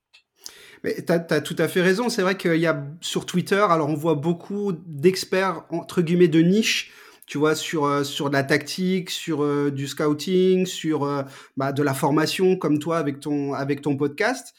Mais 0.83 0.95
tu 1.03 1.11
as, 1.11 1.19
tout 1.41 1.55
à 1.57 1.67
fait 1.67 1.81
raison. 1.81 2.09
C'est 2.09 2.21
vrai 2.21 2.37
qu'il 2.37 2.57
y 2.57 2.67
a 2.67 2.85
sur 3.01 3.25
Twitter, 3.25 3.65
alors 3.69 3.89
on 3.89 3.95
voit 3.95 4.15
beaucoup 4.15 4.73
d'experts, 4.85 5.63
entre 5.69 6.01
guillemets, 6.01 6.27
de 6.27 6.41
niche, 6.41 6.91
tu 7.25 7.39
vois, 7.39 7.55
sur, 7.55 8.05
sur 8.05 8.29
de 8.29 8.33
la 8.33 8.43
tactique, 8.43 9.09
sur 9.09 9.71
du 9.71 9.87
scouting, 9.87 10.67
sur 10.67 11.25
bah, 11.57 11.71
de 11.71 11.81
la 11.81 11.95
formation, 11.95 12.55
comme 12.55 12.77
toi 12.77 12.97
avec 12.99 13.19
ton, 13.19 13.53
avec 13.53 13.81
ton 13.81 13.97
podcast. 13.97 14.53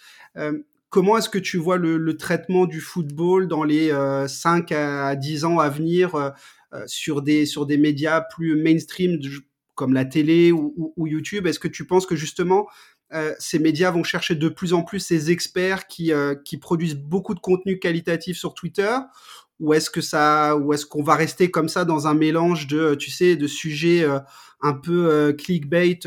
comment 0.90 1.16
est-ce 1.16 1.28
que 1.28 1.38
tu 1.38 1.58
vois 1.58 1.76
le, 1.76 2.16
traitement 2.16 2.66
du 2.66 2.80
football 2.80 3.46
dans 3.46 3.62
les 3.62 3.92
5 4.26 4.72
à 4.72 5.14
10 5.14 5.44
ans 5.44 5.58
à 5.60 5.68
venir 5.68 6.32
euh, 6.76 6.82
sur, 6.86 7.22
des, 7.22 7.46
sur 7.46 7.64
des 7.64 7.78
médias 7.78 8.20
plus 8.20 8.60
mainstream 8.60 9.18
comme 9.74 9.92
la 9.92 10.04
télé 10.04 10.50
ou, 10.52 10.92
YouTube? 11.06 11.46
Est-ce 11.46 11.60
que 11.60 11.68
tu 11.68 11.86
penses 11.86 12.06
que 12.06 12.16
justement 12.16 12.66
euh, 13.12 13.34
ces 13.38 13.58
médias 13.58 13.90
vont 13.90 14.02
chercher 14.02 14.34
de 14.34 14.48
plus 14.48 14.72
en 14.72 14.82
plus 14.82 15.00
ces 15.00 15.30
experts 15.30 15.86
qui, 15.86 16.12
euh, 16.12 16.34
qui 16.34 16.56
produisent 16.56 16.96
beaucoup 16.96 17.34
de 17.34 17.40
contenu 17.40 17.78
qualitatif 17.78 18.36
sur 18.36 18.54
Twitter. 18.54 18.96
Ou 19.60 19.72
est-ce 19.72 19.88
que 19.88 20.02
ça 20.02 20.56
ou 20.56 20.74
est-ce 20.74 20.84
qu'on 20.84 21.02
va 21.02 21.14
rester 21.14 21.50
comme 21.50 21.68
ça 21.70 21.86
dans 21.86 22.06
un 22.06 22.12
mélange 22.12 22.66
de 22.66 22.94
tu 22.94 23.10
sais 23.10 23.36
de 23.36 23.46
sujets 23.46 24.06
un 24.60 24.74
peu 24.74 25.34
clickbait 25.38 25.98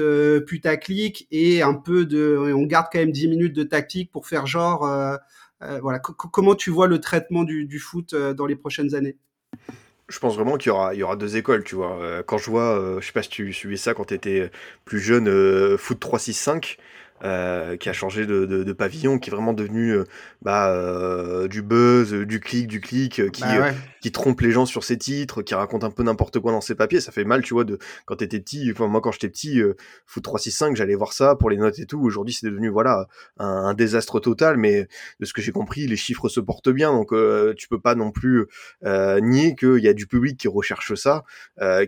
putaclic 0.46 1.28
et 1.32 1.64
un 1.64 1.74
peu 1.74 2.06
de 2.06 2.38
on 2.56 2.68
garde 2.68 2.86
quand 2.92 3.00
même 3.00 3.12
10 3.12 3.28
minutes 3.28 3.56
de 3.56 3.64
tactique 3.64 4.12
pour 4.12 4.28
faire 4.28 4.46
genre 4.46 4.88
voilà. 5.82 5.98
Comment 5.98 6.54
tu 6.54 6.70
vois 6.70 6.86
le 6.86 7.02
traitement 7.02 7.44
du 7.44 7.80
foot 7.80 8.14
dans 8.14 8.46
les 8.46 8.56
prochaines 8.56 8.94
années? 8.94 9.18
Je 10.10 10.20
pense 10.20 10.36
vraiment 10.36 10.58
qu'il 10.58 10.70
y 10.70 10.72
aura, 10.72 10.94
il 10.94 11.00
y 11.00 11.04
aura 11.04 11.16
deux 11.16 11.38
écoles, 11.38 11.64
tu 11.64 11.76
vois. 11.76 11.98
Euh, 12.02 12.24
quand 12.26 12.38
je 12.38 12.50
vois, 12.50 12.78
euh, 12.80 13.00
je 13.00 13.06
sais 13.06 13.14
pas 13.14 13.24
si 13.24 13.30
tu 13.30 13.54
suivais 13.54 13.78
ça 13.78 13.94
quand 13.94 14.06
tu 14.06 14.16
étais 14.16 14.52
plus 14.86 15.00
jeune, 15.00 15.28
euh, 15.30 15.78
Foot 15.78 16.00
365, 16.00 16.78
euh, 17.24 17.76
qui 17.76 17.90
a 17.90 17.94
changé 17.94 18.26
de, 18.26 18.46
de, 18.46 18.64
de, 18.64 18.74
pavillon, 18.74 19.20
qui 19.20 19.30
est 19.30 19.34
vraiment 19.34 19.52
devenu 19.54 19.92
euh, 19.92 20.06
bah, 20.42 20.72
euh, 20.72 21.48
du 21.50 21.62
buzz, 21.62 22.14
du 22.14 22.40
clic, 22.40 22.68
du 22.68 22.80
clic, 22.80 23.30
qui, 23.32 23.42
bah 23.42 23.72
qui 24.00 24.12
trompe 24.14 24.40
les 24.40 24.52
gens 24.52 24.66
sur 24.66 24.86
ses 24.86 24.98
titres, 24.98 25.42
qui 25.42 25.54
raconte 25.54 25.84
un 25.84 25.92
peu 25.92 26.04
n'importe 26.04 26.40
quoi 26.40 26.54
dans 26.54 26.62
ses 26.62 26.76
papiers. 26.76 27.02
Ça 27.02 27.12
fait 27.12 27.26
mal, 27.26 27.44
tu 27.44 27.54
vois, 27.54 27.66
de 27.66 27.78
quand 28.06 28.16
t'étais 28.16 28.40
petit. 28.40 28.72
Enfin, 28.72 28.88
moi, 28.88 29.02
quand 29.02 29.12
j'étais 29.12 29.28
petit, 29.28 29.62
foot 30.06 30.24
365, 30.24 30.78
j'allais 30.78 30.96
voir 30.96 31.12
ça 31.12 31.36
pour 31.36 31.50
les 31.50 31.58
notes 31.58 31.80
et 31.80 31.86
tout. 31.86 32.00
Aujourd'hui, 32.00 32.34
c'est 32.34 32.48
devenu 32.48 32.70
voilà 32.70 33.08
un, 33.38 33.46
un, 33.46 33.74
désastre 33.74 34.22
total. 34.22 34.56
Mais 34.56 34.88
de 35.20 35.26
ce 35.26 35.34
que 35.34 35.42
j'ai 35.42 35.52
compris, 35.52 35.88
les 35.88 35.98
chiffres 35.98 36.30
se 36.30 36.40
portent 36.40 36.70
bien, 36.70 36.94
donc 36.94 37.14
tu 37.58 37.68
peux 37.68 37.82
pas 37.82 37.96
non 37.96 38.12
plus 38.12 38.46
nier 38.84 39.56
qu'il 39.56 39.80
y 39.80 39.90
a 39.90 39.94
du 39.94 40.08
public 40.08 40.40
qui 40.40 40.48
recherche 40.48 40.94
ça, 40.94 41.24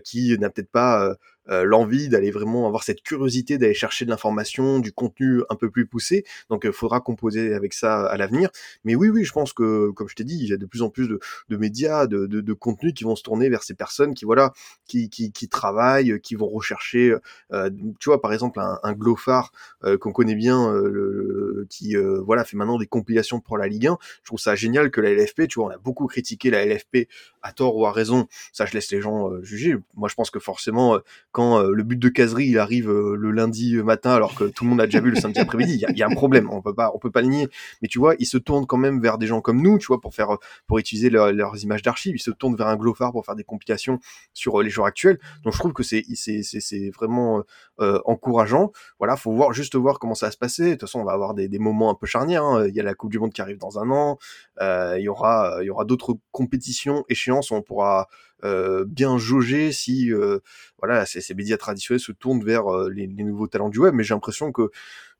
qui 0.04 0.36
n'a 0.38 0.50
peut-être 0.50 0.70
pas 0.70 1.16
euh, 1.48 1.64
l'envie 1.64 2.08
d'aller 2.08 2.30
vraiment 2.30 2.66
avoir 2.66 2.84
cette 2.84 3.02
curiosité 3.02 3.58
d'aller 3.58 3.74
chercher 3.74 4.04
de 4.04 4.10
l'information, 4.10 4.78
du 4.78 4.92
contenu 4.92 5.42
un 5.50 5.56
peu 5.56 5.70
plus 5.70 5.86
poussé. 5.86 6.24
Donc, 6.50 6.62
il 6.64 6.68
euh, 6.68 6.72
faudra 6.72 7.00
composer 7.00 7.54
avec 7.54 7.74
ça 7.74 8.06
à 8.06 8.16
l'avenir. 8.16 8.50
Mais 8.84 8.94
oui, 8.94 9.08
oui, 9.08 9.24
je 9.24 9.32
pense 9.32 9.52
que, 9.52 9.90
comme 9.90 10.08
je 10.08 10.14
t'ai 10.14 10.24
dit, 10.24 10.38
il 10.40 10.48
y 10.48 10.52
a 10.52 10.56
de 10.56 10.66
plus 10.66 10.82
en 10.82 10.90
plus 10.90 11.08
de, 11.08 11.18
de 11.48 11.56
médias, 11.56 12.06
de, 12.06 12.26
de, 12.26 12.40
de 12.40 12.52
contenus 12.52 12.94
qui 12.94 13.04
vont 13.04 13.16
se 13.16 13.22
tourner 13.22 13.48
vers 13.48 13.62
ces 13.62 13.74
personnes 13.74 14.14
qui, 14.14 14.24
voilà, 14.24 14.52
qui, 14.86 15.08
qui, 15.10 15.32
qui 15.32 15.48
travaillent, 15.48 16.20
qui 16.20 16.34
vont 16.34 16.48
rechercher, 16.48 17.14
euh, 17.52 17.70
tu 17.98 18.10
vois, 18.10 18.20
par 18.20 18.32
exemple, 18.32 18.60
un, 18.60 18.78
un 18.82 18.92
Glofar 18.92 19.52
qu'on 20.00 20.12
connaît 20.12 20.34
bien, 20.34 20.72
le, 20.72 21.66
qui, 21.68 21.96
voilà, 21.96 22.44
fait 22.44 22.56
maintenant 22.56 22.78
des 22.78 22.86
compilations 22.86 23.40
pour 23.40 23.58
la 23.58 23.66
Ligue 23.66 23.88
1. 23.88 23.98
Je 24.22 24.26
trouve 24.26 24.38
ça 24.38 24.54
génial 24.54 24.90
que 24.90 25.00
la 25.00 25.12
LFP, 25.12 25.48
tu 25.48 25.58
vois, 25.58 25.68
on 25.68 25.70
a 25.70 25.78
beaucoup 25.78 26.06
critiqué 26.06 26.50
la 26.50 26.64
LFP 26.64 27.08
à 27.42 27.52
tort 27.52 27.76
ou 27.76 27.86
à 27.86 27.92
raison, 27.92 28.26
ça 28.52 28.66
je 28.66 28.72
laisse 28.72 28.90
les 28.90 29.00
gens 29.00 29.30
juger. 29.42 29.76
Moi 29.94 30.08
je 30.08 30.14
pense 30.14 30.30
que 30.30 30.38
forcément 30.38 30.98
quand 31.32 31.60
le 31.60 31.82
but 31.82 31.98
de 31.98 32.08
caserie 32.08 32.46
il 32.46 32.58
arrive 32.58 32.90
le 32.90 33.30
lundi 33.30 33.76
matin 33.76 34.12
alors 34.12 34.34
que 34.34 34.44
tout 34.44 34.64
le 34.64 34.70
monde 34.70 34.80
a 34.80 34.86
déjà 34.86 35.00
vu 35.00 35.10
le 35.10 35.16
samedi 35.16 35.38
après-midi, 35.38 35.84
il 35.88 35.98
y, 35.98 36.02
a 36.02 36.06
un 36.06 36.14
problème. 36.14 36.48
On 36.50 36.62
peut 36.62 36.74
pas, 36.74 36.92
on 36.94 36.98
peut 36.98 37.10
pas 37.10 37.22
le 37.22 37.28
nier. 37.28 37.48
Mais 37.80 37.88
tu 37.88 37.98
vois, 37.98 38.14
ils 38.18 38.26
se 38.26 38.38
tournent 38.38 38.66
quand 38.66 38.76
même 38.76 39.00
vers 39.00 39.18
des 39.18 39.26
gens 39.26 39.40
comme 39.40 39.60
nous, 39.60 39.78
tu 39.78 39.86
vois, 39.86 40.00
pour 40.00 40.14
faire, 40.14 40.36
pour 40.66 40.78
utiliser 40.78 41.10
leurs 41.10 41.62
images 41.62 41.82
d'archives. 41.82 42.16
Ils 42.16 42.22
se 42.22 42.30
tournent 42.30 42.56
vers 42.56 42.68
un 42.68 42.76
Glofar 42.76 43.12
pour 43.12 43.24
faire 43.24 43.36
des 43.36 43.44
compilations 43.44 43.98
sur 44.34 44.60
les 44.62 44.70
joueurs 44.70 44.86
actuels. 44.86 45.18
Donc 45.44 45.52
je 45.52 45.58
trouve 45.58 45.72
que 45.72 45.82
c'est, 45.82 46.04
c'est, 46.14 46.42
c'est 46.42 46.90
vraiment 46.90 47.42
encourageant. 47.78 48.72
Voilà, 48.98 49.16
faut 49.16 49.32
voir, 49.32 49.52
juste 49.52 49.74
voir 49.76 49.98
comment 49.98 50.14
ça 50.14 50.26
va 50.26 50.32
se 50.32 50.38
passer. 50.38 50.64
De 50.64 50.70
toute 50.72 50.82
façon, 50.82 51.00
on 51.00 51.04
va 51.04 51.12
avoir 51.12 51.34
des, 51.34 51.48
moments 51.58 51.90
un 51.90 51.94
peu 51.94 52.06
charnières. 52.06 52.44
Hein. 52.44 52.66
Il 52.68 52.74
y 52.74 52.80
a 52.80 52.82
la 52.82 52.94
Coupe 52.94 53.10
du 53.10 53.18
Monde 53.18 53.32
qui 53.32 53.40
arrive 53.40 53.58
dans 53.58 53.78
un 53.78 53.90
an. 53.90 54.18
Euh, 54.60 54.96
il 54.98 55.02
y 55.02 55.08
aura, 55.08 55.58
il 55.60 55.66
y 55.66 55.70
aura 55.70 55.84
d'autres 55.84 56.16
compétitions, 56.32 57.04
échéances 57.08 57.31
on 57.50 57.62
pourra 57.62 58.08
euh, 58.44 58.84
bien 58.84 59.18
jauger 59.18 59.70
si 59.70 60.12
euh, 60.12 60.40
voilà 60.78 61.06
ces, 61.06 61.32
médias 61.34 61.56
traditionnels 61.56 62.00
se 62.00 62.10
tournent 62.10 62.42
vers 62.42 62.66
euh, 62.66 62.90
les, 62.90 63.06
nouveaux 63.06 63.46
talents 63.46 63.68
du 63.68 63.78
web. 63.78 63.94
Mais 63.94 64.02
j'ai 64.02 64.14
l'impression 64.14 64.50
que 64.52 64.70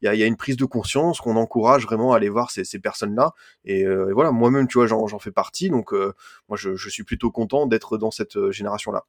il 0.02 0.12
y 0.12 0.22
a, 0.22 0.26
une 0.26 0.36
prise 0.36 0.56
de 0.56 0.64
conscience 0.64 1.20
qu'on 1.20 1.36
encourage 1.36 1.84
vraiment 1.84 2.12
à 2.12 2.16
aller 2.16 2.28
voir 2.28 2.50
ces, 2.50 2.64
personnes-là. 2.80 3.34
Et, 3.64 3.86
voilà, 4.12 4.32
moi-même, 4.32 4.66
tu 4.66 4.78
vois, 4.78 4.88
j'en 4.88 5.18
fais 5.20 5.30
partie. 5.30 5.70
Donc 5.70 5.92
moi, 5.92 6.56
je, 6.56 6.74
je 6.74 6.88
suis 6.88 7.04
plutôt 7.04 7.30
content 7.30 7.66
d'être 7.66 7.98
dans 7.98 8.10
cette 8.10 8.50
génération-là. 8.50 9.04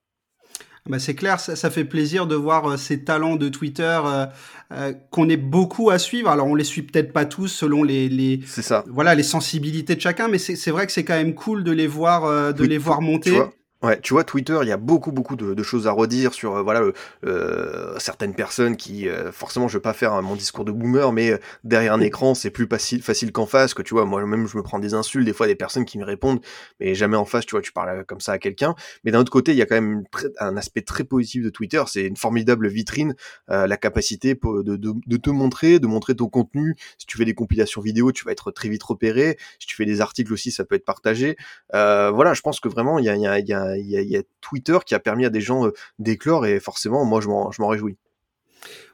Bah 0.90 1.00
c'est 1.00 1.16
clair, 1.16 1.40
ça, 1.40 1.56
ça, 1.56 1.70
fait 1.70 1.86
plaisir 1.86 2.28
de 2.28 2.36
voir 2.36 2.72
euh, 2.72 2.78
ces 2.78 3.06
talents 3.06 3.38
de 3.38 3.48
Twitter 3.48 4.00
euh, 4.04 4.26
euh, 4.74 4.94
qu'on 5.12 5.30
est 5.30 5.38
beaucoup 5.38 5.90
à 5.90 5.98
suivre. 5.98 6.30
Alors 6.30 6.48
on 6.48 6.56
les 6.56 6.66
suit 6.66 6.82
peut-être 6.82 7.14
pas 7.14 7.24
tous 7.24 7.48
selon 7.48 7.84
les, 7.84 8.10
les 8.10 8.42
ça. 8.46 8.84
voilà 8.90 9.16
les 9.16 9.24
sensibilités 9.24 9.96
de 9.96 10.02
chacun, 10.02 10.28
mais 10.28 10.38
c'est 10.38 10.72
vrai 10.72 10.86
que 10.86 10.92
c'est 10.92 11.06
quand 11.06 11.16
même 11.16 11.36
cool 11.36 11.64
de 11.64 11.72
les 11.72 11.88
voir 11.88 12.26
euh, 12.26 12.52
de 12.52 12.66
les 12.66 12.78
voir 12.78 13.02
monter. 13.02 13.40
Ouais, 13.84 14.00
tu 14.00 14.14
vois, 14.14 14.24
Twitter, 14.24 14.58
il 14.62 14.70
y 14.70 14.72
a 14.72 14.78
beaucoup, 14.78 15.12
beaucoup 15.12 15.36
de, 15.36 15.54
de 15.54 15.64
choses 15.64 15.88
à 15.88 15.92
redire 15.92 16.34
sur, 16.34 16.56
euh, 16.56 16.62
voilà, 16.62 16.84
euh, 17.26 18.00
certaines 18.00 18.34
personnes 18.34 18.78
qui, 18.78 19.10
euh, 19.10 19.30
forcément, 19.34 19.68
je 19.68 19.78
vais 19.78 19.82
pas 19.82 19.92
faire 19.92 20.22
mon 20.22 20.38
discours 20.38 20.64
de 20.64 20.72
boomer, 20.72 21.12
mais 21.12 21.38
derrière 21.66 21.92
un 21.92 22.00
écran, 22.00 22.34
c'est 22.34 22.50
plus 22.50 22.66
facile, 22.66 23.04
facile 23.04 23.34
qu'en 23.34 23.46
face, 23.46 23.74
que 23.74 23.82
tu 23.82 23.94
vois, 23.94 24.06
moi-même, 24.06 24.48
je 24.48 24.56
me 24.56 24.64
prends 24.64 24.80
des 24.80 24.94
insultes, 24.94 25.26
des 25.26 25.34
fois, 25.34 25.48
des 25.48 25.56
personnes 25.56 25.84
qui 25.84 25.98
me 25.98 26.06
répondent, 26.06 26.40
mais 26.80 26.96
jamais 26.96 27.18
en 27.18 27.26
face, 27.26 27.46
tu 27.46 27.52
vois, 27.52 27.62
tu 27.62 27.74
parles 27.74 28.06
comme 28.06 28.22
ça 28.22 28.32
à 28.32 28.38
quelqu'un. 28.38 28.74
Mais 29.04 29.12
d'un 29.12 29.20
autre 29.20 29.34
côté, 29.34 29.52
il 29.52 29.58
y 29.58 29.62
a 29.62 29.66
quand 29.66 29.76
même 29.76 30.06
un 30.40 30.56
aspect 30.56 30.84
très 30.84 31.04
positif 31.04 31.44
de 31.44 31.50
Twitter, 31.50 31.84
c'est 31.88 32.06
une 32.06 32.16
formidable 32.16 32.70
vitrine, 32.70 33.16
la 33.50 33.76
capacité 33.76 34.34
de, 34.36 34.62
de, 34.62 34.94
de, 35.06 35.18
te 35.18 35.30
montrer, 35.30 35.80
de 35.80 35.88
montrer 35.88 36.16
ton 36.16 36.30
contenu. 36.30 36.78
Si 36.98 37.06
tu 37.06 37.18
fais 37.18 37.26
des 37.26 37.36
compilations 37.36 37.82
vidéo, 37.82 38.14
tu 38.14 38.24
vas 38.24 38.32
être 38.32 38.52
très 38.52 38.70
vite 38.70 38.84
repéré. 38.84 39.38
Si 39.60 39.68
tu 39.68 39.76
fais 39.76 39.86
des 39.86 40.00
articles 40.00 40.32
aussi, 40.32 40.52
ça 40.52 40.64
peut 40.64 40.76
être 40.76 40.86
partagé. 40.86 41.36
voilà, 41.74 42.34
je 42.34 42.42
pense 42.42 42.62
que 42.62 42.70
vraiment, 42.70 42.98
il 42.98 43.06
y 43.06 43.10
a, 43.10 43.18
y 43.18 43.28
a, 43.28 43.40
il 43.40 43.48
y 43.48 43.54
a 43.54 43.73
il 43.78 43.90
y, 43.90 44.18
a, 44.18 44.22
Twitter 44.42 44.78
qui 44.86 44.96
a 44.96 45.00
permis 45.00 45.26
à 45.26 45.30
des 45.30 45.42
gens 45.42 45.68
euh, 45.68 45.72
d'éclore 46.00 46.46
et 46.46 46.60
forcément, 46.60 47.06
moi, 47.06 47.22
je 47.22 47.28
m'en 47.28 47.68
réjouis. 47.68 47.98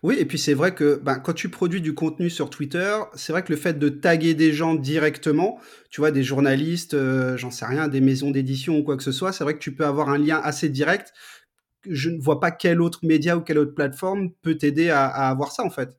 Oui, 0.02 0.16
et 0.18 0.26
puis 0.26 0.40
c'est 0.40 0.54
vrai 0.54 0.74
que 0.74 0.96
ben, 0.96 1.20
quand 1.20 1.34
tu 1.34 1.50
produis 1.50 1.82
du 1.82 1.94
contenu 1.94 2.30
sur 2.30 2.50
Twitter, 2.50 2.98
c'est 3.16 3.34
vrai 3.34 3.44
que 3.44 3.52
le 3.52 3.58
fait 3.58 3.78
de 3.78 3.90
taguer 3.90 4.34
des 4.34 4.54
gens 4.54 4.76
directement, 4.76 5.60
tu 5.90 6.02
vois, 6.02 6.12
des 6.12 6.24
journalistes, 6.24 6.94
euh, 6.94 7.38
j'en 7.38 7.52
sais 7.52 7.66
rien, 7.66 7.88
des 7.88 8.02
maisons 8.02 8.32
d'édition 8.32 8.78
ou 8.78 8.84
quoi 8.84 8.98
que 8.98 9.04
ce 9.04 9.12
soit, 9.12 9.32
c'est 9.32 9.44
vrai 9.44 9.54
que 9.54 9.60
tu 9.60 9.76
peux 9.76 9.86
avoir 9.86 10.10
un 10.10 10.18
lien 10.18 10.40
assez 10.44 10.70
direct. 10.70 11.14
Je 11.86 12.10
ne 12.10 12.20
vois 12.20 12.40
pas 12.40 12.52
quel 12.52 12.82
autre 12.82 13.00
média 13.04 13.38
ou 13.38 13.42
quelle 13.42 13.58
autre 13.58 13.76
plateforme 13.76 14.32
peut 14.42 14.56
t'aider 14.56 14.90
à 14.90 15.06
avoir 15.06 15.52
ça 15.52 15.64
en 15.64 15.70
fait. 15.70 15.98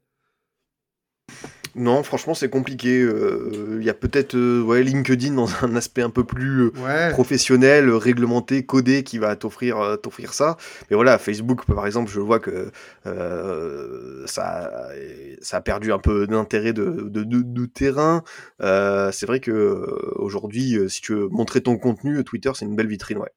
Non, 1.74 2.02
franchement, 2.02 2.35
c'est 2.35 2.48
compliqué. 2.48 3.00
Il 3.00 3.06
euh, 3.06 3.80
y 3.83 3.90
a 3.90 3.94
peut-être 3.94 4.35
euh, 4.35 4.62
ouais, 4.62 4.83
LinkedIn 4.83 5.35
dans 5.35 5.48
un 5.62 5.76
aspect 5.76 6.02
un 6.02 6.11
peu 6.11 6.24
plus 6.24 6.64
euh, 6.64 6.72
ouais. 6.85 7.11
professionnel, 7.11 7.90
réglementé, 7.90 8.64
codé, 8.64 9.02
qui 9.02 9.18
va 9.18 9.37
t'offrir 9.37 9.98
t'offrir 10.02 10.35
ça. 10.35 10.56
Mais 10.90 10.96
voilà, 10.96 11.18
Facebook, 11.18 11.64
par 11.66 11.87
exemple, 11.87 12.11
je 12.11 12.20
vois 12.20 12.40
que 12.40 12.70
ça, 14.26 14.70
ça 15.40 15.56
a 15.56 15.61
perdu 15.61 15.92
un 15.92 15.98
peu 15.98 16.26
d'intérêt 16.26 16.72
de, 16.72 17.09
de, 17.09 17.24
de, 17.24 17.42
de, 17.42 17.66
terrain. 17.66 18.22
c'est 18.61 19.26
vrai 19.26 19.40
que 19.40 19.87
aujourd'hui, 20.16 20.78
si 20.88 21.00
tu 21.00 21.14
veux 21.14 21.28
montrer 21.28 21.61
ton 21.61 21.76
contenu, 21.78 22.22
Twitter, 22.24 22.50
c'est 22.54 22.64
une 22.64 22.76
belle 22.76 22.88
vitrine, 22.88 23.18
ouais. 23.18 23.30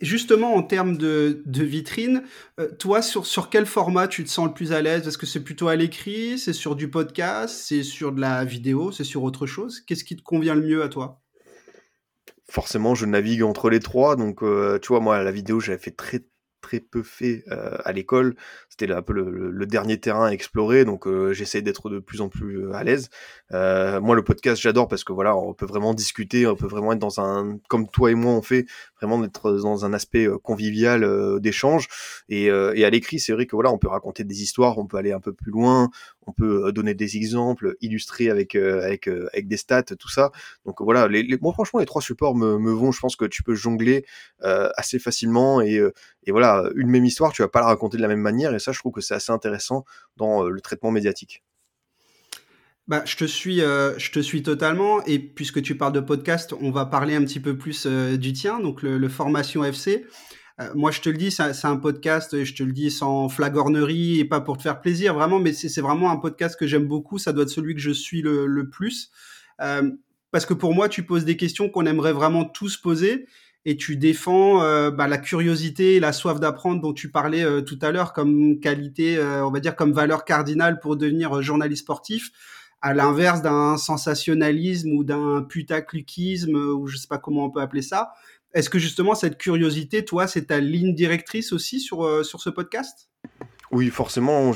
Justement, 0.00 0.54
en 0.56 0.64
termes 0.64 0.96
de, 0.96 1.42
vitrine, 1.46 2.24
euh, 2.58 2.68
toi, 2.76 3.02
sur, 3.02 3.50
quel 3.50 3.66
format 3.66 4.08
tu 4.08 4.24
te 4.24 4.28
sens 4.28 4.48
le 4.48 4.52
plus 4.52 4.72
à 4.72 4.82
l'aise? 4.82 5.06
Est-ce 5.06 5.18
que 5.18 5.26
c'est 5.26 5.44
plutôt 5.44 5.68
à 5.68 5.76
l'écrit 5.76 6.38
C'est 6.38 6.52
sur 6.52 6.74
du 6.74 6.90
podcast 6.90 7.54
C'est 7.56 7.84
sur 7.84 8.10
de 8.10 8.20
la 8.20 8.44
vidéo 8.44 8.90
C'est 8.90 9.04
sur 9.04 9.22
autre 9.22 9.46
chose 9.46 9.80
Qu'est-ce 9.80 10.02
qui 10.02 10.16
te 10.16 10.22
convient 10.22 10.56
le 10.56 10.62
mieux 10.62 10.82
à 10.82 10.88
toi? 10.88 11.20
Forcément, 12.48 12.96
je 12.96 13.06
navigue 13.06 13.44
entre 13.44 13.70
les 13.70 13.78
trois. 13.80 14.16
Donc, 14.16 14.42
euh, 14.42 14.80
tu 14.80 14.88
vois, 14.88 15.00
moi, 15.00 15.22
la 15.22 15.32
vidéo, 15.32 15.60
j'avais 15.60 15.78
fait 15.78 15.92
très 15.92 16.24
très 16.66 16.80
peu 16.80 17.04
fait 17.04 17.44
euh, 17.52 17.76
à 17.84 17.92
l'école. 17.92 18.34
C'était 18.78 18.92
un 18.92 19.00
peu 19.00 19.14
le, 19.14 19.66
dernier 19.66 19.98
terrain 19.98 20.26
à 20.26 20.32
explorer, 20.32 20.84
donc 20.84 21.06
euh, 21.06 21.32
j'essaie 21.32 21.62
d'être 21.62 21.88
de 21.88 21.98
plus 21.98 22.20
en 22.20 22.28
plus 22.28 22.58
euh, 22.58 22.74
à 22.74 22.84
l'aise. 22.84 23.08
Euh, 23.52 24.00
moi, 24.02 24.14
le 24.14 24.22
podcast, 24.22 24.60
j'adore 24.60 24.86
parce 24.86 25.02
que 25.02 25.14
voilà, 25.14 25.34
on 25.34 25.54
peut 25.54 25.64
vraiment 25.64 25.94
discuter, 25.94 26.46
on 26.46 26.56
peut 26.56 26.66
vraiment 26.66 26.92
être 26.92 26.98
dans 26.98 27.18
un, 27.20 27.58
comme 27.68 27.88
toi 27.88 28.10
et 28.10 28.14
moi 28.14 28.32
on 28.32 28.42
fait, 28.42 28.66
vraiment 29.00 29.24
être 29.24 29.52
dans 29.52 29.86
un 29.86 29.94
aspect 29.94 30.26
euh, 30.28 30.36
convivial 30.36 31.40
d'échange. 31.40 31.88
Et, 32.28 32.50
à 32.50 32.90
l'écrit, 32.90 33.18
c'est 33.18 33.32
vrai 33.32 33.46
que 33.46 33.56
voilà, 33.56 33.72
on 33.72 33.78
peut 33.78 33.88
raconter 33.88 34.24
des 34.24 34.42
histoires, 34.42 34.76
on 34.78 34.86
peut 34.86 34.98
aller 34.98 35.12
un 35.12 35.20
peu 35.20 35.32
plus 35.32 35.50
loin, 35.50 35.88
on 36.26 36.32
peut 36.32 36.70
donner 36.72 36.94
des 36.94 37.16
exemples, 37.16 37.76
illustrer 37.80 38.30
avec 38.30 38.54
avec 38.56 39.08
avec 39.08 39.48
des 39.48 39.56
stats, 39.56 39.82
tout 39.82 40.10
ça. 40.10 40.30
Donc 40.66 40.80
voilà, 40.80 41.08
les, 41.08 41.26
moi 41.40 41.52
franchement, 41.52 41.80
les 41.80 41.86
trois 41.86 42.02
supports 42.02 42.36
me, 42.36 42.72
vont. 42.72 42.92
Je 42.92 43.00
pense 43.00 43.16
que 43.16 43.24
tu 43.24 43.42
peux 43.42 43.54
jongler 43.54 44.04
assez 44.42 44.98
facilement 44.98 45.60
et 45.60 45.80
et 46.26 46.32
voilà, 46.32 46.68
une 46.74 46.90
même 46.90 47.04
histoire, 47.04 47.32
tu 47.32 47.42
vas 47.42 47.48
pas 47.48 47.60
la 47.60 47.66
raconter 47.66 47.96
de 47.96 48.02
la 48.02 48.08
même 48.08 48.20
manière, 48.20 48.50
ça, 48.66 48.72
je 48.72 48.80
trouve 48.80 48.92
que 48.92 49.00
c'est 49.00 49.14
assez 49.14 49.32
intéressant 49.32 49.84
dans 50.16 50.44
euh, 50.44 50.50
le 50.50 50.60
traitement 50.60 50.90
médiatique. 50.90 51.44
Bah, 52.88 53.02
je 53.04 53.16
te 53.16 53.24
suis, 53.24 53.62
euh, 53.62 53.96
je 53.98 54.10
te 54.10 54.20
suis 54.20 54.42
totalement. 54.42 55.04
Et 55.04 55.18
puisque 55.18 55.62
tu 55.62 55.76
parles 55.76 55.92
de 55.92 56.00
podcast, 56.00 56.52
on 56.60 56.70
va 56.70 56.84
parler 56.84 57.14
un 57.14 57.22
petit 57.22 57.40
peu 57.40 57.56
plus 57.56 57.86
euh, 57.86 58.16
du 58.16 58.32
tien, 58.32 58.58
donc 58.60 58.82
le, 58.82 59.08
Formation 59.08 59.64
FC. 59.64 60.06
Moi, 60.74 60.90
je 60.90 61.02
te 61.02 61.10
le 61.10 61.18
dis, 61.18 61.30
c'est 61.30 61.66
un 61.66 61.76
podcast, 61.76 62.42
je 62.42 62.54
te 62.54 62.62
le 62.62 62.72
dis 62.72 62.90
sans 62.90 63.28
flagornerie 63.28 64.20
et 64.20 64.24
pas 64.24 64.40
pour 64.40 64.56
te 64.56 64.62
faire 64.62 64.80
plaisir, 64.80 65.12
vraiment, 65.12 65.38
mais 65.38 65.52
c'est 65.52 65.82
vraiment 65.82 66.10
un 66.10 66.16
podcast 66.16 66.58
que 66.58 66.66
j'aime 66.66 66.86
beaucoup. 66.86 67.18
Ça 67.18 67.34
doit 67.34 67.42
être 67.42 67.50
celui 67.50 67.74
que 67.74 67.80
je 67.82 67.90
suis 67.90 68.22
le, 68.22 68.70
plus. 68.70 69.10
Parce 69.58 70.46
que 70.46 70.54
pour 70.54 70.74
moi, 70.74 70.88
tu 70.88 71.02
poses 71.02 71.26
des 71.26 71.36
questions 71.36 71.68
qu'on 71.68 71.84
aimerait 71.84 72.14
vraiment 72.14 72.46
tous 72.46 72.78
poser 72.78 73.26
et 73.68 73.76
tu 73.76 73.96
défends 73.96 74.62
euh, 74.62 74.92
bah, 74.92 75.08
la 75.08 75.18
curiosité 75.18 75.96
et 75.96 76.00
la 76.00 76.12
soif 76.12 76.38
d'apprendre 76.38 76.80
dont 76.80 76.92
tu 76.92 77.10
parlais 77.10 77.44
euh, 77.44 77.62
tout 77.62 77.78
à 77.82 77.90
l'heure 77.90 78.12
comme 78.12 78.60
qualité, 78.60 79.18
euh, 79.18 79.44
on 79.44 79.50
va 79.50 79.58
dire 79.58 79.74
comme 79.74 79.92
valeur 79.92 80.24
cardinale 80.24 80.78
pour 80.78 80.96
devenir 80.96 81.42
journaliste 81.42 81.82
sportif, 81.82 82.30
à 82.80 82.94
l'inverse 82.94 83.42
d'un 83.42 83.76
sensationnalisme 83.76 84.92
ou 84.92 85.02
d'un 85.02 85.42
putaclicisme 85.42 86.54
ou 86.54 86.86
je 86.86 86.96
sais 86.96 87.08
pas 87.08 87.18
comment 87.18 87.46
on 87.46 87.50
peut 87.50 87.60
appeler 87.60 87.82
ça. 87.82 88.12
Est-ce 88.54 88.70
que 88.70 88.78
justement 88.78 89.16
cette 89.16 89.36
curiosité, 89.36 90.04
toi, 90.04 90.28
c'est 90.28 90.46
ta 90.46 90.60
ligne 90.60 90.94
directrice 90.94 91.52
aussi 91.52 91.80
sur 91.80 92.24
sur 92.24 92.40
ce 92.40 92.50
podcast? 92.50 93.08
Oui, 93.72 93.90
forcément, 93.90 94.52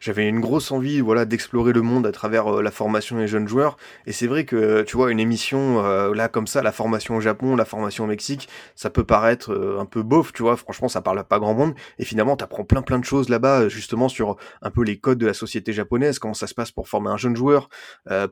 j'avais 0.00 0.28
une 0.28 0.40
grosse 0.40 0.72
envie 0.72 1.00
voilà 1.00 1.24
d'explorer 1.24 1.72
le 1.72 1.82
monde 1.82 2.06
à 2.06 2.12
travers 2.12 2.58
euh, 2.58 2.62
la 2.62 2.70
formation 2.70 3.16
des 3.16 3.28
jeunes 3.28 3.46
joueurs. 3.46 3.76
Et 4.06 4.12
c'est 4.12 4.26
vrai 4.26 4.44
que 4.44 4.82
tu 4.82 4.96
vois 4.96 5.12
une 5.12 5.20
émission 5.20 5.84
euh, 5.84 6.14
là 6.14 6.28
comme 6.28 6.46
ça 6.46 6.62
la 6.62 6.72
formation 6.72 7.16
au 7.16 7.20
Japon, 7.20 7.54
la 7.54 7.64
formation 7.64 8.04
au 8.04 8.06
Mexique, 8.08 8.48
ça 8.74 8.90
peut 8.90 9.04
paraître 9.04 9.52
euh, 9.52 9.78
un 9.80 9.86
peu 9.86 10.02
bof, 10.02 10.32
tu 10.32 10.42
vois, 10.42 10.56
franchement 10.56 10.88
ça 10.88 11.00
parle 11.00 11.18
à 11.18 11.24
pas 11.24 11.38
grand 11.38 11.54
monde. 11.54 11.74
Et 11.98 12.04
finalement 12.04 12.36
tu 12.36 12.42
apprends 12.42 12.64
plein 12.64 12.82
plein 12.82 12.98
de 12.98 13.04
choses 13.04 13.28
là-bas 13.28 13.68
justement 13.68 14.08
sur 14.08 14.36
un 14.62 14.70
peu 14.70 14.82
les 14.82 14.98
codes 14.98 15.18
de 15.18 15.26
la 15.26 15.34
société 15.34 15.72
japonaise, 15.72 16.18
comment 16.18 16.34
ça 16.34 16.48
se 16.48 16.54
passe 16.54 16.72
pour 16.72 16.88
former 16.88 17.10
un 17.10 17.16
jeune 17.16 17.36
joueur, 17.36 17.68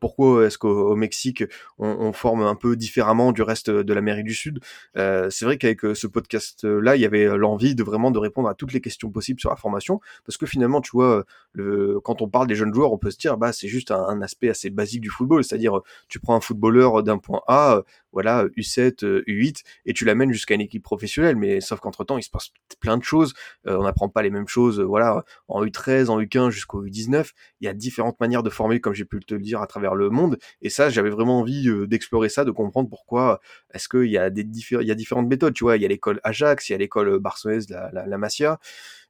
pourquoi 0.01 0.47
est-ce 0.47 0.59
qu'au 0.59 0.97
Mexique 0.97 1.45
on, 1.79 1.89
on, 1.89 2.13
forme 2.13 2.43
un 2.43 2.55
peu 2.55 2.77
différemment 2.77 3.33
du 3.33 3.43
reste 3.43 3.71
de 3.71 3.95
l'Amérique 3.95 4.25
du 4.25 4.35
Sud. 4.35 4.61
c'est 4.95 5.45
vrai 5.45 5.59
qu'avec 5.59 5.81
ce 5.95 6.07
podcast 6.07 6.65
là, 6.65 6.97
il 6.97 7.03
y 7.03 7.05
avait 7.05 7.27
l'envie 7.37 7.75
de 7.75 7.83
vraiment 7.83 8.11
de 8.11 8.19
répondre 8.19 8.49
à 8.49 8.55
toutes 8.55 8.73
les 8.73 8.81
questions 8.81 9.11
possibles 9.11 9.41
sur 9.41 9.51
la 9.51 9.57
formation 9.57 9.76
parce 10.25 10.37
que 10.37 10.47
finalement, 10.47 10.81
tu 10.81 10.91
vois, 10.93 11.25
quand 12.05 12.23
on 12.23 12.29
parle 12.29 12.47
des 12.47 12.55
jeunes 12.55 12.75
joueurs, 12.75 12.93
on 12.93 12.99
peut 12.99 13.11
se 13.11 13.19
dire, 13.19 13.37
bah, 13.37 13.53
c'est 13.53 13.69
juste 13.69 13.91
un, 13.91 14.03
un 14.07 14.23
aspect 14.23 14.49
assez 14.49 14.71
basique 14.71 15.01
du 15.01 15.11
football, 15.11 15.45
c'est-à-dire, 15.45 15.81
tu 16.09 16.21
prends 16.21 16.37
un 16.37 16.41
footballeur 16.41 17.03
d'un 17.03 17.19
point 17.19 17.41
A, 17.49 17.83
voilà, 18.17 18.47
U7, 18.57 19.05
U8, 19.27 19.63
et 19.85 19.93
tu 19.93 20.07
l'amènes 20.07 20.33
jusqu'à 20.33 20.55
une 20.55 20.63
équipe 20.63 20.83
professionnelle, 20.83 21.37
mais 21.37 21.61
sauf 21.61 21.81
qu'entre 21.81 22.03
temps, 22.03 22.17
il 22.17 22.23
se 22.23 22.31
passe 22.31 22.49
plein 22.81 22.97
de 22.97 23.05
choses, 23.05 23.35
euh, 23.67 23.77
on 23.77 23.83
n'apprend 23.83 24.09
pas 24.09 24.23
les 24.23 24.31
mêmes 24.31 24.49
choses, 24.49 24.81
voilà, 24.81 25.23
en 25.49 25.63
U13, 25.63 26.09
en 26.09 26.19
U15 26.19 26.49
jusqu'au 26.49 26.83
U19, 26.87 27.33
il 27.61 27.67
y 27.67 27.69
a 27.69 27.75
différentes 27.75 28.19
manières 28.19 28.43
de 28.43 28.49
former, 28.49 28.81
comme 28.81 28.95
j'ai 28.95 29.05
pu 29.05 29.21
te 29.21 29.35
le 29.35 29.41
dire, 29.41 29.61
à 29.61 29.67
travers 29.67 29.95
le 29.95 30.09
monde, 30.09 30.39
et 30.63 30.71
ça, 30.71 30.89
j'avais 30.89 31.11
vraiment 31.11 31.41
envie 31.41 31.69
euh, 31.69 31.87
d'explorer 31.87 32.31
ça, 32.31 32.47
de 32.47 32.51
comprendre 32.53 32.89
pourquoi 32.89 33.39
est-ce 33.75 33.87
qu'il 33.87 34.11
y 34.11 34.17
a 34.17 34.31
des 34.31 34.47
il 34.47 34.87
y 34.87 34.91
a 34.91 34.95
différentes 34.95 35.29
méthodes, 35.29 35.53
tu 35.53 35.65
vois, 35.65 35.77
il 35.77 35.83
y 35.83 35.85
a 35.85 35.89
l'école 35.89 36.19
Ajax, 36.25 36.71
il 36.71 36.73
y 36.73 36.75
a 36.75 36.79
l'école 36.79 37.19
barcelonaise, 37.19 37.69
la, 37.69 37.91
la, 37.93 38.07
la 38.07 38.17
Masia, 38.17 38.59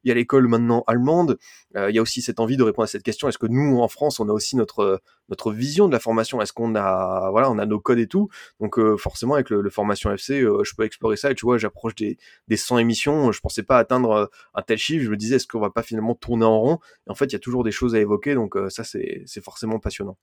il 0.07 0.09
y 0.09 0.13
a 0.13 0.15
l'école 0.15 0.47
maintenant 0.47 0.85
allemande. 0.87 1.37
il 1.75 1.95
y 1.95 1.99
a 1.99 2.03
aussi 2.03 2.23
cette 2.23 2.39
envie 2.39 2.57
de 2.57 2.63
répondre 2.63 2.85
à 2.85 2.87
cette 2.87 3.03
question. 3.03 3.29
Est-ce 3.29 3.39
que 3.39 3.47
nous, 3.49 3.81
en 3.81 3.89
France, 3.89 4.21
on 4.21 4.29
a 4.29 4.33
aussi 4.33 4.57
notre 4.57 5.01
notre 5.29 5.53
vision 5.53 5.89
de 5.89 5.93
la 5.93 5.99
formation? 5.99 6.41
Est-ce 6.41 6.53
qu'on 6.53 6.77
a 6.77 7.29
voilà, 7.33 7.51
on 7.51 7.59
a 7.59 7.67
nos 7.67 7.81
codes 7.81 7.99
et 7.99 8.07
tout? 8.07 8.29
Donc 8.61 8.79
forcément, 8.99 9.35
avec 9.35 9.51
le, 9.51 9.69
formation 9.71 10.13
FC, 10.13 10.41
je 10.41 10.75
peux 10.77 10.85
explorer 10.85 11.17
ça. 11.17 11.31
Et 11.31 11.35
tu 11.35 11.47
vois, 11.47 11.59
j'approche 11.59 11.95
des 11.95 12.19
des 12.49 12.57
100 12.57 12.79
émissions. 12.79 13.33
Je 13.33 13.41
pensais 13.41 13.63
pas 13.63 13.79
atteindre 13.79 14.31
un 14.55 14.63
tel 14.63 14.79
chiffre. 14.79 15.05
Je 15.05 15.11
me 15.11 15.17
disais, 15.17 15.37
est-ce 15.37 15.47
qu'on 15.47 15.61
va 15.61 15.71
pas 15.71 15.83
finalement 15.83 16.15
tourner 16.15 16.45
en 16.45 16.61
rond? 16.61 16.79
Et 17.07 17.11
en 17.11 17.15
fait, 17.15 17.27
il 17.27 17.33
y 17.33 17.37
a 17.37 17.41
toujours 17.41 17.65
des 17.65 17.73
choses 17.73 17.95
à 17.95 18.01
évoquer. 18.01 18.35
Donc 18.35 18.57
ça, 18.69 18.85
c'est 18.85 19.23
c'est 19.27 19.43
forcément 19.45 19.79
passionnant. 19.79 20.17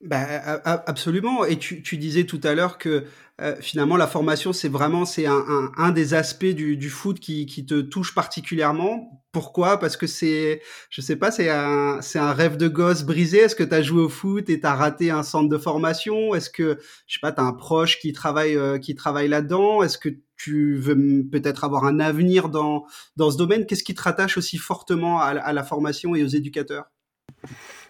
Bah, 0.00 0.60
absolument. 0.86 1.44
Et 1.44 1.58
tu, 1.58 1.82
tu 1.82 1.96
disais 1.96 2.24
tout 2.24 2.40
à 2.44 2.54
l'heure 2.54 2.78
que 2.78 3.04
euh, 3.40 3.56
finalement 3.60 3.96
la 3.96 4.06
formation 4.06 4.52
c'est 4.52 4.68
vraiment 4.68 5.04
c'est 5.04 5.26
un, 5.26 5.44
un, 5.48 5.72
un, 5.76 5.90
des 5.90 6.14
aspects 6.14 6.44
du, 6.44 6.76
du 6.76 6.88
foot 6.88 7.18
qui, 7.18 7.46
qui, 7.46 7.66
te 7.66 7.80
touche 7.80 8.14
particulièrement. 8.14 9.24
Pourquoi? 9.32 9.78
Parce 9.80 9.96
que 9.96 10.06
c'est, 10.06 10.62
je 10.90 11.00
sais 11.00 11.16
pas, 11.16 11.32
c'est 11.32 11.50
un, 11.50 12.00
c'est 12.00 12.18
un 12.20 12.32
rêve 12.32 12.56
de 12.56 12.68
gosse 12.68 13.02
brisé. 13.02 13.38
Est-ce 13.38 13.56
que 13.56 13.64
tu 13.64 13.74
as 13.74 13.82
joué 13.82 14.02
au 14.02 14.08
foot 14.08 14.48
et 14.50 14.60
tu 14.60 14.66
as 14.66 14.74
raté 14.74 15.10
un 15.10 15.24
centre 15.24 15.48
de 15.48 15.58
formation? 15.58 16.34
Est-ce 16.34 16.50
que, 16.50 16.78
je 17.06 17.14
sais 17.14 17.20
pas, 17.20 17.32
tu 17.32 17.40
as 17.40 17.44
un 17.44 17.52
proche 17.52 17.98
qui 17.98 18.12
travaille, 18.12 18.56
euh, 18.56 18.78
qui 18.78 18.94
travaille 18.94 19.28
là-dedans? 19.28 19.82
Est-ce 19.82 19.98
que 19.98 20.10
tu 20.36 20.76
veux 20.76 20.96
peut-être 21.30 21.64
avoir 21.64 21.84
un 21.84 21.98
avenir 22.00 22.48
dans, 22.48 22.86
dans 23.16 23.30
ce 23.30 23.36
domaine? 23.36 23.66
Qu'est-ce 23.66 23.84
qui 23.84 23.94
te 23.94 24.02
rattache 24.02 24.38
aussi 24.38 24.58
fortement 24.58 25.20
à, 25.20 25.26
à 25.26 25.52
la 25.52 25.64
formation 25.64 26.14
et 26.14 26.22
aux 26.22 26.28
éducateurs? 26.28 26.86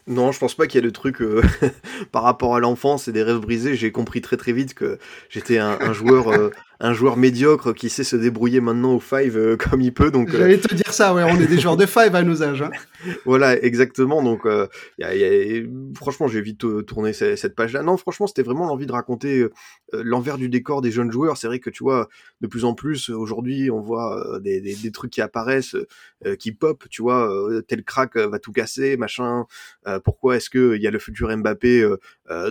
Non, 0.09 0.32
je 0.32 0.38
pense 0.38 0.54
pas 0.54 0.66
qu'il 0.66 0.80
y 0.80 0.84
ait 0.84 0.86
de 0.86 0.90
trucs 0.90 1.20
euh, 1.20 1.42
par 2.12 2.22
rapport 2.22 2.56
à 2.56 2.61
l'enfance 2.61 3.09
et 3.09 3.12
des 3.12 3.22
rêves 3.22 3.38
brisés. 3.38 3.76
J'ai 3.76 3.92
compris 3.92 4.22
très 4.22 4.36
très 4.36 4.52
vite 4.52 4.74
que 4.74 4.98
j'étais 5.28 5.59
un, 5.59 5.92
joueur 5.92 6.32
euh, 6.32 6.50
un 6.81 6.93
joueur 6.93 7.16
médiocre 7.16 7.72
qui 7.72 7.89
sait 7.89 8.05
se 8.05 8.14
débrouiller 8.14 8.61
maintenant 8.61 8.95
au 8.95 9.01
five 9.01 9.37
euh, 9.37 9.57
comme 9.70 9.81
il 9.81 9.93
peut. 9.93 10.11
Donc, 10.11 10.29
euh, 10.31 10.39
j'allais 10.39 10.59
te 10.59 10.74
dire 10.74 10.93
ça, 10.93 11.12
ouais, 11.12 11.24
on 11.24 11.41
est 11.41 11.47
des 11.47 11.59
joueurs 11.59 11.76
de 11.76 11.87
five 11.87 12.14
à 12.14 12.22
nos 12.22 12.43
âges. 12.43 12.62
Hein. 12.62 12.70
voilà, 13.24 13.61
exactement. 13.62 14.22
Donc, 14.22 14.47
euh, 14.47 14.68
y 14.99 15.05
a, 15.05 15.14
y 15.14 15.24
a, 15.24 15.62
franchement, 15.95 16.29
j'ai 16.29 16.41
vite 16.41 16.64
tourné 16.87 17.12
cette, 17.12 17.55
page-là. 17.55 17.83
Non, 17.83 17.97
franchement, 17.97 18.26
c'était 18.26 18.43
vraiment 18.43 18.66
l'envie 18.66 18.87
de 18.87 18.93
raconter 18.93 19.47
l'envers 19.93 20.39
du 20.39 20.49
décor 20.49 20.81
des 20.83 20.91
jeunes 20.91 21.11
joueurs. 21.11 21.37
C'est 21.37 21.47
vrai 21.47 21.59
que 21.59 21.70
tu 21.70 21.83
vois, 21.83 22.09
de 22.41 22.47
plus 22.47 22.64
en 22.64 22.74
plus 22.74 23.09
aujourd'hui, 23.11 23.70
on 23.70 23.81
voit 23.81 24.39
des, 24.41 24.61
des, 24.61 24.74
des, 24.74 24.93
trucs 24.93 25.11
qui 25.11 25.20
apparaissent, 25.20 25.76
qui 26.39 26.53
pop. 26.53 26.85
Tu 26.91 27.03
vois, 27.03 27.33
tel 27.66 27.83
crack 27.83 28.16
va 28.16 28.39
tout 28.39 28.53
casser, 28.53 28.97
machin. 28.97 29.47
pourquoi 30.05 30.37
est-ce 30.37 30.51
que 30.51 30.76
il 30.76 30.83
y 30.83 30.87
a 30.87 30.91
le 30.91 30.99
futur 30.99 31.35
Mbappé 31.37 31.89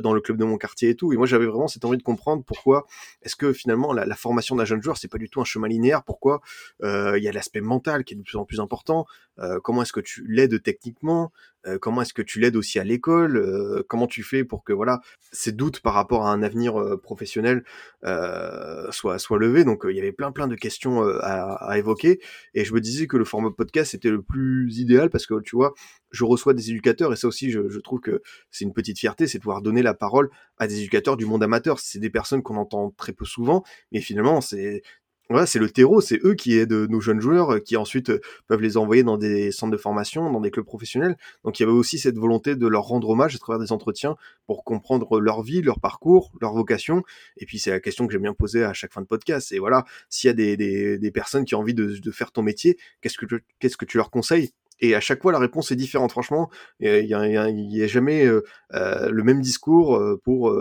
dans 0.02 0.14
le 0.14 0.22
club 0.22 0.38
de 0.38 0.46
mon 0.46 0.58
quartier 0.58 0.90
et 0.90 0.96
tout 0.96 1.14
Et 1.14 1.18
moi, 1.18 1.28
j'avais 1.28 1.46
vraiment 1.46 1.68
cette 1.68 1.86
envie 1.86 1.98
de 1.98 2.04
comprendre 2.04 2.44
pourquoi 2.44 2.88
est-ce 3.22 3.36
que 3.36 3.54
finalement 3.54 3.94
la, 3.94 4.06
la 4.06 4.16
formation 4.18 4.56
d'un 4.56 4.66
jeune 4.66 4.82
joueur, 4.82 4.98
c'est 4.98 5.08
pas 5.08 5.18
du 5.18 5.30
tout 5.30 5.42
un 5.42 5.46
chemin 5.46 5.68
linéaire. 5.68 6.04
Pourquoi? 6.04 6.42
Euh, 6.84 7.18
Il 7.18 7.24
y 7.24 7.28
a 7.28 7.32
l'aspect 7.32 7.62
mental 7.62 8.04
qui 8.04 8.14
est 8.14 8.18
de 8.18 8.24
plus 8.24 8.38
en 8.38 8.46
plus 8.46 8.60
important. 8.60 9.06
Euh, 9.40 9.60
comment 9.60 9.82
est-ce 9.84 9.94
que 9.94 10.00
tu 10.00 10.26
l'aides 10.28 10.62
techniquement? 10.62 11.32
Euh, 11.68 11.78
Comment 11.80 12.02
est-ce 12.02 12.14
que 12.14 12.22
tu 12.22 12.40
l'aides 12.40 12.56
aussi 12.56 12.80
à 12.80 12.84
l'école 12.84 13.84
Comment 13.88 14.08
tu 14.08 14.24
fais 14.24 14.44
pour 14.44 14.64
que 14.64 14.74
voilà 14.74 15.02
ces 15.32 15.52
doutes 15.52 15.82
par 15.82 15.94
rapport 15.94 16.26
à 16.26 16.32
un 16.32 16.42
avenir 16.44 16.98
professionnel 17.02 17.64
soient 18.04 19.20
soient 19.20 19.38
levés? 19.38 19.64
Donc 19.64 19.86
il 19.88 19.96
y 19.96 20.00
avait 20.00 20.12
plein 20.12 20.32
plein 20.32 20.48
de 20.48 20.56
questions 20.56 21.02
à, 21.02 21.54
à, 21.56 21.78
évoquer 21.78 22.20
et 22.54 22.66
je 22.66 22.74
me 22.74 22.82
disais 22.82 23.08
que 23.08 23.18
le 23.18 23.26
format 23.26 23.52
podcast 23.52 23.94
était 23.94 24.10
le 24.10 24.22
plus 24.22 24.80
idéal 24.80 25.10
parce 25.10 25.26
que 25.26 25.40
tu 25.42 25.56
vois, 25.56 25.74
je 26.12 26.24
reçois 26.24 26.54
des 26.54 26.70
éducateurs 26.70 27.14
et 27.14 27.16
ça 27.16 27.28
aussi 27.28 27.52
je, 27.52 27.70
je 27.70 27.80
trouve 27.80 28.00
que 28.00 28.22
c'est 28.52 28.66
une 28.66 28.74
petite 28.74 29.00
fierté, 29.00 29.28
c'est 29.28 29.38
de 29.38 29.44
pouvoir 29.44 29.62
donner 29.62 29.82
la 29.82 29.94
parole 29.94 30.30
à 30.58 30.68
des 30.68 30.80
éducateurs 30.80 31.18
du 31.18 31.26
monde 31.26 31.44
amateur. 31.44 31.80
C'est 31.80 32.00
des 32.00 32.10
personnes 32.10 32.44
qu'on 32.44 32.58
entend 32.58 32.92
très 32.92 33.14
peu 33.14 33.26
souvent, 33.26 33.64
mais 33.92 34.02
finalement 34.02 34.42
c'est 34.42 34.82
voilà, 35.30 35.46
c'est 35.46 35.60
le 35.60 35.70
terreau, 35.70 36.02
c'est 36.02 36.24
eux 36.24 36.36
qui 36.36 36.58
aident 36.58 36.90
nos 36.90 37.02
jeunes 37.02 37.20
joueurs, 37.20 37.56
euh, 37.56 37.60
qui 37.60 37.76
ensuite 37.76 38.10
euh, 38.10 38.22
peuvent 38.48 38.62
les 38.62 38.78
envoyer 38.78 39.04
dans 39.04 39.18
des 39.18 39.52
centres 39.52 39.72
de 39.72 39.78
formation, 39.78 40.32
dans 40.32 40.40
des 40.40 40.52
clubs 40.52 40.66
professionnels. 40.66 41.18
Donc 41.44 41.60
il 41.60 41.64
y 41.64 41.66
avait 41.66 41.74
aussi 41.74 42.00
cette 42.00 42.18
volonté 42.18 42.56
de 42.56 42.68
leur 42.68 42.84
rendre 42.84 43.10
hommage 43.10 43.36
à 43.36 43.38
travers 43.38 43.60
des 43.60 43.72
entretiens 43.72 44.16
pour 44.46 44.64
comprendre 44.64 45.20
leur 45.20 45.42
vie, 45.44 45.62
leur 45.62 45.80
parcours, 45.80 46.32
leur 46.42 46.54
vocation. 46.54 47.04
Et 47.38 47.46
puis 47.46 47.60
c'est 47.60 47.72
la 47.72 47.80
question 47.80 48.08
que 48.08 48.14
j'aime 48.14 48.24
bien 48.24 48.34
poser 48.34 48.64
à 48.64 48.74
chaque 48.74 48.94
fin 48.94 49.02
de 49.02 49.08
podcast. 49.08 49.52
Et 49.52 49.60
voilà, 49.60 49.86
s'il 50.10 50.30
y 50.30 50.32
a 50.32 50.34
des, 50.34 50.98
des, 50.98 51.12
personnes 51.12 51.46
qui 51.46 51.56
ont 51.56 51.60
envie 51.60 51.74
de, 51.74 51.98
de 51.98 52.12
faire 52.12 52.32
ton 52.32 52.44
métier, 52.44 52.78
qu'est-ce 53.02 53.18
que 53.18 53.26
qu'est-ce 53.60 53.78
que 53.78 53.86
tu 53.86 53.98
leur 53.98 54.12
conseilles? 54.12 54.52
Et 54.80 54.96
à 54.96 55.00
chaque 55.00 55.22
fois, 55.22 55.32
la 55.32 55.40
réponse 55.40 55.72
est 55.72 55.76
différente. 55.76 56.12
Franchement, 56.12 56.50
il 56.80 57.06
n'y 57.06 57.14
a, 57.14 57.88
jamais 57.88 58.26
euh, 58.26 58.44
euh, 58.74 59.10
le 59.10 59.24
même 59.24 59.42
discours 59.42 59.96
euh, 59.96 60.20
pour 60.24 60.56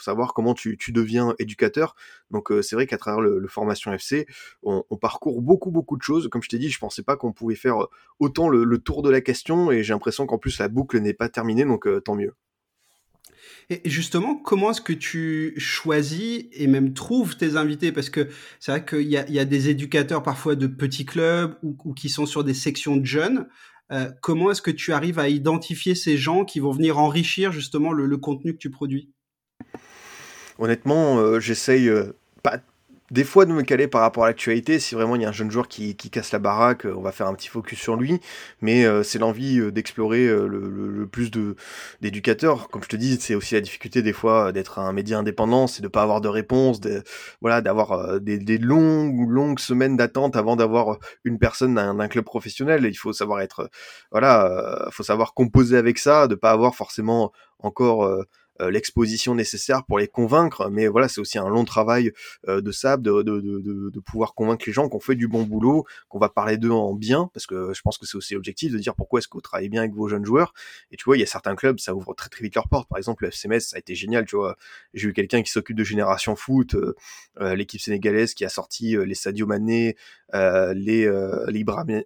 savoir 0.00 0.34
comment 0.34 0.54
tu, 0.54 0.76
deviens 0.88 1.34
éducateur. 1.38 1.94
Donc, 2.30 2.52
c'est 2.62 2.76
vrai 2.76 2.86
qu'à 2.86 2.98
travers 2.98 3.20
le, 3.20 3.46
formation 3.48 3.92
FC, 3.92 4.26
on, 4.62 4.82
parcourt 4.96 5.42
beaucoup, 5.42 5.70
beaucoup 5.70 5.96
de 5.96 6.02
choses. 6.02 6.28
Comme 6.28 6.42
je 6.42 6.48
t'ai 6.48 6.58
dit, 6.58 6.70
je 6.70 6.78
pensais 6.78 7.02
pas 7.02 7.16
qu'on 7.16 7.32
pouvait 7.32 7.54
faire 7.54 7.86
autant 8.18 8.48
le, 8.48 8.64
le, 8.64 8.78
tour 8.78 9.02
de 9.02 9.10
la 9.10 9.20
question, 9.20 9.70
et 9.70 9.82
j'ai 9.82 9.92
l'impression 9.92 10.26
qu'en 10.26 10.38
plus 10.38 10.58
la 10.58 10.68
boucle 10.68 10.98
n'est 11.00 11.14
pas 11.14 11.28
terminée, 11.28 11.64
donc 11.64 11.88
tant 12.04 12.14
mieux. 12.14 12.34
Et 13.70 13.80
justement, 13.84 14.36
comment 14.36 14.70
est-ce 14.70 14.80
que 14.80 14.92
tu 14.92 15.54
choisis 15.58 16.44
et 16.52 16.66
même 16.66 16.94
trouves 16.94 17.36
tes 17.36 17.56
invités? 17.56 17.92
Parce 17.92 18.10
que 18.10 18.28
c'est 18.60 18.72
vrai 18.72 18.84
qu'il 18.84 19.08
y 19.08 19.16
y 19.16 19.38
a, 19.38 19.44
des 19.44 19.68
éducateurs 19.68 20.22
parfois 20.22 20.54
de 20.54 20.66
petits 20.66 21.04
clubs 21.04 21.56
ou, 21.62 21.92
qui 21.94 22.08
sont 22.08 22.26
sur 22.26 22.44
des 22.44 22.54
sections 22.54 22.96
de 22.96 23.04
jeunes. 23.04 23.48
Euh, 23.92 24.10
comment 24.20 24.50
est-ce 24.50 24.62
que 24.62 24.70
tu 24.70 24.92
arrives 24.92 25.18
à 25.18 25.28
identifier 25.28 25.94
ces 25.94 26.16
gens 26.16 26.44
qui 26.44 26.60
vont 26.60 26.72
venir 26.72 26.98
enrichir 26.98 27.52
justement 27.52 27.92
le, 27.92 28.06
le 28.06 28.16
contenu 28.16 28.52
que 28.52 28.58
tu 28.58 28.70
produis? 28.70 29.10
Honnêtement, 30.58 31.18
euh, 31.18 31.38
j'essaye 31.38 31.88
euh, 31.88 32.12
pas 32.42 32.58
des 33.10 33.24
fois 33.24 33.44
de 33.44 33.52
me 33.52 33.62
caler 33.62 33.88
par 33.88 34.00
rapport 34.00 34.24
à 34.24 34.28
l'actualité. 34.28 34.78
Si 34.78 34.94
vraiment 34.94 35.16
il 35.16 35.22
y 35.22 35.24
a 35.24 35.28
un 35.28 35.32
jeune 35.32 35.50
joueur 35.50 35.68
qui, 35.68 35.96
qui 35.96 36.10
casse 36.10 36.32
la 36.32 36.38
baraque, 36.38 36.86
euh, 36.86 36.94
on 36.96 37.02
va 37.02 37.12
faire 37.12 37.26
un 37.26 37.34
petit 37.34 37.48
focus 37.48 37.78
sur 37.78 37.96
lui. 37.96 38.20
Mais 38.60 38.84
euh, 38.84 39.02
c'est 39.02 39.18
l'envie 39.18 39.58
euh, 39.58 39.70
d'explorer 39.70 40.26
le, 40.26 40.46
le, 40.46 41.06
plus 41.06 41.30
de 41.30 41.56
d'éducateurs. 42.00 42.68
Comme 42.68 42.82
je 42.82 42.88
te 42.88 42.96
dis, 42.96 43.18
c'est 43.20 43.34
aussi 43.34 43.54
la 43.54 43.60
difficulté 43.60 44.02
des 44.02 44.12
fois 44.12 44.52
d'être 44.52 44.78
un 44.78 44.92
média 44.92 45.18
indépendant, 45.18 45.66
c'est 45.66 45.82
de 45.82 45.88
pas 45.88 46.02
avoir 46.02 46.20
de 46.20 46.28
réponse, 46.28 46.80
de, 46.80 47.02
voilà, 47.40 47.60
d'avoir 47.60 48.20
des, 48.20 48.38
des, 48.38 48.58
longues 48.58 49.30
longues 49.30 49.60
semaines 49.60 49.96
d'attente 49.96 50.36
avant 50.36 50.56
d'avoir 50.56 50.98
une 51.24 51.38
personne 51.38 51.74
d'un 51.74 52.08
club 52.08 52.24
professionnel. 52.24 52.84
Il 52.84 52.94
faut 52.94 53.12
savoir 53.12 53.40
être, 53.40 53.70
voilà, 54.10 54.88
faut 54.90 55.02
savoir 55.02 55.34
composer 55.34 55.76
avec 55.76 55.98
ça, 55.98 56.26
de 56.26 56.34
pas 56.34 56.50
avoir 56.50 56.74
forcément 56.74 57.32
encore 57.58 58.04
euh, 58.04 58.24
l'exposition 58.60 59.34
nécessaire 59.34 59.84
pour 59.84 59.98
les 59.98 60.08
convaincre. 60.08 60.68
Mais 60.70 60.88
voilà, 60.88 61.08
c'est 61.08 61.20
aussi 61.20 61.38
un 61.38 61.48
long 61.48 61.64
travail 61.64 62.12
euh, 62.48 62.60
de 62.60 62.72
sable, 62.72 63.02
de, 63.02 63.22
de, 63.22 64.00
pouvoir 64.00 64.34
convaincre 64.34 64.64
les 64.66 64.72
gens 64.72 64.88
qu'on 64.88 65.00
fait 65.00 65.14
du 65.14 65.28
bon 65.28 65.42
boulot, 65.42 65.84
qu'on 66.08 66.18
va 66.18 66.28
parler 66.28 66.56
d'eux 66.56 66.70
en 66.70 66.94
bien, 66.94 67.28
parce 67.34 67.46
que 67.46 67.72
je 67.74 67.82
pense 67.82 67.98
que 67.98 68.06
c'est 68.06 68.16
aussi 68.16 68.34
l'objectif 68.34 68.72
de 68.72 68.78
dire 68.78 68.94
pourquoi 68.94 69.18
est-ce 69.18 69.28
que 69.28 69.36
vous 69.36 69.40
travaillez 69.40 69.68
bien 69.68 69.82
avec 69.82 69.94
vos 69.94 70.08
jeunes 70.08 70.24
joueurs. 70.24 70.54
Et 70.90 70.96
tu 70.96 71.04
vois, 71.04 71.16
il 71.16 71.20
y 71.20 71.22
a 71.22 71.26
certains 71.26 71.56
clubs, 71.56 71.78
ça 71.80 71.94
ouvre 71.94 72.14
très 72.14 72.28
très 72.28 72.42
vite 72.42 72.54
leurs 72.54 72.68
portes. 72.68 72.88
Par 72.88 72.98
exemple, 72.98 73.24
le 73.24 73.30
FCMS, 73.30 73.60
ça 73.60 73.76
a 73.76 73.78
été 73.78 73.94
génial, 73.94 74.26
tu 74.26 74.36
vois. 74.36 74.56
J'ai 74.94 75.08
eu 75.08 75.12
quelqu'un 75.12 75.42
qui 75.42 75.50
s'occupe 75.50 75.76
de 75.76 75.84
Génération 75.84 76.36
Foot, 76.36 76.74
euh, 76.74 77.54
l'équipe 77.54 77.80
sénégalaise 77.80 78.34
qui 78.34 78.44
a 78.44 78.48
sorti 78.48 78.96
les 78.96 79.14
Sadio 79.14 79.46
Mané, 79.46 79.96
les, 80.32 81.10
les 81.48 81.60
Ibrahim, 81.60 82.00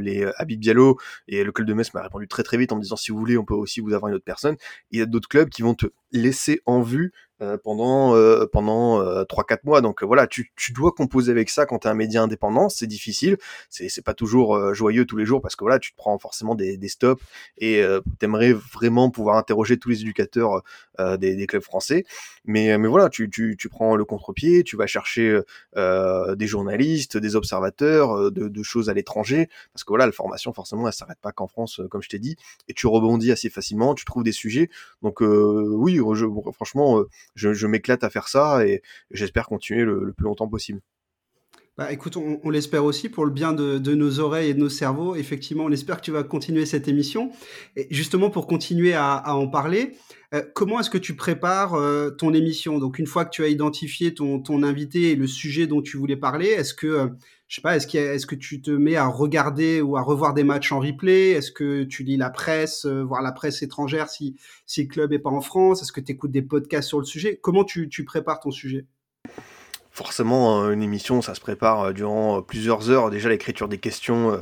les 0.00 0.26
Habib 0.36 0.60
Diallo, 0.60 0.98
et 1.28 1.44
le 1.44 1.52
club 1.52 1.66
de 1.66 1.74
Metz 1.74 1.92
m'a 1.94 2.02
répondu 2.02 2.28
très 2.28 2.42
très 2.42 2.56
vite 2.56 2.72
en 2.72 2.76
me 2.76 2.82
disant 2.82 2.96
si 2.96 3.12
vous 3.12 3.18
voulez, 3.18 3.36
on 3.38 3.44
peut 3.44 3.54
aussi 3.54 3.80
vous 3.80 3.92
avoir 3.92 4.08
une 4.08 4.16
autre 4.16 4.24
personne. 4.24 4.56
il 4.90 4.98
y 4.98 5.02
a 5.02 5.06
d'autres 5.06 5.28
clubs 5.28 5.48
qui 5.48 5.62
vont 5.62 5.74
te 5.74 5.86
laisser 6.12 6.60
en 6.66 6.82
vue 6.82 7.12
euh, 7.12 7.25
pendant 7.62 8.16
euh, 8.16 8.46
pendant 8.50 9.00
euh, 9.00 9.24
trois 9.24 9.44
quatre 9.44 9.64
mois. 9.64 9.80
Donc 9.80 10.02
voilà, 10.02 10.26
tu, 10.26 10.52
tu 10.56 10.72
dois 10.72 10.92
composer 10.92 11.30
avec 11.30 11.50
ça 11.50 11.66
quand 11.66 11.80
tu 11.80 11.88
un 11.88 11.94
média 11.94 12.22
indépendant. 12.22 12.68
C'est 12.68 12.86
difficile, 12.86 13.36
c'est 13.68 13.88
c'est 13.88 14.02
pas 14.02 14.14
toujours 14.14 14.74
joyeux 14.74 15.04
tous 15.04 15.16
les 15.16 15.26
jours 15.26 15.40
parce 15.40 15.56
que 15.56 15.64
voilà, 15.64 15.78
tu 15.78 15.92
te 15.92 15.96
prends 15.96 16.18
forcément 16.18 16.54
des, 16.54 16.76
des 16.76 16.88
stops 16.88 17.22
et 17.58 17.82
t'aimerais 18.18 18.52
vraiment 18.52 19.10
pouvoir 19.10 19.36
interroger 19.36 19.78
tous 19.78 19.88
les 19.90 20.00
éducateurs 20.02 20.62
des, 20.98 21.36
des, 21.36 21.46
clubs 21.46 21.62
français. 21.62 22.04
Mais 22.44 22.76
mais 22.78 22.88
voilà, 22.88 23.08
tu 23.08 23.28
tu, 23.30 23.56
tu 23.58 23.68
prends 23.68 23.96
le 23.96 24.04
contre-pied, 24.04 24.64
tu 24.64 24.76
vas 24.76 24.86
chercher 24.86 25.40
des 25.76 26.46
journalistes, 26.46 27.16
des 27.16 27.36
observateurs, 27.36 28.30
de, 28.30 28.48
de 28.48 28.62
choses 28.62 28.88
à 28.88 28.94
l'étranger 28.94 29.48
parce 29.72 29.84
que 29.84 29.90
voilà, 29.90 30.06
la 30.06 30.12
formation 30.12 30.52
forcément 30.52 30.86
elle 30.86 30.92
s'arrête 30.92 31.18
pas 31.20 31.32
qu'en 31.32 31.48
France 31.48 31.80
comme 31.90 32.02
je 32.02 32.08
t'ai 32.08 32.18
dit 32.18 32.36
et 32.68 32.74
tu 32.74 32.86
rebondis 32.86 33.30
assez 33.30 33.50
facilement, 33.50 33.94
tu 33.94 34.04
trouves 34.04 34.24
des 34.24 34.32
sujets. 34.32 34.70
Donc 35.02 35.20
oui, 35.20 36.00
je, 36.14 36.26
franchement 36.52 37.04
je, 37.36 37.66
m'éclate 37.66 38.02
à 38.04 38.10
faire 38.10 38.28
ça 38.28 38.66
et 38.66 38.82
j'espère 39.10 39.46
continuer 39.46 39.84
le, 39.84 40.12
plus 40.12 40.24
longtemps 40.24 40.48
possible. 40.48 40.80
Bah, 41.76 41.92
écoute, 41.92 42.16
on, 42.16 42.48
l'espère 42.48 42.84
aussi 42.86 43.10
pour 43.10 43.26
le 43.26 43.30
bien 43.30 43.52
de, 43.52 43.94
nos 43.94 44.18
oreilles 44.18 44.48
et 44.48 44.54
de 44.54 44.58
nos 44.58 44.70
cerveaux. 44.70 45.14
Effectivement, 45.14 45.64
on 45.64 45.70
espère 45.70 45.98
que 45.98 46.06
tu 46.06 46.10
vas 46.10 46.22
continuer 46.22 46.64
cette 46.64 46.88
émission. 46.88 47.30
Et 47.76 47.86
justement, 47.90 48.30
pour 48.30 48.46
continuer 48.46 48.94
à, 48.94 49.22
en 49.34 49.46
parler, 49.46 49.94
euh, 50.32 50.42
comment 50.54 50.80
est-ce 50.80 50.88
que 50.88 50.96
tu 50.96 51.14
prépares 51.14 51.74
euh, 51.74 52.08
ton 52.08 52.32
émission? 52.32 52.78
Donc, 52.78 52.98
une 52.98 53.06
fois 53.06 53.26
que 53.26 53.30
tu 53.30 53.44
as 53.44 53.48
identifié 53.48 54.14
ton, 54.14 54.40
ton, 54.40 54.62
invité 54.62 55.10
et 55.10 55.16
le 55.16 55.26
sujet 55.26 55.66
dont 55.66 55.82
tu 55.82 55.98
voulais 55.98 56.16
parler, 56.16 56.46
est-ce 56.46 56.72
que 56.72 56.86
euh, 56.86 57.08
je 57.48 57.56
sais 57.56 57.60
pas, 57.60 57.76
est-ce, 57.76 57.94
est-ce 57.96 58.26
que 58.26 58.34
tu 58.34 58.60
te 58.60 58.70
mets 58.70 58.96
à 58.96 59.06
regarder 59.06 59.80
ou 59.80 59.98
à 59.98 60.02
revoir 60.02 60.34
des 60.34 60.44
matchs 60.44 60.72
en 60.72 60.80
replay? 60.80 61.30
Est-ce 61.30 61.52
que 61.52 61.84
tu 61.84 62.02
lis 62.02 62.16
la 62.16 62.30
presse, 62.30 62.86
euh, 62.86 63.04
voir 63.04 63.22
la 63.22 63.32
presse 63.32 63.62
étrangère 63.62 64.08
si, 64.08 64.36
si 64.64 64.82
le 64.82 64.88
club 64.88 65.12
est 65.12 65.18
pas 65.18 65.30
en 65.30 65.42
France? 65.42 65.82
Est-ce 65.82 65.92
que 65.92 66.00
tu 66.00 66.12
écoutes 66.12 66.32
des 66.32 66.42
podcasts 66.42 66.88
sur 66.88 66.98
le 66.98 67.04
sujet? 67.04 67.38
Comment 67.40 67.64
tu, 67.64 67.88
tu 67.88 68.04
prépares 68.04 68.40
ton 68.40 68.50
sujet? 68.50 68.86
Forcément, 69.96 70.70
une 70.70 70.82
émission, 70.82 71.22
ça 71.22 71.34
se 71.34 71.40
prépare 71.40 71.92
durant 71.92 72.42
plusieurs 72.42 72.90
heures. 72.90 73.10
Déjà, 73.10 73.28
l'écriture 73.28 73.66
des 73.68 73.78
questions, 73.78 74.38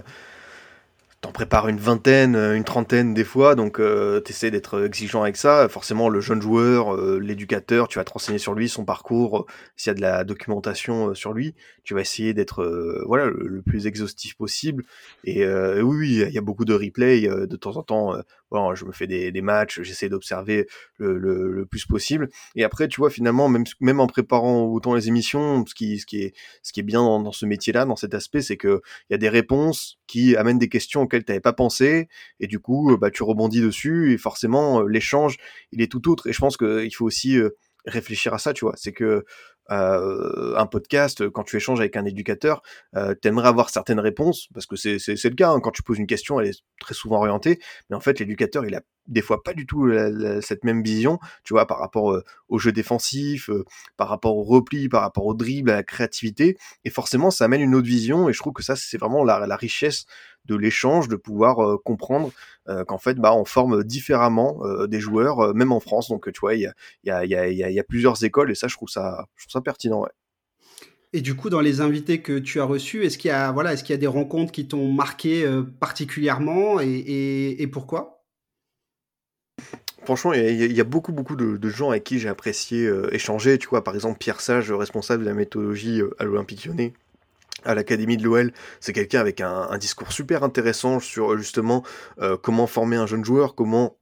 t'en 1.24 1.32
prépares 1.32 1.68
une 1.68 1.78
vingtaine, 1.78 2.36
euh, 2.36 2.54
une 2.54 2.64
trentaine 2.64 3.14
des 3.14 3.24
fois, 3.24 3.54
donc 3.54 3.80
euh, 3.80 4.20
t'essaies 4.20 4.50
d'être 4.50 4.84
exigeant 4.84 5.22
avec 5.22 5.38
ça. 5.38 5.70
Forcément, 5.70 6.10
le 6.10 6.20
jeune 6.20 6.42
joueur, 6.42 6.94
euh, 6.94 7.18
l'éducateur, 7.18 7.88
tu 7.88 7.98
vas 7.98 8.04
te 8.04 8.12
renseigner 8.12 8.38
sur 8.38 8.52
lui, 8.52 8.68
son 8.68 8.84
parcours, 8.84 9.38
euh, 9.38 9.46
s'il 9.74 9.88
y 9.88 9.92
a 9.92 9.94
de 9.94 10.02
la 10.02 10.24
documentation 10.24 11.14
sur 11.14 11.32
lui, 11.32 11.54
tu 11.84 11.94
vas 11.94 12.00
essayer 12.00 12.34
d'être 12.34 12.64
voilà 13.06 13.26
le, 13.26 13.62
plus 13.62 13.86
exhaustif 13.86 14.36
possible. 14.36 14.84
Et 15.24 15.46
oui, 15.46 15.96
oui, 15.96 16.24
il 16.26 16.32
y 16.32 16.38
a 16.38 16.42
beaucoup 16.42 16.64
de 16.64 16.74
replays 16.74 17.22
de 17.22 17.56
temps 17.56 17.76
en 17.76 17.82
temps. 17.82 18.14
Bon, 18.50 18.74
je 18.74 18.84
me 18.84 18.92
fais 18.92 19.06
des, 19.06 19.32
des 19.32 19.42
matchs, 19.42 19.80
j'essaie 19.82 20.08
d'observer 20.08 20.66
le, 20.98 21.18
le, 21.18 21.50
le, 21.50 21.66
plus 21.66 21.86
possible. 21.86 22.28
Et 22.54 22.62
après, 22.62 22.88
tu 22.88 23.00
vois, 23.00 23.10
finalement, 23.10 23.48
même 23.48 23.64
même 23.80 24.00
en 24.00 24.06
préparant 24.06 24.64
autant 24.66 24.94
les 24.94 25.08
émissions, 25.08 25.64
ce 25.66 25.74
qui 25.74 25.98
ce 25.98 26.06
qui 26.06 26.22
est 26.22 26.34
ce 26.62 26.72
qui 26.72 26.80
est 26.80 26.84
bien 26.84 27.00
dans, 27.00 27.20
dans 27.20 27.32
ce 27.32 27.46
métier-là, 27.46 27.84
dans 27.84 27.96
cet 27.96 28.14
aspect, 28.14 28.42
c'est 28.42 28.56
que 28.56 28.80
il 29.10 29.12
y 29.12 29.14
a 29.14 29.18
des 29.18 29.28
réponses 29.28 29.98
qui 30.06 30.36
amènent 30.36 30.58
des 30.58 30.68
questions 30.68 31.02
auxquelles 31.02 31.24
tu 31.24 31.32
n'avais 31.32 31.40
pas 31.40 31.52
pensé, 31.52 32.08
et 32.40 32.46
du 32.46 32.58
coup, 32.58 32.92
euh, 32.92 32.96
bah, 32.96 33.10
tu 33.10 33.22
rebondis 33.22 33.60
dessus, 33.60 34.12
et 34.12 34.18
forcément, 34.18 34.80
euh, 34.80 34.88
l'échange, 34.88 35.38
il 35.72 35.82
est 35.82 35.90
tout 35.90 36.10
autre. 36.10 36.26
Et 36.28 36.32
je 36.32 36.38
pense 36.38 36.56
qu'il 36.56 36.94
faut 36.94 37.04
aussi 37.04 37.36
euh, 37.38 37.50
réfléchir 37.86 38.34
à 38.34 38.38
ça, 38.38 38.52
tu 38.52 38.64
vois. 38.64 38.74
C'est 38.76 38.92
que 38.92 39.24
euh, 39.70 40.56
un 40.56 40.66
podcast, 40.66 41.28
quand 41.30 41.44
tu 41.44 41.56
échanges 41.56 41.80
avec 41.80 41.96
un 41.96 42.04
éducateur, 42.04 42.62
euh, 42.96 43.14
t'aimerais 43.14 43.48
avoir 43.48 43.70
certaines 43.70 44.00
réponses, 44.00 44.48
parce 44.52 44.66
que 44.66 44.76
c'est 44.76 44.98
le 44.98 45.34
cas, 45.34 45.50
hein. 45.50 45.60
quand 45.60 45.70
tu 45.70 45.82
poses 45.82 45.98
une 45.98 46.06
question, 46.06 46.40
elle 46.40 46.48
est 46.48 46.62
très 46.80 46.94
souvent 46.94 47.16
orientée, 47.16 47.58
mais 47.88 47.96
en 47.96 48.00
fait, 48.00 48.18
l'éducateur, 48.18 48.64
il 48.66 48.74
a 48.74 48.82
des 49.06 49.22
fois 49.22 49.42
pas 49.42 49.52
du 49.52 49.66
tout 49.66 49.90
cette 50.40 50.64
même 50.64 50.82
vision, 50.82 51.18
tu 51.44 51.52
vois, 51.54 51.66
par 51.66 51.78
rapport 51.78 52.12
euh, 52.12 52.24
au 52.48 52.58
jeu 52.58 52.72
défensif, 52.72 53.50
euh, 53.50 53.64
par 53.96 54.08
rapport 54.08 54.36
au 54.36 54.42
repli, 54.42 54.88
par 54.88 55.02
rapport 55.02 55.26
au 55.26 55.34
dribble, 55.34 55.70
à 55.70 55.76
la 55.76 55.82
créativité, 55.82 56.56
et 56.84 56.90
forcément, 56.90 57.30
ça 57.30 57.44
amène 57.44 57.60
une 57.60 57.74
autre 57.74 57.86
vision, 57.86 58.28
et 58.28 58.32
je 58.32 58.38
trouve 58.38 58.52
que 58.52 58.62
ça, 58.62 58.76
c'est 58.76 58.98
vraiment 58.98 59.24
la, 59.24 59.56
richesse 59.56 60.06
de 60.46 60.56
l'échange, 60.56 61.08
de 61.08 61.16
pouvoir 61.16 61.60
euh, 61.60 61.76
comprendre 61.84 62.30
qu'en 62.86 62.96
fait, 62.96 63.18
bah, 63.18 63.34
on 63.34 63.44
forme 63.44 63.84
différemment 63.84 64.62
des 64.86 64.98
joueurs, 64.98 65.54
même 65.54 65.70
en 65.70 65.80
France, 65.80 66.08
donc 66.08 66.32
tu 66.32 66.40
vois, 66.40 66.54
il 66.54 66.62
y 66.62 66.66
a, 66.66 66.72
y, 67.04 67.34
a, 67.34 67.46
y, 67.52 67.62
a, 67.62 67.70
y 67.70 67.78
a 67.78 67.84
plusieurs 67.84 68.24
écoles, 68.24 68.50
et 68.50 68.54
ça, 68.54 68.68
je 68.68 68.74
trouve 68.74 68.88
ça, 68.88 69.26
je 69.36 69.44
trouve 69.44 69.52
ça 69.52 69.60
pertinent, 69.60 70.00
ouais. 70.00 70.08
Et 71.12 71.20
du 71.20 71.36
coup, 71.36 71.50
dans 71.50 71.60
les 71.60 71.82
invités 71.82 72.22
que 72.22 72.38
tu 72.38 72.60
as 72.60 72.64
reçus, 72.64 73.04
est-ce 73.04 73.18
qu'il 73.18 73.28
y 73.28 73.32
a 73.32 73.52
voilà, 73.52 73.74
est-ce 73.74 73.84
qu'il 73.84 73.92
y 73.92 73.98
a 73.98 74.00
des 74.00 74.06
rencontres 74.06 74.50
qui 74.50 74.66
t'ont 74.66 74.90
marqué 74.90 75.46
particulièrement 75.78 76.80
et, 76.80 76.86
et, 76.86 77.62
et 77.62 77.66
pourquoi? 77.66 78.14
Franchement, 80.04 80.34
il 80.34 80.72
y, 80.72 80.80
a 80.80 80.84
beaucoup, 80.84 81.12
beaucoup 81.12 81.34
de, 81.34 81.68
gens 81.68 81.90
avec 81.90 82.04
qui 82.04 82.18
j'ai 82.18 82.28
apprécié 82.28 82.86
euh, 82.86 83.12
échanger. 83.14 83.56
Tu 83.56 83.68
vois, 83.68 83.82
par 83.82 83.94
exemple, 83.94 84.18
Pierre 84.18 84.42
Sage, 84.42 84.70
responsable 84.70 85.24
de 85.24 85.28
la 85.28 85.34
méthodologie 85.34 86.02
euh, 86.02 86.14
à 86.18 86.24
l'Olympique 86.24 86.66
lyonnais, 86.66 86.92
à 87.64 87.74
l'Académie 87.74 88.16
de 88.16 88.24
l'OL. 88.24 88.52
C'est 88.80 88.92
quelqu'un 88.92 89.20
avec 89.20 89.40
un, 89.40 89.76
discours 89.78 90.12
super 90.12 90.44
intéressant 90.44 91.00
sur 91.00 91.36
justement 91.36 91.82
euh, 92.20 92.36
comment 92.36 92.66
former 92.66 92.96
un 92.96 93.06
jeune 93.06 93.24
joueur, 93.24 93.54
comment 93.54 93.96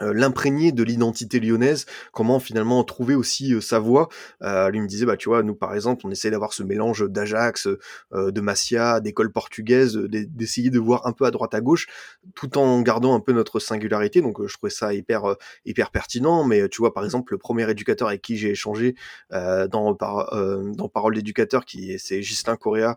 l'imprégner 0.00 0.72
de 0.72 0.82
l'identité 0.82 1.40
lyonnaise, 1.40 1.86
comment 2.12 2.40
finalement 2.40 2.82
trouver 2.84 3.14
aussi 3.14 3.54
euh, 3.54 3.60
sa 3.60 3.78
voix. 3.78 4.08
Euh, 4.42 4.70
lui 4.70 4.80
me 4.80 4.86
disait, 4.86 5.06
bah 5.06 5.16
tu 5.16 5.28
vois, 5.28 5.42
nous 5.42 5.54
par 5.54 5.74
exemple, 5.74 6.06
on 6.06 6.10
essaie 6.10 6.30
d'avoir 6.30 6.52
ce 6.52 6.62
mélange 6.62 7.08
d'Ajax, 7.08 7.68
de 8.12 8.40
Masia, 8.40 9.00
d'école 9.00 9.32
portugaise, 9.32 9.96
d'essayer 9.96 10.70
de 10.70 10.78
voir 10.78 11.06
un 11.06 11.12
peu 11.12 11.24
à 11.24 11.30
droite 11.30 11.54
à 11.54 11.60
gauche, 11.60 11.86
tout 12.34 12.58
en 12.58 12.80
gardant 12.82 13.14
un 13.14 13.20
peu 13.20 13.32
notre 13.32 13.60
singularité. 13.60 14.20
Donc 14.20 14.44
je 14.46 14.54
trouvais 14.56 14.70
ça 14.70 14.94
hyper 14.94 15.36
hyper 15.64 15.90
pertinent. 15.90 16.44
Mais 16.44 16.68
tu 16.68 16.78
vois, 16.78 16.92
par 16.92 17.04
exemple, 17.04 17.32
le 17.32 17.38
premier 17.38 17.68
éducateur 17.70 18.08
avec 18.08 18.22
qui 18.22 18.36
j'ai 18.36 18.50
échangé 18.50 18.94
dans 19.30 19.94
par, 19.94 20.34
dans 20.76 20.88
Parole 20.88 21.14
d'éducateur, 21.14 21.64
qui 21.64 21.98
c'est 21.98 22.22
Gislain 22.22 22.56
Correa, 22.56 22.96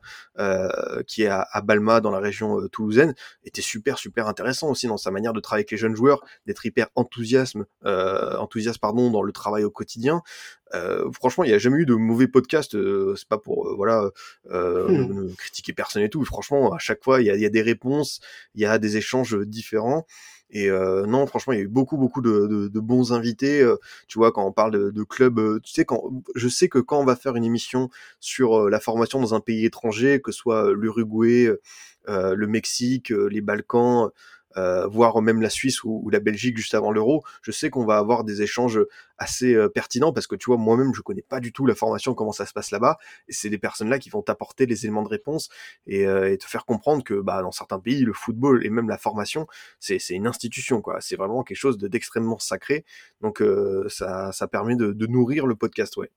qui 1.08 1.24
est 1.24 1.28
à, 1.30 1.62
Balma 1.64 2.02
dans 2.02 2.12
la 2.12 2.20
région 2.20 2.68
toulousaine, 2.70 3.14
était 3.44 3.62
super 3.62 3.98
super 3.98 4.28
intéressant 4.28 4.70
aussi 4.70 4.88
dans 4.88 4.98
sa 4.98 5.12
manière 5.12 5.34
de 5.34 5.40
travailler 5.40 5.62
avec 5.62 5.72
les 5.72 5.78
jeunes 5.78 5.96
joueurs, 5.96 6.24
d'être 6.46 6.66
hyper 6.66 6.85
enthousiasme, 6.96 7.66
euh, 7.86 8.38
enthousiasme 8.38 8.80
pardon, 8.80 9.12
dans 9.12 9.22
le 9.22 9.32
travail 9.32 9.64
au 9.64 9.72
quotidien. 9.72 10.22
Euh, 10.74 11.10
franchement, 11.12 11.44
il 11.44 11.48
n'y 11.48 11.54
a 11.54 11.58
jamais 11.58 11.78
eu 11.78 11.86
de 11.86 11.94
mauvais 11.94 12.28
podcast. 12.28 12.76
Euh, 12.76 13.16
c'est 13.16 13.28
pas 13.28 13.38
pour 13.38 13.68
euh, 13.68 13.76
voilà 13.76 14.10
hmm. 14.50 15.34
critiquer 15.38 15.74
personne 15.74 16.04
et 16.04 16.10
tout. 16.10 16.24
Franchement, 16.26 16.74
à 16.74 16.80
chaque 16.80 17.04
fois, 17.04 17.22
il 17.22 17.28
y 17.28 17.30
a, 17.30 17.36
y 17.36 17.46
a, 17.46 17.50
des 17.50 17.62
réponses, 17.62 18.20
il 18.56 18.62
y 18.62 18.66
a 18.66 18.78
des 18.78 18.98
échanges 18.98 19.38
différents. 19.46 20.06
Et 20.52 20.70
euh, 20.70 21.06
non, 21.06 21.26
franchement, 21.26 21.54
il 21.54 21.58
y 21.58 21.60
a 21.60 21.66
eu 21.66 21.68
beaucoup, 21.68 21.98
beaucoup 21.98 22.22
de, 22.22 22.48
de, 22.48 22.68
de 22.68 22.80
bons 22.80 23.14
invités. 23.14 23.68
tu 24.08 24.20
vois, 24.20 24.32
quand 24.32 24.46
on 24.46 24.52
parle 24.52 24.72
de, 24.72 24.92
de 24.92 25.04
clubs, 25.04 25.62
tu 25.62 25.72
sais, 25.72 25.86
quand 25.86 26.04
je 26.36 26.48
sais 26.48 26.70
que 26.70 26.80
quand 26.80 27.00
on 27.00 27.06
va 27.06 27.16
faire 27.16 27.36
une 27.36 27.44
émission 27.44 27.90
sur 28.20 28.70
la 28.70 28.80
formation 28.80 29.20
dans 29.20 29.34
un 29.34 29.40
pays 29.40 29.66
étranger, 29.66 30.22
que 30.22 30.32
ce 30.32 30.40
soit 30.40 30.72
l'Uruguay, 30.74 31.52
le 32.08 32.48
Mexique, 32.48 33.10
les 33.10 33.42
Balkans, 33.42 34.12
euh, 34.58 34.88
voire 34.88 35.22
même 35.22 35.42
la 35.42 35.50
Suisse 35.50 35.84
ou, 35.84 36.10
la 36.10 36.20
Belgique 36.20 36.58
juste 36.58 36.74
avant 36.74 36.92
l'euro, 36.92 37.24
je 37.42 37.52
sais 37.52 37.70
qu'on 37.70 37.86
va 37.86 37.98
avoir 37.98 38.24
des 38.24 38.42
échanges 38.42 38.80
assez 39.18 39.54
euh, 39.54 39.70
pertinents 39.70 40.14
parce 40.14 40.28
que 40.28 40.36
tu 40.36 40.46
vois, 40.48 40.58
moi-même, 40.58 40.94
je 40.94 41.02
connais 41.02 41.22
pas 41.22 41.40
du 41.40 41.52
tout 41.52 41.66
la 41.66 41.76
formation, 41.76 42.14
comment 42.14 42.32
ça 42.32 42.46
se 42.46 42.54
passe 42.54 42.72
là-bas, 42.72 42.98
et 43.28 43.34
c'est 43.34 43.50
des 43.50 43.58
personnes-là 43.58 44.00
qui 44.00 44.10
vont 44.10 44.22
t'apporter 44.22 44.66
les 44.66 44.86
éléments 44.86 45.04
de 45.04 45.10
réponse 45.10 45.50
et, 45.88 46.06
euh, 46.08 46.32
et, 46.32 46.38
te 46.38 46.46
faire 46.46 46.66
comprendre 46.66 47.04
que 47.04 47.16
bah, 47.16 47.42
dans 47.42 47.52
certains 47.52 47.80
pays, 47.80 48.02
le 48.02 48.14
football 48.14 48.66
et 48.66 48.70
même 48.70 48.90
la 48.90 48.98
formation, 48.98 49.48
c'est 49.80 49.98
une 50.10 50.28
institution, 50.28 50.82
quoi. 50.82 51.00
C'est 51.02 51.16
vraiment 51.16 51.44
quelque 51.44 51.58
chose 51.58 51.78
d'extrêmement 51.78 52.40
sacré, 52.40 52.86
donc 53.22 53.42
ça, 53.88 54.32
ça 54.32 54.48
permet 54.48 54.76
de, 54.76 54.92
de 54.92 55.08
nourrir 55.08 55.46
le 55.48 55.56
podcast, 55.56 55.98
ouais. 55.98 56.12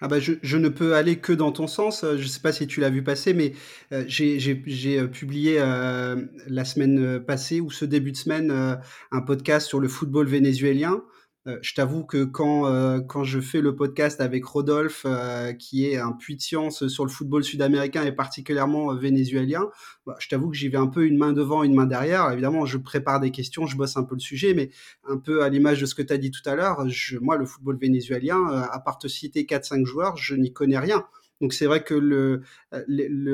Ah 0.00 0.08
bah 0.08 0.20
je, 0.20 0.34
je, 0.42 0.56
ne 0.58 0.68
peux 0.68 0.94
aller 0.94 1.16
que 1.16 1.32
dans 1.32 1.52
ton 1.52 1.66
sens. 1.66 2.04
Je 2.04 2.22
ne 2.22 2.28
sais 2.28 2.40
pas 2.40 2.52
si 2.52 2.66
tu 2.66 2.80
l'as 2.80 2.90
vu 2.90 3.02
passer, 3.02 3.32
mais 3.32 3.52
euh, 3.92 4.04
j'ai 4.06 4.98
euh, 4.98 5.06
publié 5.06 5.56
euh, 5.58 6.16
la 6.48 6.64
semaine 6.64 7.20
passée 7.20 7.60
ou 7.60 7.70
ce 7.70 7.84
début 7.84 8.12
de 8.12 8.16
semaine 8.16 8.50
euh, 8.50 8.76
un 9.10 9.22
podcast 9.22 9.66
sur 9.66 9.80
le 9.80 9.88
football 9.88 10.26
vénézuélien. 10.26 11.02
Euh, 11.46 11.58
je 11.62 11.74
t'avoue 11.74 12.04
que 12.04 12.24
quand, 12.24 12.66
euh, 12.66 13.00
quand 13.00 13.22
je 13.22 13.40
fais 13.40 13.60
le 13.60 13.76
podcast 13.76 14.20
avec 14.20 14.44
Rodolphe, 14.44 15.02
euh, 15.06 15.52
qui 15.52 15.86
est 15.86 15.96
un 15.96 16.12
puits 16.12 16.36
de 16.36 16.42
science 16.42 16.88
sur 16.88 17.04
le 17.04 17.10
football 17.10 17.44
sud-américain 17.44 18.04
et 18.04 18.12
particulièrement 18.12 18.94
vénézuélien, 18.94 19.68
bah, 20.06 20.16
je 20.18 20.28
t'avoue 20.28 20.50
que 20.50 20.56
j'y 20.56 20.68
vais 20.68 20.78
un 20.78 20.88
peu 20.88 21.06
une 21.06 21.16
main 21.16 21.32
devant, 21.32 21.62
une 21.62 21.74
main 21.74 21.86
derrière. 21.86 22.30
Évidemment, 22.32 22.66
je 22.66 22.78
prépare 22.78 23.20
des 23.20 23.30
questions, 23.30 23.66
je 23.66 23.76
bosse 23.76 23.96
un 23.96 24.02
peu 24.02 24.16
le 24.16 24.20
sujet, 24.20 24.54
mais 24.54 24.70
un 25.08 25.18
peu 25.18 25.44
à 25.44 25.48
l'image 25.48 25.80
de 25.80 25.86
ce 25.86 25.94
que 25.94 26.02
tu 26.02 26.12
as 26.12 26.18
dit 26.18 26.32
tout 26.32 26.48
à 26.48 26.56
l'heure, 26.56 26.84
moi, 27.20 27.36
le 27.36 27.46
football 27.46 27.78
vénézuélien, 27.78 28.44
à 28.70 28.80
part 28.80 28.98
te 28.98 29.06
citer 29.06 29.44
4-5 29.44 29.84
joueurs, 29.84 30.16
je 30.16 30.34
n'y 30.34 30.52
connais 30.52 30.78
rien. 30.78 31.04
Donc 31.40 31.52
c'est 31.52 31.66
vrai 31.66 31.82
que 31.82 31.94
le, 31.94 32.42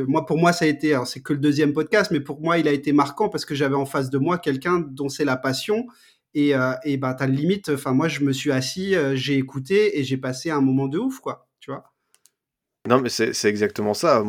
moi 0.09 0.27
pour 0.27 0.37
moi 0.37 0.53
ça 0.53 0.65
a 0.65 0.69
été 0.69 0.99
c'est 1.05 1.21
que 1.21 1.33
le 1.33 1.39
deuxième 1.39 1.73
podcast 1.73 2.11
mais 2.11 2.19
pour 2.19 2.41
moi 2.41 2.59
il 2.59 2.67
a 2.67 2.73
été 2.73 2.93
marquant 2.93 3.29
parce 3.29 3.45
que 3.45 3.55
j'avais 3.55 3.77
en 3.77 3.87
face 3.87 4.11
de 4.11 4.19
moi 4.19 4.39
quelqu'un 4.39 4.81
dont 4.81 5.09
c'est 5.09 5.25
la 5.25 5.37
passion 5.37 5.87
et, 6.35 6.55
euh, 6.55 6.75
et 6.85 6.97
bah, 6.97 7.15
t'as 7.15 7.27
limite, 7.27 7.69
enfin, 7.71 7.93
moi, 7.93 8.09
je 8.09 8.21
me 8.21 8.33
suis 8.33 8.53
assis, 8.53 8.95
euh, 8.97 9.15
j'ai 9.17 9.37
écouté 9.37 9.99
et 9.99 10.05
j'ai 10.05 10.17
passé 10.19 10.51
un 10.51 10.61
moment 10.61 10.89
de 10.89 10.99
ouf, 10.99 11.21
quoi. 11.21 11.49
Non, 12.89 13.01
mais 13.01 13.11
c'est 13.11 13.45
exactement 13.45 13.95
ça. 13.95 14.25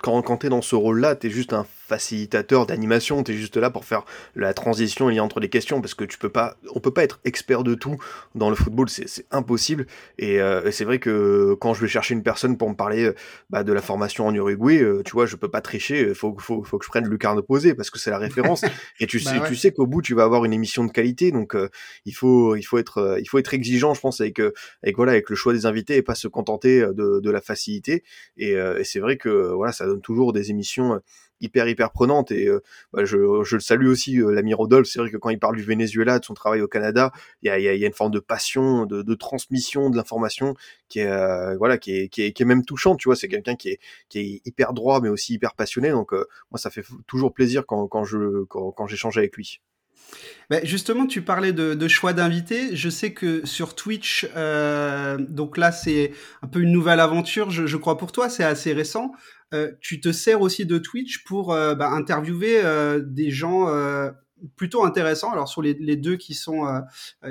Quand, 0.00 0.22
quand 0.22 0.38
t'es 0.38 0.48
dans 0.48 0.62
ce 0.62 0.74
rôle-là, 0.74 1.14
t'es 1.14 1.28
juste 1.28 1.52
un 1.52 1.66
facilitateur 1.88 2.66
d'animation, 2.66 3.22
tu 3.22 3.32
es 3.32 3.34
juste 3.34 3.56
là 3.56 3.70
pour 3.70 3.84
faire 3.84 4.04
la 4.36 4.52
transition 4.52 5.08
liée 5.08 5.20
entre 5.20 5.40
les 5.40 5.48
questions 5.48 5.80
parce 5.80 5.94
que 5.94 6.04
tu 6.04 6.18
peux 6.18 6.28
pas, 6.28 6.56
on 6.74 6.80
peut 6.80 6.90
pas 6.90 7.02
être 7.02 7.18
expert 7.24 7.64
de 7.64 7.74
tout 7.74 7.96
dans 8.34 8.50
le 8.50 8.56
football, 8.56 8.88
c'est 8.90 9.26
impossible. 9.30 9.86
Euh, 10.22 10.66
et, 10.66 10.72
c'est 10.72 10.84
vrai 10.84 10.98
que 10.98 11.54
quand 11.60 11.72
je 11.72 11.80
vais 11.80 11.88
chercher 11.88 12.14
une 12.14 12.22
personne 12.22 12.58
pour 12.58 12.68
me 12.68 12.74
parler 12.74 13.10
bah, 13.48 13.62
de 13.62 13.72
la 13.72 13.80
formation 13.80 14.26
en 14.26 14.34
Uruguay, 14.34 14.82
euh, 14.82 15.02
tu 15.02 15.12
vois, 15.12 15.24
je 15.24 15.36
peux 15.36 15.50
pas 15.50 15.62
tricher, 15.62 16.14
faut, 16.14 16.36
faut, 16.38 16.62
faut 16.62 16.78
que 16.78 16.84
je 16.84 16.90
prenne 16.90 17.08
Lucarne 17.08 17.38
opposé 17.38 17.74
parce 17.74 17.88
que 17.90 17.98
c'est 17.98 18.10
la 18.10 18.18
référence. 18.18 18.64
et 19.00 19.06
tu 19.06 19.18
bah 19.22 19.30
sais, 19.30 19.48
tu 19.48 19.56
sais 19.56 19.72
qu'au 19.72 19.86
bout 19.86 20.02
tu 20.02 20.14
vas 20.14 20.24
avoir 20.24 20.44
une 20.44 20.52
émission 20.52 20.84
de 20.84 20.92
qualité, 20.92 21.30
donc 21.30 21.54
euh, 21.54 21.68
il 22.04 22.12
faut, 22.12 22.54
il 22.54 22.62
faut 22.62 22.78
être, 22.78 23.18
il 23.20 23.28
faut 23.28 23.38
être 23.38 23.54
exigeant, 23.54 23.92
je 23.94 24.00
pense, 24.00 24.20
avec, 24.20 24.40
avec 24.82 24.96
voilà, 24.96 25.12
avec 25.12 25.30
le 25.30 25.36
choix 25.36 25.54
des 25.54 25.64
invités 25.64 25.96
et 25.96 26.02
pas 26.02 26.14
se 26.14 26.28
contenter 26.28 26.80
de, 26.80 27.20
de 27.20 27.30
la 27.30 27.40
facilité. 27.40 27.97
Et, 28.36 28.52
et 28.52 28.84
c'est 28.84 29.00
vrai 29.00 29.16
que 29.16 29.52
voilà, 29.52 29.72
ça 29.72 29.86
donne 29.86 30.00
toujours 30.00 30.32
des 30.32 30.50
émissions 30.50 31.00
hyper 31.40 31.68
hyper 31.68 31.90
prenante 31.90 32.30
et 32.32 32.46
euh, 32.48 32.62
bah, 32.92 33.04
je, 33.04 33.16
je, 33.44 33.56
le 33.56 33.60
salue 33.60 33.86
aussi 33.86 34.20
euh, 34.20 34.30
l'ami 34.32 34.54
Rodolphe. 34.54 34.88
C'est 34.88 34.98
vrai 34.98 35.10
que 35.10 35.16
quand 35.16 35.30
il 35.30 35.38
parle 35.38 35.56
du 35.56 35.62
Venezuela 35.62 36.18
de 36.18 36.24
son 36.24 36.34
travail 36.34 36.60
au 36.60 36.68
Canada 36.68 37.12
il 37.42 37.48
y 37.48 37.68
a, 37.68 37.74
une 37.74 37.92
forme 37.92 38.10
de 38.10 38.20
passion 38.20 38.86
de, 38.86 39.14
transmission 39.14 39.90
de 39.90 39.96
l'information 39.96 40.54
qui 40.88 41.00
est 41.00 41.06
euh, 41.06 41.56
voilà 41.56 41.78
qui 41.78 41.92
est, 41.92 42.08
qui 42.08 42.22
est, 42.22 42.44
même 42.44 42.64
touchante 42.64 42.98
tu 42.98 43.08
vois. 43.08 43.16
C'est 43.16 43.28
quelqu'un 43.28 43.56
qui 43.56 43.70
est 43.70 43.80
qui 44.08 44.18
est 44.18 44.42
hyper 44.44 44.72
droit 44.72 45.00
mais 45.00 45.08
aussi 45.08 45.34
hyper 45.34 45.54
passionné. 45.54 45.90
Donc 45.90 46.12
moi 46.12 46.58
ça 46.58 46.70
fait 46.70 46.84
toujours 47.06 47.32
plaisir 47.32 47.66
quand, 47.66 47.88
quand 47.88 48.04
je 48.04 48.44
quand 48.44 48.86
j'échange 48.86 49.18
avec 49.18 49.36
lui 49.36 49.60
ben 50.50 50.64
justement, 50.64 51.06
tu 51.06 51.20
parlais 51.20 51.52
de, 51.52 51.88
choix 51.88 52.14
d'invités. 52.14 52.74
Je 52.74 52.88
sais 52.88 53.12
que 53.12 53.44
sur 53.46 53.74
Twitch, 53.74 54.26
euh, 54.34 55.18
donc 55.18 55.58
là, 55.58 55.72
c'est 55.72 56.12
un 56.42 56.48
peu 56.48 56.60
une 56.60 56.72
nouvelle 56.72 57.00
aventure, 57.00 57.50
je, 57.50 57.76
crois 57.76 57.98
pour 57.98 58.12
toi, 58.12 58.30
c'est 58.30 58.44
assez 58.44 58.72
récent. 58.72 59.12
Euh, 59.54 59.72
tu 59.80 60.00
te 60.00 60.12
sers 60.12 60.40
aussi 60.40 60.66
de 60.66 60.78
Twitch 60.78 61.24
pour 61.24 61.52
euh, 61.52 61.74
bah, 61.74 61.90
interviewer 61.90 62.60
euh, 62.62 63.00
des 63.02 63.30
gens 63.30 63.66
plutôt 64.56 64.84
intéressants. 64.84 65.32
Alors 65.32 65.48
sur 65.48 65.60
les, 65.62 65.74
deux 65.96 66.16
qui 66.16 66.32
sont 66.32 66.64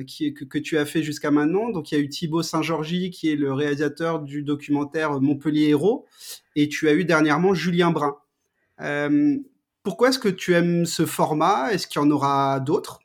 qui, 0.06 0.34
que, 0.34 0.46
que, 0.46 0.58
tu 0.60 0.78
as 0.78 0.86
fait 0.86 1.02
jusqu'à 1.02 1.32
maintenant, 1.32 1.70
donc 1.70 1.92
il 1.92 1.96
y 1.96 1.98
a 1.98 2.02
eu 2.02 2.10
Thibaut 2.10 2.44
Saint-Georgi 2.44 3.10
qui 3.12 3.32
est 3.32 3.36
le 3.36 3.54
réalisateur 3.54 4.20
du 4.20 4.44
documentaire 4.44 5.20
Montpellier 5.22 5.70
Héros, 5.70 6.06
et 6.56 6.68
tu 6.68 6.88
as 6.90 6.94
eu 6.94 7.06
dernièrement 7.06 7.54
Julien 7.54 7.92
Brun. 7.92 8.16
Pourquoi 9.88 10.10
est-ce 10.10 10.20
que 10.20 10.28
tu 10.28 10.54
aimes 10.54 10.86
ce 10.86 11.06
format? 11.06 11.72
Est-ce 11.72 11.88
qu'il 11.88 12.02
y 12.02 12.04
en 12.04 12.12
aura 12.12 12.60
d'autres? 12.60 13.00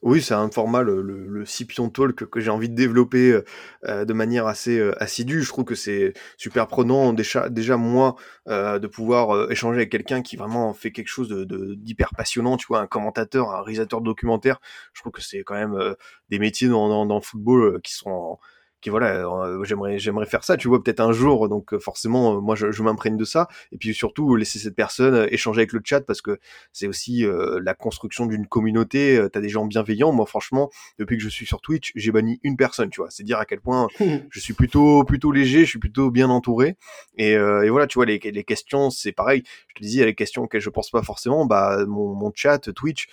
Oui, 0.00 0.22
c'est 0.22 0.34
un 0.34 0.48
format, 0.48 0.82
le, 0.82 1.44
Scipion 1.44 1.90
Talk, 1.90 2.14
que 2.30 2.38
j'ai 2.38 2.50
envie 2.50 2.68
de 2.68 2.76
développer 2.76 3.32
euh, 3.32 3.44
euh, 3.86 4.04
de 4.04 4.12
manière 4.12 4.46
assez 4.46 4.78
euh, 4.78 4.94
assidue. 5.02 5.42
Je 5.42 5.48
trouve 5.48 5.64
que 5.64 5.74
c'est 5.74 6.12
super 6.36 6.68
prenant, 6.68 7.12
déjà, 7.12 7.76
moi, 7.76 8.14
de 8.46 8.86
pouvoir 8.86 9.50
échanger 9.50 9.78
avec 9.78 9.90
quelqu'un 9.90 10.22
qui 10.22 10.36
vraiment 10.36 10.72
fait 10.72 10.92
quelque 10.92 11.08
chose 11.08 11.30
de 11.30 11.74
d'hyper 11.74 12.10
passionnant, 12.16 12.56
tu 12.56 12.68
vois, 12.68 12.78
un 12.78 12.86
commentateur, 12.86 13.50
un 13.50 13.62
réalisateur 13.62 14.00
de 14.00 14.04
documentaire. 14.06 14.60
Je 14.92 15.00
trouve 15.00 15.10
que 15.10 15.20
c'est 15.20 15.42
quand 15.42 15.56
même 15.56 15.96
des 16.28 16.38
métiers 16.38 16.68
dans, 16.68 17.04
le 17.04 17.20
football 17.20 17.80
qui 17.82 17.92
sont 17.92 18.38
qui 18.80 18.90
voilà, 18.90 19.26
euh, 19.26 19.64
j'aimerais 19.64 19.98
j'aimerais 19.98 20.26
faire 20.26 20.44
ça, 20.44 20.56
tu 20.56 20.68
vois, 20.68 20.82
peut-être 20.82 21.00
un 21.00 21.12
jour. 21.12 21.48
Donc 21.48 21.74
euh, 21.74 21.78
forcément, 21.78 22.36
euh, 22.36 22.40
moi 22.40 22.54
je, 22.54 22.70
je 22.70 22.82
m'imprègne 22.82 23.16
de 23.16 23.24
ça. 23.24 23.48
Et 23.72 23.76
puis 23.76 23.92
surtout 23.92 24.36
laisser 24.36 24.58
cette 24.58 24.76
personne 24.76 25.26
échanger 25.30 25.60
avec 25.60 25.72
le 25.72 25.80
chat 25.84 26.00
parce 26.02 26.20
que 26.20 26.38
c'est 26.72 26.86
aussi 26.86 27.24
la 27.62 27.74
construction 27.74 28.26
d'une 28.26 28.46
communauté. 28.46 29.20
T'as 29.32 29.40
des 29.40 29.48
gens 29.48 29.66
bienveillants. 29.66 30.12
Moi 30.12 30.26
franchement, 30.26 30.70
depuis 30.98 31.16
que 31.16 31.22
je 31.22 31.28
suis 31.28 31.46
sur 31.46 31.60
Twitch, 31.60 31.92
j'ai 31.94 32.12
banni 32.12 32.40
une 32.42 32.56
personne, 32.56 32.90
tu 32.90 33.00
vois. 33.00 33.10
C'est 33.10 33.24
dire 33.24 33.38
à 33.38 33.44
quel 33.44 33.60
point 33.60 33.88
je 34.30 34.40
suis 34.40 34.54
plutôt 34.54 35.04
plutôt 35.04 35.32
léger, 35.32 35.60
je 35.60 35.70
suis 35.70 35.78
plutôt 35.78 36.10
bien 36.10 36.28
entouré. 36.30 36.76
Et, 37.16 37.32
et 37.32 37.70
voilà, 37.70 37.86
tu 37.86 37.94
vois, 37.96 38.06
les, 38.06 38.18
les 38.18 38.44
questions, 38.44 38.90
c'est 38.90 39.12
pareil. 39.12 39.42
Je 39.68 39.74
te 39.74 39.82
disais, 39.82 40.04
les 40.04 40.14
questions 40.14 40.42
auxquelles 40.44 40.60
je 40.60 40.70
pense 40.70 40.90
pas 40.90 41.02
forcément, 41.02 41.46
bah 41.46 41.84
mon, 41.86 42.14
mon 42.14 42.32
chat 42.34 42.72
Twitch, 42.72 43.08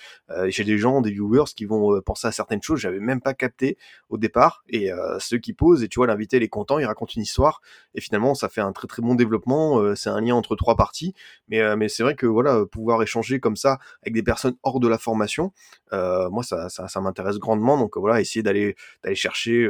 j'ai 0.48 0.64
des 0.64 0.78
gens, 0.78 1.02
des 1.02 1.12
viewers 1.12 1.46
qui 1.56 1.66
vont 1.66 2.00
penser 2.02 2.28
à 2.28 2.32
certaines 2.32 2.62
choses, 2.62 2.80
j'avais 2.80 3.00
même 3.00 3.22
pas 3.22 3.34
capté 3.34 3.78
au 4.10 4.18
départ. 4.18 4.64
Et 4.70 4.90
ceux 5.20 5.38
qui 5.38 5.55
pose 5.56 5.84
et 5.84 5.88
tu 5.88 6.00
vois 6.00 6.08
l'invité 6.08 6.38
est 6.38 6.48
content, 6.48 6.80
il 6.80 6.86
raconte 6.86 7.16
une 7.16 7.22
histoire 7.22 7.62
et 7.94 8.02
finalement 8.02 8.36
ça 8.36 8.50
fait 8.50 8.62
un 8.62 8.72
très 8.72 8.88
très 8.88 9.02
bon 9.02 9.16
développement. 9.16 9.80
Euh, 9.80 9.96
c'est 9.96 10.10
un 10.10 10.22
lien 10.22 10.36
entre 10.36 10.56
trois 10.56 10.76
parties, 10.76 11.14
mais 11.48 11.62
euh, 11.62 11.76
mais 11.76 11.90
c'est 11.90 12.04
vrai 12.04 12.16
que 12.16 12.26
voilà 12.26 12.66
pouvoir 12.66 13.02
échanger 13.02 13.40
comme 13.40 13.56
ça 13.56 13.80
avec 14.02 14.14
des 14.14 14.24
personnes 14.24 14.56
hors 14.64 14.80
de 14.80 14.88
la 14.88 14.98
formation, 14.98 15.52
euh, 15.94 16.30
moi 16.30 16.44
ça 16.44 16.70
ça, 16.70 17.02
m'intéresse 17.02 17.38
grandement. 17.38 17.78
Donc 17.78 17.98
voilà 17.98 18.22
essayer 18.22 18.44
d'aller 18.44 18.76
d'aller 19.04 19.16
chercher 19.16 19.70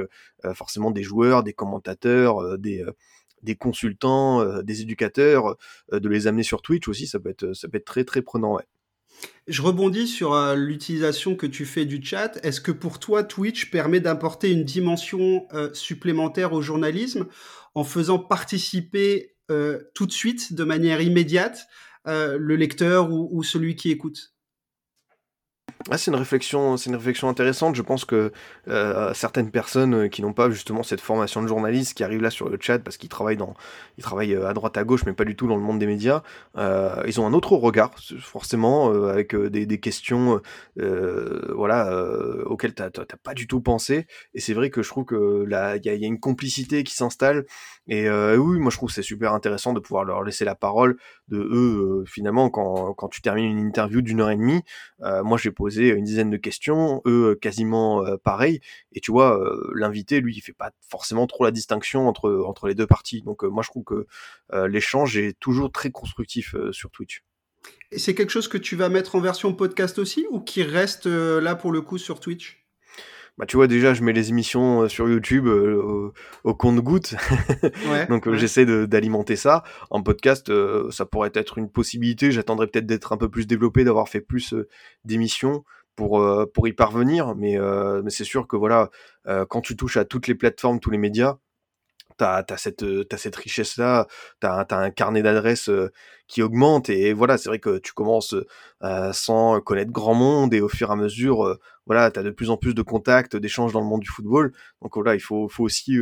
forcément 0.53 0.91
des 0.91 1.03
joueurs, 1.03 1.43
des 1.43 1.53
commentateurs, 1.53 2.57
des 2.57 3.55
consultants, 3.57 4.61
des 4.63 4.81
éducateurs, 4.81 5.55
de 5.91 6.09
les 6.09 6.27
amener 6.27 6.43
sur 6.43 6.61
Twitch 6.61 6.87
aussi, 6.87 7.07
ça 7.07 7.19
peut 7.19 7.29
être, 7.29 7.53
ça 7.53 7.67
peut 7.67 7.77
être 7.77 7.85
très 7.85 8.03
très 8.03 8.21
prenant. 8.21 8.59
Je 9.47 9.61
rebondis 9.61 10.07
sur 10.07 10.33
euh, 10.33 10.55
l'utilisation 10.55 11.35
que 11.35 11.45
tu 11.45 11.65
fais 11.65 11.85
du 11.85 12.03
chat. 12.03 12.39
Est-ce 12.43 12.59
que 12.59 12.71
pour 12.71 12.99
toi, 12.99 13.23
Twitch 13.23 13.69
permet 13.69 13.99
d'apporter 13.99 14.51
une 14.51 14.63
dimension 14.63 15.47
euh, 15.53 15.71
supplémentaire 15.73 16.53
au 16.53 16.61
journalisme 16.61 17.27
en 17.75 17.83
faisant 17.83 18.17
participer 18.17 19.35
euh, 19.51 19.79
tout 19.93 20.07
de 20.07 20.11
suite, 20.11 20.53
de 20.53 20.63
manière 20.63 21.01
immédiate, 21.01 21.67
le 22.07 22.55
lecteur 22.55 23.11
ou 23.11 23.41
celui 23.41 23.75
qui 23.75 23.89
écoute? 23.89 24.34
Ah, 25.91 25.99
c'est 25.99 26.09
une 26.09 26.17
réflexion, 26.17 26.77
c'est 26.77 26.89
une 26.89 26.95
réflexion 26.95 27.29
intéressante. 27.29 27.75
Je 27.75 27.83
pense 27.83 28.05
que 28.05 28.31
euh, 28.67 29.13
certaines 29.13 29.51
personnes 29.51 29.93
euh, 29.93 30.07
qui 30.07 30.23
n'ont 30.23 30.33
pas 30.33 30.49
justement 30.49 30.81
cette 30.81 30.99
formation 30.99 31.43
de 31.43 31.47
journaliste, 31.47 31.93
qui 31.93 32.03
arrivent 32.03 32.23
là 32.23 32.31
sur 32.31 32.49
le 32.49 32.57
chat 32.59 32.79
parce 32.79 32.97
qu'ils 32.97 33.09
travaillent 33.09 33.37
dans, 33.37 33.53
ils 33.99 34.03
travaillent 34.03 34.33
euh, 34.33 34.47
à 34.47 34.53
droite 34.53 34.77
à 34.77 34.83
gauche, 34.83 35.05
mais 35.05 35.13
pas 35.13 35.25
du 35.25 35.35
tout 35.35 35.47
dans 35.47 35.55
le 35.55 35.61
monde 35.61 35.77
des 35.77 35.85
médias, 35.85 36.23
ils 36.57 37.21
ont 37.21 37.27
un 37.27 37.33
autre 37.33 37.51
regard, 37.55 37.91
forcément, 38.19 38.89
avec 38.89 39.35
des, 39.35 39.79
questions, 39.79 40.41
voilà, 40.75 41.91
auxquelles 42.45 42.73
t'as 42.73 42.89
pas 43.23 43.33
du 43.33 43.45
tout 43.47 43.61
pensé. 43.61 44.07
Et 44.33 44.39
c'est 44.39 44.53
vrai 44.53 44.69
que 44.69 44.81
je 44.81 44.89
trouve 44.89 45.05
que 45.05 45.45
là, 45.47 45.75
il 45.75 45.85
y 45.85 45.89
a, 45.89 45.93
y 45.93 46.05
a, 46.05 46.07
une 46.07 46.19
complicité 46.19 46.83
qui 46.83 46.95
s'installe. 46.95 47.45
Et 47.87 48.09
oui, 48.09 48.59
moi 48.59 48.71
je 48.71 48.77
trouve 48.77 48.89
c'est 48.89 49.03
super 49.03 49.33
intéressant 49.33 49.73
de 49.73 49.79
pouvoir 49.79 50.03
leur 50.03 50.23
laisser 50.23 50.45
la 50.45 50.55
parole. 50.55 50.97
De 51.27 51.39
eux, 51.39 52.03
finalement, 52.05 52.51
quand, 52.51 52.93
quand 52.93 53.07
tu 53.07 53.21
termines 53.21 53.45
une 53.45 53.65
interview 53.65 54.01
d'une 54.01 54.21
heure 54.21 54.29
et 54.29 54.35
demie, 54.35 54.61
moi 54.99 55.37
j'ai 55.37 55.51
posé 55.51 55.89
une 55.89 56.03
dizaine 56.03 56.29
de 56.29 56.37
questions, 56.37 57.01
eux 57.05 57.31
euh, 57.31 57.35
quasiment 57.35 58.05
euh, 58.05 58.17
pareil. 58.17 58.59
Et 58.91 58.99
tu 58.99 59.11
vois, 59.11 59.39
euh, 59.39 59.71
l'invité, 59.75 60.19
lui, 60.19 60.35
il 60.35 60.41
fait 60.41 60.53
pas 60.53 60.71
forcément 60.87 61.27
trop 61.27 61.43
la 61.43 61.51
distinction 61.51 62.07
entre, 62.07 62.43
entre 62.45 62.67
les 62.67 62.75
deux 62.75 62.87
parties. 62.87 63.21
Donc 63.21 63.43
moi, 63.43 63.63
je 63.63 63.69
trouve 63.69 63.83
que 63.83 64.07
l'échange 64.67 65.17
est 65.17 65.37
toujours 65.39 65.71
très 65.71 65.91
constructif 65.91 66.55
sur 66.71 66.91
Twitch. 66.91 67.23
Et 67.91 67.99
c'est 67.99 68.13
quelque 68.13 68.31
chose 68.31 68.47
que 68.47 68.57
tu 68.57 68.75
vas 68.75 68.89
mettre 68.89 69.15
en 69.15 69.19
version 69.19 69.53
podcast 69.53 69.97
aussi 69.99 70.25
ou 70.29 70.39
qui 70.39 70.63
reste 70.63 71.07
là 71.07 71.55
pour 71.55 71.71
le 71.71 71.81
coup 71.81 71.97
sur 71.97 72.19
Twitch? 72.19 72.64
Bah 73.37 73.45
tu 73.45 73.57
vois 73.57 73.67
déjà 73.67 73.93
je 73.93 74.01
mets 74.01 74.13
les 74.13 74.29
émissions 74.29 74.87
sur 74.87 75.09
YouTube 75.09 75.47
au, 75.47 76.55
compte 76.55 76.79
goutte 76.79 77.15
donc 78.09 78.31
j'essaie 78.33 78.65
d'alimenter 78.65 79.35
ça. 79.35 79.63
En 79.89 80.01
podcast 80.01 80.51
ça 80.89 81.05
pourrait 81.05 81.31
être 81.33 81.57
une 81.57 81.69
possibilité. 81.69 82.31
J'attendrai 82.31 82.67
peut-être 82.67 82.85
d'être 82.85 83.11
un 83.11 83.17
peu 83.17 83.29
plus 83.29 83.45
développé 83.45 83.83
d'avoir 83.83 84.07
fait 84.07 84.21
plus 84.21 84.55
d'émissions 85.03 85.65
pour 85.95 86.25
pour 86.53 86.67
y 86.67 86.73
parvenir. 86.73 87.35
Mais 87.35 87.57
mais 88.03 88.09
c'est 88.09 88.23
sûr 88.23 88.47
que 88.47 88.55
voilà 88.55 88.89
quand 89.49 89.61
tu 89.61 89.75
touches 89.75 89.97
à 89.97 90.05
toutes 90.05 90.27
les 90.27 90.35
plateformes 90.35 90.79
tous 90.79 90.91
les 90.91 90.97
médias 90.97 91.37
t'as 92.17 92.43
as 92.49 92.57
cette 92.57 92.85
cette 93.17 93.35
richesse 93.35 93.77
là 93.77 94.07
t'as 94.39 94.61
as 94.69 94.77
un 94.77 94.91
carnet 94.91 95.21
d'adresses 95.21 95.69
qui 96.27 96.41
augmente 96.41 96.89
et 96.89 97.13
voilà 97.13 97.37
c'est 97.37 97.49
vrai 97.49 97.59
que 97.59 97.77
tu 97.77 97.93
commences 97.93 98.35
sans 99.13 99.59
connaître 99.61 99.91
grand 99.91 100.13
monde 100.15 100.53
et 100.53 100.61
au 100.61 100.69
fur 100.69 100.89
et 100.89 100.93
à 100.93 100.95
mesure 100.95 101.57
voilà 101.85 102.11
t'as 102.11 102.23
de 102.23 102.31
plus 102.31 102.49
en 102.49 102.57
plus 102.57 102.73
de 102.73 102.81
contacts 102.81 103.35
d'échanges 103.35 103.73
dans 103.73 103.81
le 103.81 103.87
monde 103.87 104.01
du 104.01 104.09
football. 104.09 104.53
Donc 104.81 104.95
voilà 104.95 105.15
il 105.15 105.21
faut 105.21 105.47
faut 105.49 105.63
aussi 105.63 105.97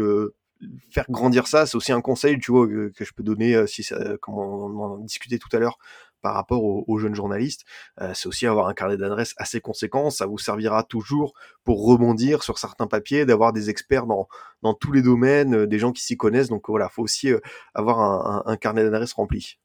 faire 0.92 1.06
grandir 1.10 1.48
ça. 1.48 1.66
C'est 1.66 1.76
aussi 1.78 1.92
un 1.92 2.02
conseil 2.02 2.40
tu 2.40 2.52
vois 2.52 2.68
que, 2.68 2.92
je 3.00 3.12
peux 3.16 3.24
donner 3.24 3.68
si 3.68 3.84
ça 3.84 4.18
comme 4.22 4.36
on 4.36 4.80
en 4.80 4.98
discutait 5.00 5.38
tout 5.40 5.50
à 5.56 5.60
l'heure 5.60 5.78
par 6.24 6.34
rapport 6.34 6.64
aux, 6.64 6.98
jeunes 6.98 7.14
journalistes, 7.14 7.66
euh, 8.02 8.12
c'est 8.16 8.28
aussi 8.28 8.48
avoir 8.48 8.68
un 8.68 8.74
carnet 8.74 8.98
d'adresses 8.98 9.36
assez 9.38 9.60
conséquent. 9.60 10.10
Ça 10.10 10.26
vous 10.26 10.38
servira 10.38 10.84
toujours 10.84 11.34
pour 11.66 11.86
rebondir 11.86 12.44
sur 12.44 12.58
certains 12.58 12.88
papiers, 12.88 13.26
d'avoir 13.26 13.54
des 13.54 13.70
experts 13.70 14.08
dans, 14.08 14.28
dans 14.64 14.74
tous 14.74 14.94
les 14.94 15.02
domaines, 15.02 15.54
euh, 15.54 15.68
des 15.68 15.80
gens 15.80 15.92
qui 15.92 16.02
s'y 16.02 16.18
connaissent. 16.18 16.48
Donc 16.48 16.70
voilà, 16.70 16.90
faut 16.90 17.04
aussi 17.04 17.32
euh, 17.32 17.40
avoir 17.76 18.00
un, 18.00 18.44
un 18.46 18.58
carnet 18.58 18.84
d'adresses 18.84 19.14
rempli. 19.14 19.60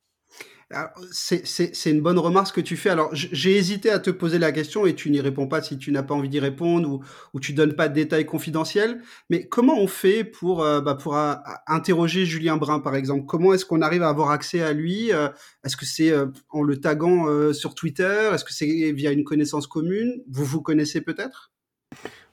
C'est 1.13 1.91
une 1.91 2.03
bonne 2.03 2.19
remarque 2.19 2.55
que 2.55 2.61
tu 2.61 2.77
fais. 2.77 2.91
Alors, 2.91 3.09
j'ai 3.13 3.57
hésité 3.57 3.91
à 3.91 3.99
te 3.99 4.11
poser 4.11 4.39
la 4.39 4.53
question 4.53 4.85
et 4.85 4.95
tu 4.95 5.11
n'y 5.11 5.21
réponds 5.21 5.47
pas 5.49 5.63
si 5.63 5.79
tu 5.79 5.91
n'as 5.93 6.03
pas 6.03 6.15
envie 6.15 6.29
d'y 6.29 6.41
répondre 6.41 6.91
ou, 6.91 7.03
ou 7.33 7.41
tu 7.41 7.55
donnes 7.55 7.73
pas 7.75 7.89
de 7.89 7.95
détails 7.95 8.27
confidentiels. 8.27 9.01
Mais 9.31 9.49
comment 9.49 9.79
on 9.79 9.87
fait 9.87 10.25
pour, 10.25 10.63
euh, 10.63 10.83
bah, 10.83 10.95
pour 10.95 11.17
euh, 11.17 11.35
interroger 11.67 12.27
Julien 12.27 12.59
Brun, 12.59 12.81
par 12.81 12.97
exemple? 12.97 13.25
Comment 13.27 13.55
est-ce 13.55 13.65
qu'on 13.65 13.81
arrive 13.81 14.03
à 14.03 14.11
avoir 14.11 14.31
accès 14.31 14.61
à 14.61 14.75
lui? 14.75 15.11
Euh, 15.13 15.29
Est-ce 15.65 15.77
que 15.77 15.87
c'est 15.87 16.13
en 16.51 16.63
le 16.63 16.79
taguant 16.79 17.53
sur 17.55 17.75
Twitter? 17.75 18.31
Est-ce 18.35 18.45
que 18.45 18.53
c'est 18.53 18.93
via 18.93 19.11
une 19.11 19.25
connaissance 19.25 19.67
commune? 19.67 20.23
Vous 20.31 20.45
vous 20.45 20.61
connaissez 20.61 21.01
peut-être? 21.01 21.51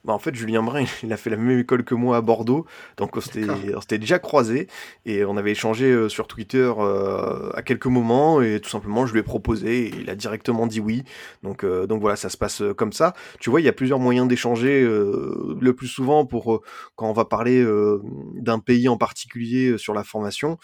Bah, 0.06 0.12
en 0.12 0.20
fait, 0.20 0.34
Julien 0.36 0.62
Brun, 0.62 0.84
il 1.02 1.12
a 1.12 1.16
fait 1.16 1.30
la 1.30 1.36
même 1.36 1.58
école 1.58 1.84
que 1.84 1.94
moi 1.94 2.16
à 2.16 2.20
Bordeaux, 2.20 2.64
donc 2.96 3.16
on 3.16 3.20
s'était 3.20 3.98
déjà 3.98 4.20
croisés 4.20 4.68
et 5.04 5.24
on 5.24 5.36
avait 5.36 5.50
échangé 5.50 5.86
euh, 5.86 6.08
sur 6.08 6.28
Twitter 6.28 6.72
euh, 6.78 7.50
à 7.54 7.62
quelques 7.62 7.86
moments 7.86 8.40
et 8.40 8.60
tout 8.60 8.70
simplement 8.70 9.04
je 9.04 9.12
lui 9.12 9.20
ai 9.20 9.22
proposé 9.24 9.86
et 9.86 9.94
il 10.00 10.08
a 10.08 10.14
directement 10.14 10.68
dit 10.68 10.78
oui. 10.78 11.02
Donc 11.42 11.64
euh, 11.64 11.88
donc 11.88 12.00
voilà, 12.00 12.14
ça 12.14 12.28
se 12.28 12.36
passe 12.36 12.62
comme 12.76 12.92
ça. 12.92 13.14
Tu 13.40 13.50
vois, 13.50 13.60
il 13.60 13.64
y 13.64 13.68
a 13.68 13.72
plusieurs 13.72 13.98
moyens 13.98 14.28
d'échanger. 14.28 14.82
le 14.82 15.72
plus 15.72 15.88
souvent 15.88 16.24
pour 16.24 16.62
quand 16.94 17.10
on 17.10 17.12
va 17.12 17.24
parler 17.24 17.64
d'un 18.34 18.60
pays 18.60 18.88
en 18.88 18.96
particulier 18.96 19.76
sur 19.78 19.92
la 19.92 20.04
formation, 20.04 20.58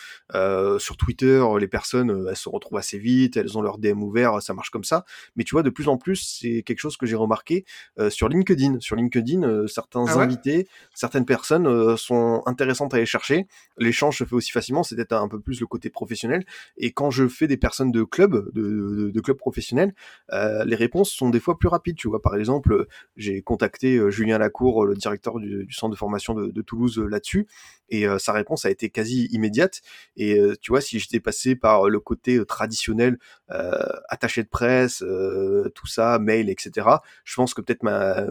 sur 0.78 0.96
Twitter, 0.96 1.44
les 1.58 1.68
personnes 1.68 2.26
elles 2.28 2.36
se 2.36 2.48
retrouvent 2.48 2.78
assez 2.78 2.98
vite, 2.98 3.36
elles 3.36 3.58
ont 3.58 3.62
leur 3.62 3.78
DM 3.78 4.02
ouvert, 4.02 4.40
ça 4.40 4.54
marche 4.54 4.70
comme 4.70 4.84
ça. 4.84 5.04
Mais 5.34 5.44
tu 5.44 5.54
vois, 5.54 5.62
de 5.62 5.70
plus 5.70 5.88
en 5.88 5.96
plus, 5.96 6.38
c'est 6.40 6.62
quelque 6.62 6.80
chose 6.80 6.96
que 6.96 7.06
j'ai 7.06 7.16
remarqué 7.16 7.64
sur 8.08 8.28
LinkedIn. 8.28 8.80
Sur 8.80 8.96
LinkedIn 8.96 9.31
euh, 9.40 9.66
certains 9.66 10.04
ah 10.06 10.20
invités, 10.20 10.68
certaines 10.94 11.24
personnes 11.24 11.66
euh, 11.66 11.96
sont 11.96 12.42
intéressantes 12.46 12.94
à 12.94 12.98
aller 12.98 13.06
chercher. 13.06 13.46
L'échange 13.78 14.18
se 14.18 14.24
fait 14.24 14.34
aussi 14.34 14.50
facilement, 14.50 14.82
c'est 14.82 14.96
peut-être 14.96 15.12
un 15.12 15.28
peu 15.28 15.40
plus 15.40 15.60
le 15.60 15.66
côté 15.66 15.90
professionnel. 15.90 16.44
Et 16.76 16.92
quand 16.92 17.10
je 17.10 17.28
fais 17.28 17.46
des 17.46 17.56
personnes 17.56 17.90
de 17.90 18.02
club, 18.02 18.52
de, 18.52 19.10
de, 19.10 19.20
club 19.20 19.36
professionnel, 19.36 19.94
euh, 20.32 20.64
les 20.64 20.76
réponses 20.76 21.10
sont 21.10 21.30
des 21.30 21.40
fois 21.40 21.58
plus 21.58 21.68
rapides. 21.68 21.96
Tu 21.96 22.08
vois, 22.08 22.20
par 22.20 22.36
exemple, 22.36 22.86
j'ai 23.16 23.42
contacté 23.42 24.00
Julien 24.10 24.38
Lacour, 24.38 24.86
le 24.86 24.94
directeur 24.94 25.38
du, 25.38 25.66
centre 25.70 25.92
de 25.92 25.98
formation 25.98 26.34
de, 26.34 26.48
de 26.48 26.62
Toulouse, 26.62 26.98
là-dessus, 26.98 27.46
et 27.88 28.06
sa 28.18 28.32
réponse 28.32 28.64
a 28.64 28.70
été 28.70 28.88
quasi 28.88 29.26
immédiate. 29.32 29.82
Et 30.16 30.38
tu 30.60 30.72
vois, 30.72 30.80
si 30.80 30.98
j'étais 30.98 31.20
passé 31.20 31.56
par 31.56 31.88
le 31.90 32.00
côté 32.00 32.44
traditionnel, 32.46 33.18
attaché 34.08 34.42
de 34.42 34.48
presse, 34.48 35.04
tout 35.74 35.86
ça, 35.86 36.18
mail, 36.18 36.48
etc., 36.48 36.88
je 37.24 37.34
pense 37.36 37.54
que 37.54 37.60
peut-être 37.60 37.82
ma 37.82 38.26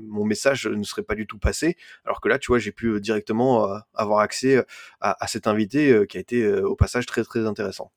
mon 0.00 0.21
message 0.24 0.66
ne 0.66 0.82
serait 0.82 1.02
pas 1.02 1.14
du 1.14 1.26
tout 1.26 1.38
passé. 1.38 1.76
Alors 2.04 2.20
que 2.20 2.28
là, 2.28 2.38
tu 2.38 2.48
vois, 2.48 2.58
j'ai 2.58 2.72
pu 2.72 2.86
euh, 2.88 3.00
directement 3.00 3.70
euh, 3.70 3.78
avoir 3.94 4.20
accès 4.20 4.56
euh, 4.56 4.62
à, 5.00 5.26
cet 5.26 5.46
invité 5.46 6.04
qui 6.08 6.16
a 6.16 6.20
été 6.20 6.46
au 6.62 6.76
passage 6.76 7.06
très 7.06 7.24
très 7.24 7.46
intéressant. 7.46 7.92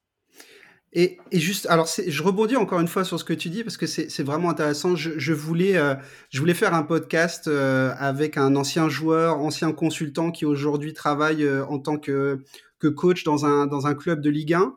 Et, 0.94 1.18
et, 1.32 1.40
juste, 1.40 1.68
alors 1.70 1.88
je 1.88 2.24
rebondis 2.24 2.56
encore 2.56 2.80
une 2.80 2.88
fois 2.88 3.04
sur 3.04 3.20
ce 3.20 3.26
que 3.26 3.34
tu 3.34 3.50
dis 3.50 3.64
parce 3.64 3.76
que 3.76 3.86
c'est 3.86 4.24
vraiment 4.24 4.50
intéressant. 4.50 4.96
Je, 4.96 5.34
voulais, 5.34 5.74
je 6.30 6.40
voulais 6.40 6.54
faire 6.54 6.74
un 6.74 6.84
podcast 6.84 7.48
avec 7.48 8.38
un 8.38 8.56
ancien 8.56 8.88
joueur, 8.88 9.40
ancien 9.40 9.74
consultant 9.74 10.32
qui 10.32 10.46
aujourd'hui 10.46 10.94
travaille 10.94 11.48
en 11.50 11.80
tant 11.80 11.98
que, 11.98 12.44
que 12.80 12.88
coach 12.88 13.24
dans 13.24 13.46
un, 13.46 13.68
dans 13.68 13.88
un 13.88 13.94
club 13.94 14.22
de 14.22 14.30
Ligue 14.30 14.54
1. 14.54 14.74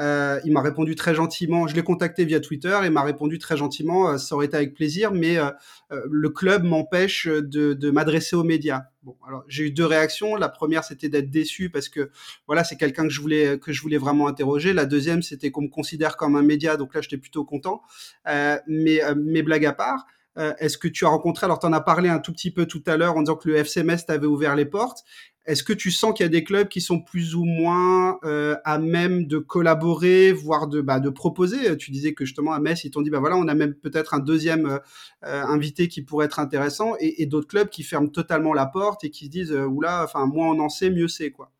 Euh, 0.00 0.40
il 0.44 0.52
m'a 0.52 0.62
répondu 0.62 0.94
très 0.94 1.14
gentiment. 1.14 1.66
Je 1.66 1.74
l'ai 1.74 1.82
contacté 1.82 2.24
via 2.24 2.40
Twitter 2.40 2.78
et 2.84 2.90
m'a 2.90 3.02
répondu 3.02 3.38
très 3.38 3.56
gentiment. 3.56 4.10
Euh, 4.10 4.18
ça 4.18 4.34
aurait 4.34 4.46
été 4.46 4.56
avec 4.56 4.74
plaisir, 4.74 5.12
mais 5.12 5.36
euh, 5.36 5.50
le 5.90 6.30
club 6.30 6.64
m'empêche 6.64 7.26
de, 7.26 7.74
de 7.74 7.90
m'adresser 7.90 8.34
aux 8.34 8.44
médias. 8.44 8.84
Bon, 9.02 9.16
alors 9.26 9.44
j'ai 9.48 9.64
eu 9.64 9.70
deux 9.70 9.84
réactions. 9.84 10.36
La 10.36 10.48
première, 10.48 10.84
c'était 10.84 11.08
d'être 11.08 11.30
déçu 11.30 11.68
parce 11.68 11.88
que 11.88 12.10
voilà, 12.46 12.64
c'est 12.64 12.76
quelqu'un 12.76 13.02
que 13.02 13.12
je 13.12 13.20
voulais 13.20 13.58
que 13.58 13.72
je 13.72 13.82
voulais 13.82 13.98
vraiment 13.98 14.28
interroger. 14.28 14.72
La 14.72 14.86
deuxième, 14.86 15.22
c'était 15.22 15.50
qu'on 15.50 15.62
me 15.62 15.68
considère 15.68 16.16
comme 16.16 16.36
un 16.36 16.42
média. 16.42 16.76
Donc 16.76 16.94
là, 16.94 17.00
j'étais 17.00 17.18
plutôt 17.18 17.44
content. 17.44 17.82
mais 18.26 19.00
mes 19.16 19.42
blagues 19.42 19.66
à 19.66 19.72
part. 19.72 20.06
Est-ce 20.36 20.78
que 20.78 20.88
tu 20.88 21.04
as 21.04 21.08
rencontré, 21.08 21.44
alors 21.44 21.58
tu 21.58 21.66
en 21.66 21.74
as 21.74 21.82
parlé 21.82 22.08
un 22.08 22.18
tout 22.18 22.32
petit 22.32 22.50
peu 22.50 22.64
tout 22.64 22.82
à 22.86 22.96
l'heure 22.96 23.18
en 23.18 23.20
disant 23.20 23.36
que 23.36 23.50
le 23.50 23.56
FCMS 23.56 24.06
t'avait 24.06 24.26
ouvert 24.26 24.56
les 24.56 24.64
portes. 24.64 25.04
Est-ce 25.44 25.64
que 25.64 25.72
tu 25.72 25.90
sens 25.90 26.14
qu'il 26.14 26.22
y 26.24 26.26
a 26.26 26.30
des 26.30 26.44
clubs 26.44 26.68
qui 26.68 26.80
sont 26.80 27.00
plus 27.00 27.34
ou 27.34 27.44
moins 27.44 28.18
euh, 28.24 28.54
à 28.64 28.78
même 28.78 29.26
de 29.26 29.38
collaborer, 29.38 30.32
voire 30.32 30.68
de, 30.68 30.80
bah, 30.80 31.00
de 31.00 31.10
proposer? 31.10 31.76
Tu 31.76 31.90
disais 31.90 32.14
que 32.14 32.24
justement 32.24 32.52
à 32.52 32.60
Metz, 32.60 32.84
ils 32.84 32.92
t'ont 32.92 33.02
dit, 33.02 33.10
bah 33.10 33.18
voilà, 33.18 33.36
on 33.36 33.48
a 33.48 33.54
même 33.54 33.74
peut-être 33.74 34.14
un 34.14 34.20
deuxième 34.20 34.66
euh, 34.66 34.78
euh, 35.24 35.42
invité 35.42 35.88
qui 35.88 36.02
pourrait 36.02 36.26
être 36.26 36.38
intéressant, 36.38 36.94
et, 37.00 37.26
d'autres 37.26 37.48
clubs 37.48 37.68
qui 37.68 37.82
ferment 37.82 38.08
totalement 38.08 38.52
la 38.52 38.66
porte 38.66 39.04
et 39.04 39.10
qui 39.10 39.26
se 39.26 39.30
disent, 39.30 39.52
oula, 39.52 40.04
enfin, 40.04 40.26
moins 40.26 40.48
on 40.48 40.60
en 40.60 40.68
sait, 40.68 40.90
mieux 40.90 41.08
c'est, 41.08 41.30
quoi. 41.30 41.50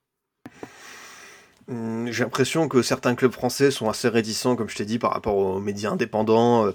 Mmh, 1.68 2.10
j'ai 2.10 2.24
l'impression 2.24 2.68
que 2.68 2.82
certains 2.82 3.14
clubs 3.14 3.32
français 3.32 3.70
sont 3.70 3.88
assez 3.88 4.08
réticents, 4.08 4.54
comme 4.54 4.68
je 4.68 4.76
t'ai 4.76 4.84
dit, 4.84 4.98
par 4.98 5.12
rapport 5.12 5.36
aux 5.36 5.60
médias 5.60 5.90
indépendants 5.90 6.72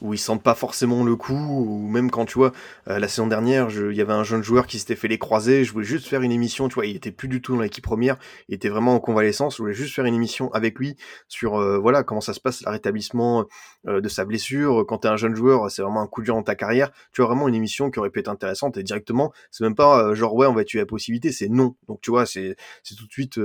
où 0.00 0.14
ils 0.14 0.18
sentent 0.18 0.42
pas 0.42 0.54
forcément 0.54 1.04
le 1.04 1.16
coup, 1.16 1.34
ou 1.34 1.88
même 1.88 2.10
quand 2.10 2.24
tu 2.24 2.34
vois, 2.34 2.52
euh, 2.88 2.98
la 2.98 3.08
saison 3.08 3.26
dernière, 3.26 3.68
il 3.70 3.96
y 3.96 4.00
avait 4.00 4.12
un 4.12 4.24
jeune 4.24 4.42
joueur 4.42 4.66
qui 4.66 4.78
s'était 4.78 4.96
fait 4.96 5.08
les 5.08 5.18
croiser, 5.18 5.64
je 5.64 5.72
voulais 5.72 5.86
juste 5.86 6.06
faire 6.06 6.22
une 6.22 6.32
émission, 6.32 6.68
tu 6.68 6.74
vois, 6.74 6.86
il 6.86 6.96
était 6.96 7.10
plus 7.10 7.28
du 7.28 7.40
tout 7.40 7.54
dans 7.54 7.62
l'équipe 7.62 7.84
première, 7.84 8.16
il 8.48 8.54
était 8.54 8.68
vraiment 8.68 8.94
en 8.94 9.00
convalescence, 9.00 9.56
je 9.56 9.62
voulais 9.62 9.74
juste 9.74 9.94
faire 9.94 10.04
une 10.04 10.14
émission 10.14 10.52
avec 10.52 10.78
lui 10.78 10.96
sur, 11.28 11.56
euh, 11.56 11.78
voilà, 11.78 12.02
comment 12.02 12.20
ça 12.20 12.32
se 12.32 12.40
passe, 12.40 12.62
le 12.64 12.70
rétablissement 12.70 13.46
euh, 13.86 14.00
de 14.00 14.08
sa 14.08 14.24
blessure, 14.24 14.84
quand 14.86 14.98
t'es 14.98 15.08
un 15.08 15.16
jeune 15.16 15.34
joueur, 15.34 15.70
c'est 15.70 15.82
vraiment 15.82 16.00
un 16.00 16.06
coup 16.06 16.22
dur 16.22 16.34
dans 16.34 16.42
ta 16.42 16.54
carrière, 16.54 16.90
tu 17.12 17.20
vois, 17.20 17.26
vraiment 17.26 17.48
une 17.48 17.54
émission 17.54 17.90
qui 17.90 17.98
aurait 17.98 18.10
pu 18.10 18.20
être 18.20 18.28
intéressante, 18.28 18.76
et 18.76 18.82
directement, 18.82 19.32
c'est 19.50 19.64
même 19.64 19.74
pas 19.74 20.14
genre, 20.14 20.34
ouais, 20.34 20.46
on 20.46 20.54
va 20.54 20.64
tuer 20.64 20.78
la 20.78 20.86
possibilité, 20.86 21.32
c'est 21.32 21.48
non, 21.48 21.74
donc 21.88 22.00
tu 22.00 22.10
vois, 22.10 22.26
c'est 22.26 22.56
tout 22.96 23.06
de 23.06 23.12
suite 23.12 23.38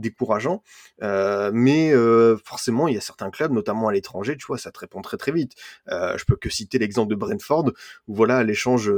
décourageant. 0.00 0.62
Euh, 1.02 1.50
mais 1.52 1.92
euh, 1.92 2.36
forcément, 2.44 2.88
il 2.88 2.94
y 2.94 2.98
a 2.98 3.00
certains 3.00 3.30
clubs, 3.30 3.52
notamment 3.52 3.88
à 3.88 3.92
l'étranger, 3.92 4.36
tu 4.36 4.46
vois, 4.46 4.58
ça 4.58 4.70
te 4.72 4.78
répond 4.78 5.00
très 5.02 5.16
très 5.16 5.32
vite. 5.32 5.52
Euh, 5.88 6.16
je 6.18 6.24
peux 6.24 6.36
que 6.36 6.50
citer 6.50 6.78
l'exemple 6.78 7.10
de 7.10 7.16
Brentford, 7.16 7.72
où 8.08 8.14
voilà, 8.14 8.44
l'échange 8.44 8.92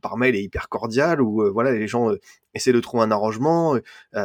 par 0.00 0.16
mail 0.16 0.34
est 0.36 0.42
hyper 0.42 0.68
cordial, 0.68 1.20
où 1.20 1.50
voilà, 1.52 1.72
les 1.72 1.88
gens 1.88 2.10
essaient 2.54 2.72
de 2.72 2.80
trouver 2.80 3.04
un 3.04 3.10
arrangement. 3.10 3.78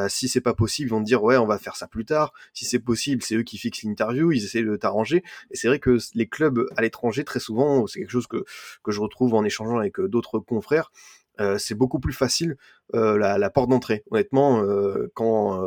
si 0.08 0.28
c'est 0.28 0.41
pas 0.41 0.54
possible, 0.54 0.89
ils 0.89 0.91
vont 0.91 1.02
te 1.02 1.06
dire 1.06 1.24
ouais, 1.24 1.38
on 1.38 1.48
va 1.48 1.58
faire 1.58 1.76
ça 1.76 1.88
plus 1.88 2.06
tard. 2.06 2.34
Si 2.54 2.66
c'est 2.66 2.80
possible, 2.80 3.22
c'est 3.24 3.36
eux 3.36 3.43
qui 3.43 3.58
fixent 3.58 3.84
l'interview, 3.84 4.32
ils 4.32 4.43
essaient 4.43 4.64
de 4.64 4.76
t'arranger. 4.76 5.24
Et 5.52 5.58
c'est 5.58 5.68
vrai 5.68 5.80
que 5.80 5.98
les 6.16 6.28
clubs 6.28 6.68
à 6.76 6.82
l'étranger, 6.82 7.24
très 7.24 7.39
souvent, 7.39 7.88
c'est 7.88 8.00
quelque 8.00 8.12
chose 8.12 8.28
que 8.28 8.43
que 8.84 8.91
je 8.91 9.00
retrouve 9.02 9.34
en 9.34 9.43
échangeant 9.43 9.78
avec 9.78 10.00
d'autres 10.00 10.39
confrères. 10.39 10.91
Euh, 11.39 11.58
c'est 11.58 11.76
beaucoup 11.76 12.00
plus 12.00 12.14
facile 12.14 12.58
euh, 12.95 13.18
la, 13.18 13.50
porte 13.50 13.70
d'entrée. 13.70 14.04
Honnêtement, 14.12 14.62
euh, 14.64 15.12
quand 15.14 15.66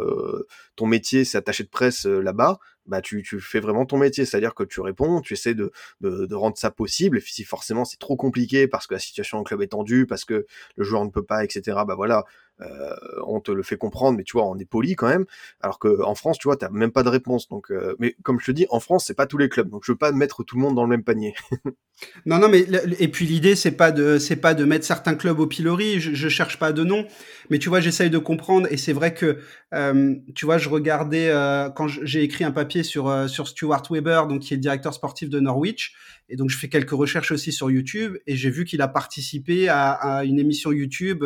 ton 0.76 0.87
métier 0.87 1.24
c'est 1.24 1.39
attaché 1.39 1.64
de 1.64 1.68
presse 1.68 2.05
là-bas, 2.05 2.59
bah 2.91 3.01
tu, 3.01 3.22
tu, 3.22 3.41
fais 3.41 3.61
vraiment 3.61 3.86
ton 3.86 3.97
métier, 3.97 4.24
c'est-à-dire 4.24 4.55
que 4.55 4.64
tu 4.64 4.80
réponds, 4.80 5.20
tu 5.20 5.34
essaies 5.34 5.55
de, 5.55 5.70
de, 6.01 6.26
de 6.26 6.34
rendre 6.34 6.59
ça 6.59 6.70
possible. 6.70 7.18
Et 7.18 7.20
si 7.20 7.45
forcément 7.45 7.84
c'est 7.84 7.99
trop 7.99 8.16
compliqué 8.16 8.68
parce 8.68 8.86
que 8.86 8.95
la 8.95 9.01
situation 9.01 9.38
en 9.38 9.45
club 9.45 9.62
est 9.62 9.68
tendue, 9.68 10.07
parce 10.07 10.24
que 10.24 10.47
le 10.76 10.84
joueur 10.84 11.05
ne 11.05 11.11
peut 11.11 11.22
pas, 11.22 11.45
etc. 11.45 11.78
Bah 11.86 11.95
voilà, 11.95 12.24
euh, 12.61 12.95
on 13.27 13.41
te 13.41 13.51
le 13.51 13.63
fait 13.63 13.77
comprendre, 13.77 14.19
mais 14.19 14.25
tu 14.25 14.33
vois, 14.33 14.47
on 14.47 14.59
est 14.59 14.65
poli 14.65 14.95
quand 14.97 15.09
même. 15.09 15.25
Alors 15.61 15.79
que 15.79 16.03
en 16.03 16.15
France, 16.15 16.39
tu 16.39 16.49
vois, 16.49 16.57
t'as 16.57 16.69
même 16.71 16.91
pas 16.93 17.03
de 17.03 17.09
réponse. 17.09 17.49
Donc, 17.49 17.71
euh, 17.71 17.95
mais 17.99 18.17
comme 18.23 18.41
je 18.41 18.47
te 18.47 18.53
dis, 18.53 18.67
en 18.71 18.81
France, 18.81 19.05
c'est 19.07 19.15
pas 19.15 19.27
tous 19.27 19.39
les 19.39 19.49
clubs, 19.49 19.69
donc 19.69 19.83
je 19.85 19.93
veux 19.93 19.99
pas 19.99 20.13
mettre 20.13 20.43
tout 20.45 20.57
le 20.57 20.63
monde 20.63 20.75
dans 20.75 20.83
le 20.83 20.89
même 20.89 21.05
panier. 21.05 21.35
non, 22.27 22.39
non, 22.39 22.49
mais 22.49 22.67
et 22.99 23.09
puis 23.09 23.27
l'idée, 23.27 23.55
c'est 23.55 23.73
pas 23.73 23.93
de, 23.93 24.19
c'est 24.19 24.37
pas 24.37 24.55
de 24.55 24.65
mettre 24.65 24.85
certains 24.85 25.15
clubs 25.15 25.39
au 25.39 25.47
pilori. 25.47 26.01
Je, 26.01 26.15
je 26.15 26.29
cherche 26.29 26.59
pas 26.59 26.73
de 26.73 26.85
nom, 26.85 27.07
mais 27.49 27.59
tu 27.59 27.69
vois, 27.69 27.81
j'essaye 27.81 28.11
de 28.11 28.19
comprendre. 28.19 28.67
Et 28.71 28.77
c'est 28.77 28.93
vrai 28.93 29.15
que, 29.15 29.39
euh, 29.75 30.15
tu 30.35 30.45
vois, 30.45 30.59
je 30.59 30.69
regardais 30.69 31.31
quand 31.75 31.89
j'ai 31.89 32.23
écrit 32.23 32.45
un 32.45 32.53
papier 32.53 32.83
sur 32.83 33.29
sur 33.29 33.49
Stuart 33.49 33.85
Weber, 33.91 34.27
donc 34.27 34.43
qui 34.43 34.55
est 34.55 34.57
le 34.57 34.63
directeur 34.63 34.95
sportif 34.95 35.31
de 35.31 35.41
Norwich. 35.41 35.95
Et 36.31 36.37
donc, 36.37 36.49
je 36.49 36.57
fais 36.57 36.69
quelques 36.69 36.91
recherches 36.91 37.33
aussi 37.33 37.51
sur 37.51 37.73
YouTube 37.73 38.17
et 38.29 38.37
j'ai 38.37 38.51
vu 38.51 38.65
qu'il 38.65 38.81
a 38.83 38.89
participé 38.89 39.69
à, 39.69 39.91
à, 39.91 40.25
une 40.25 40.39
émission 40.39 40.71
YouTube 40.71 41.25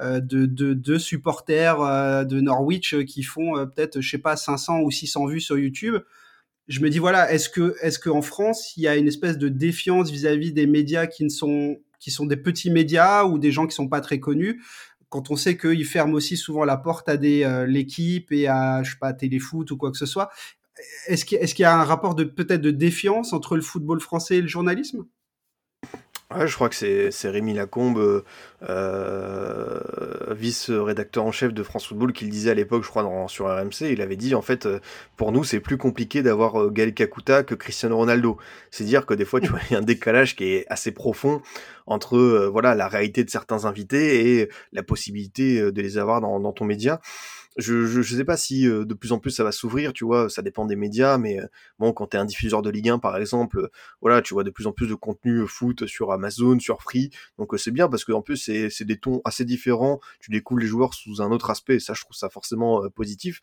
euh, 0.00 0.20
de, 0.20 0.69
de, 0.74 0.92
de, 0.92 0.98
supporters 0.98 1.80
euh, 1.80 2.24
de 2.24 2.40
Norwich 2.40 2.96
qui 3.04 3.22
font 3.22 3.56
euh, 3.56 3.66
peut-être, 3.66 4.00
je 4.00 4.10
sais 4.10 4.18
pas, 4.18 4.36
500 4.36 4.80
ou 4.80 4.90
600 4.90 5.26
vues 5.26 5.40
sur 5.40 5.58
YouTube. 5.58 5.96
Je 6.68 6.80
me 6.80 6.90
dis, 6.90 6.98
voilà, 6.98 7.32
est-ce 7.32 7.48
que, 7.48 7.74
est-ce 7.82 7.98
qu'en 7.98 8.22
France, 8.22 8.76
il 8.76 8.82
y 8.82 8.88
a 8.88 8.96
une 8.96 9.08
espèce 9.08 9.38
de 9.38 9.48
défiance 9.48 10.10
vis-à-vis 10.10 10.52
des 10.52 10.66
médias 10.66 11.06
qui 11.06 11.24
ne 11.24 11.28
sont, 11.28 11.78
qui 11.98 12.10
sont 12.10 12.26
des 12.26 12.36
petits 12.36 12.70
médias 12.70 13.24
ou 13.24 13.38
des 13.38 13.50
gens 13.50 13.66
qui 13.66 13.74
sont 13.74 13.88
pas 13.88 14.00
très 14.00 14.20
connus? 14.20 14.62
quand 15.08 15.32
on 15.32 15.34
sait 15.34 15.56
qu'ils 15.56 15.84
ferment 15.86 16.14
aussi 16.14 16.36
souvent 16.36 16.64
la 16.64 16.76
porte 16.76 17.08
à 17.08 17.16
des 17.16 17.64
l'équipe 17.66 18.30
et 18.30 18.46
à 18.46 18.84
je 18.84 18.92
sais 18.92 18.96
pas 18.96 19.12
téléfoot 19.12 19.68
ou 19.72 19.76
quoi 19.76 19.90
que 19.90 19.96
ce 19.96 20.06
soit? 20.06 20.30
Est-ce 21.08 21.24
qu'il 21.24 21.62
y, 21.62 21.64
a 21.64 21.76
un 21.76 21.82
rapport 21.82 22.14
de 22.14 22.22
peut-être 22.22 22.60
de 22.60 22.70
défiance 22.70 23.32
entre 23.32 23.56
le 23.56 23.62
football 23.62 24.00
français 24.00 24.36
et 24.36 24.40
le 24.40 24.46
journalisme? 24.46 25.04
Ouais, 26.32 26.46
je 26.46 26.54
crois 26.54 26.68
que 26.68 26.76
c'est 27.10 27.28
Rémi 27.28 27.54
Lacombe, 27.54 28.22
euh, 28.62 29.80
vice-rédacteur 30.30 31.24
en 31.24 31.32
chef 31.32 31.52
de 31.52 31.64
France 31.64 31.88
Football, 31.88 32.12
qui 32.12 32.24
le 32.24 32.30
disait 32.30 32.52
à 32.52 32.54
l'époque, 32.54 32.84
je 32.84 32.88
crois, 32.88 33.26
sur 33.26 33.46
RMC. 33.46 33.90
Il 33.90 34.00
avait 34.00 34.14
dit, 34.14 34.36
en 34.36 34.42
fait, 34.42 34.64
euh, 34.66 34.78
pour 35.16 35.32
nous, 35.32 35.42
c'est 35.42 35.58
plus 35.58 35.76
compliqué 35.76 36.22
d'avoir 36.22 36.60
euh, 36.60 36.70
Gaël 36.70 36.94
Kakuta 36.94 37.42
que 37.42 37.56
Cristiano 37.56 37.96
Ronaldo. 37.96 38.38
C'est 38.70 38.84
dire 38.84 39.06
que 39.06 39.14
des 39.14 39.24
fois, 39.24 39.40
tu 39.40 39.48
vois, 39.48 39.58
il 39.70 39.72
y 39.72 39.76
a 39.76 39.80
un 39.80 39.82
décalage 39.82 40.36
qui 40.36 40.44
est 40.44 40.66
assez 40.68 40.92
profond 40.92 41.42
entre, 41.86 42.46
voilà, 42.52 42.76
la 42.76 42.86
réalité 42.86 43.24
de 43.24 43.30
certains 43.30 43.64
invités 43.64 44.38
et 44.38 44.48
la 44.72 44.84
possibilité 44.84 45.72
de 45.72 45.82
les 45.82 45.98
avoir 45.98 46.20
dans, 46.20 46.38
dans 46.38 46.52
ton 46.52 46.64
média 46.64 47.00
je, 47.60 47.86
je, 47.86 48.16
sais 48.16 48.24
pas 48.24 48.36
si 48.36 48.66
euh, 48.66 48.84
de 48.84 48.94
plus 48.94 49.12
en 49.12 49.18
plus 49.18 49.30
ça 49.30 49.44
va 49.44 49.52
s'ouvrir, 49.52 49.92
tu 49.92 50.04
vois, 50.04 50.28
ça 50.28 50.42
dépend 50.42 50.66
des 50.66 50.76
médias, 50.76 51.18
mais 51.18 51.40
euh, 51.40 51.46
bon, 51.78 51.92
quand 51.92 52.08
t'es 52.08 52.18
un 52.18 52.24
diffuseur 52.24 52.62
de 52.62 52.70
Ligue 52.70 52.88
1 52.88 52.98
par 52.98 53.16
exemple, 53.16 53.58
euh, 53.58 53.70
voilà, 54.00 54.22
tu 54.22 54.34
vois 54.34 54.44
de 54.44 54.50
plus 54.50 54.66
en 54.66 54.72
plus 54.72 54.86
de 54.88 54.94
contenu 54.94 55.46
foot 55.46 55.86
sur 55.86 56.12
Amazon, 56.12 56.58
sur 56.58 56.82
Free, 56.82 57.10
donc 57.38 57.52
c'est 57.58 57.70
bien 57.70 57.88
parce 57.88 58.04
que 58.04 58.12
en 58.12 58.22
plus 58.22 58.36
c'est 58.36 58.84
des 58.84 58.98
tons 58.98 59.20
assez 59.24 59.44
différents, 59.44 60.00
tu 60.20 60.30
découvres 60.30 60.60
les 60.60 60.66
joueurs 60.66 60.94
sous 60.94 61.22
un 61.22 61.30
autre 61.30 61.50
aspect, 61.50 61.76
et 61.76 61.80
ça 61.80 61.94
je 61.94 62.02
trouve 62.02 62.16
ça 62.16 62.28
forcément 62.30 62.88
positif. 62.90 63.40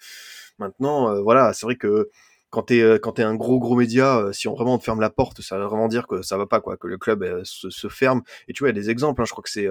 Maintenant, 0.60 1.22
voilà, 1.22 1.54
c'est 1.54 1.66
vrai 1.66 1.76
que 1.76 2.10
quand 2.50 2.64
t'es 2.64 2.82
euh, 2.82 2.98
quand 2.98 3.14
t'es 3.14 3.24
un 3.24 3.36
gros 3.36 3.60
gros 3.60 3.76
média, 3.76 4.20
euh, 4.20 4.32
si 4.32 4.48
on 4.48 4.54
vraiment 4.54 4.78
te 4.78 4.84
ferme 4.84 5.02
la 5.02 5.10
porte, 5.10 5.42
ça 5.42 5.58
veut 5.58 5.66
vraiment 5.66 5.88
dire 5.88 6.08
que 6.08 6.22
ça 6.22 6.38
va 6.38 6.46
pas 6.46 6.62
quoi, 6.62 6.78
que 6.78 6.88
le 6.88 6.98
club 6.98 7.24
euh, 7.24 7.42
se, 7.44 7.70
se, 7.70 7.90
ferme. 7.90 8.22
Et 8.48 8.54
tu 8.54 8.64
vois, 8.64 8.70
il 8.70 8.76
y 8.76 8.78
a 8.78 8.82
des 8.82 8.90
exemples. 8.90 9.22
Hein, 9.22 9.26
je 9.26 9.32
crois 9.32 9.44
que 9.44 9.50
c'est 9.50 9.68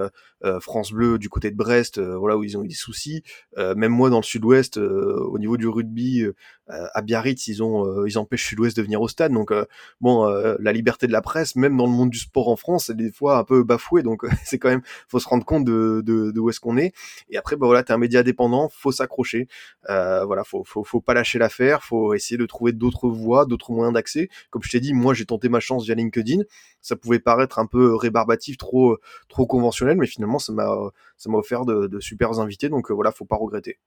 France 0.60 0.92
Bleu 0.92 1.18
du 1.18 1.28
côté 1.28 1.50
de 1.50 1.56
Brest, 1.56 2.00
voilà 2.00 2.36
où 2.36 2.44
ils 2.44 2.56
ont 2.56 2.62
eu 2.62 2.68
des 2.68 2.74
soucis. 2.74 3.22
même 3.56 3.92
moi 3.92 4.10
dans 4.10 4.18
le 4.18 4.22
Sud-Ouest, 4.22 4.78
au 4.78 5.38
niveau 5.38 5.56
du 5.56 5.66
rugby, 5.66 6.24
à 6.68 7.02
Biarritz, 7.02 7.46
ils 7.48 7.62
ont 7.62 8.04
ils 8.06 8.18
empêchent 8.18 8.46
Sud-Ouest 8.48 8.76
de 8.76 8.82
venir 8.82 9.00
au 9.00 9.08
stade. 9.08 9.32
Donc 9.32 9.52
bon, 10.00 10.26
la 10.26 10.72
liberté 10.72 11.06
de 11.06 11.12
la 11.12 11.22
presse, 11.22 11.56
même 11.56 11.76
dans 11.76 11.86
le 11.86 11.92
monde 11.92 12.10
du 12.10 12.18
sport 12.18 12.48
en 12.48 12.56
France, 12.56 12.86
c'est 12.86 12.96
des 12.96 13.12
fois 13.12 13.38
un 13.38 13.44
peu 13.44 13.62
bafoué. 13.62 14.02
Donc 14.02 14.24
c'est 14.44 14.58
quand 14.58 14.68
même, 14.68 14.82
faut 15.08 15.18
se 15.18 15.28
rendre 15.28 15.44
compte 15.44 15.64
de, 15.64 16.02
de, 16.04 16.30
de 16.30 16.40
où 16.40 16.50
est-ce 16.50 16.60
qu'on 16.60 16.76
est. 16.76 16.92
Et 17.30 17.36
après, 17.36 17.56
bah 17.56 17.66
voilà, 17.66 17.82
t'es 17.82 17.92
un 17.92 17.98
média 17.98 18.20
indépendant, 18.20 18.68
faut 18.68 18.92
s'accrocher. 18.92 19.48
voilà, 19.86 20.42
faut, 20.44 20.64
faut 20.64 20.84
faut 20.84 21.00
pas 21.00 21.14
lâcher 21.14 21.38
l'affaire, 21.38 21.82
faut 21.84 22.14
essayer 22.14 22.38
de 22.38 22.46
trouver 22.46 22.72
d'autres 22.72 23.08
voies, 23.08 23.46
d'autres 23.46 23.72
moyens 23.72 23.94
d'accès. 23.94 24.28
Comme 24.50 24.62
je 24.62 24.70
t'ai 24.70 24.80
dit, 24.80 24.92
moi 24.94 25.14
j'ai 25.14 25.26
tenté 25.26 25.48
ma 25.48 25.60
chance 25.60 25.84
via 25.84 25.94
LinkedIn. 25.94 26.42
Ça 26.80 26.96
pouvait 26.96 27.18
paraître 27.18 27.58
un 27.58 27.66
peu 27.66 27.94
rébarbatif, 27.94 28.56
trop 28.56 28.98
trop 29.28 29.46
conventionnel, 29.46 29.96
mais 29.98 30.06
finalement 30.06 30.38
ça 30.38 30.52
m'a 30.52 30.76
ça 31.16 31.30
m'a 31.30 31.38
offert 31.38 31.64
de, 31.64 31.86
de 31.86 32.00
invités. 32.40 32.68
Donc 32.68 32.90
euh, 32.90 32.94
voilà, 32.94 33.12
faut 33.12 33.24
pas 33.24 33.36
regretter. 33.36 33.78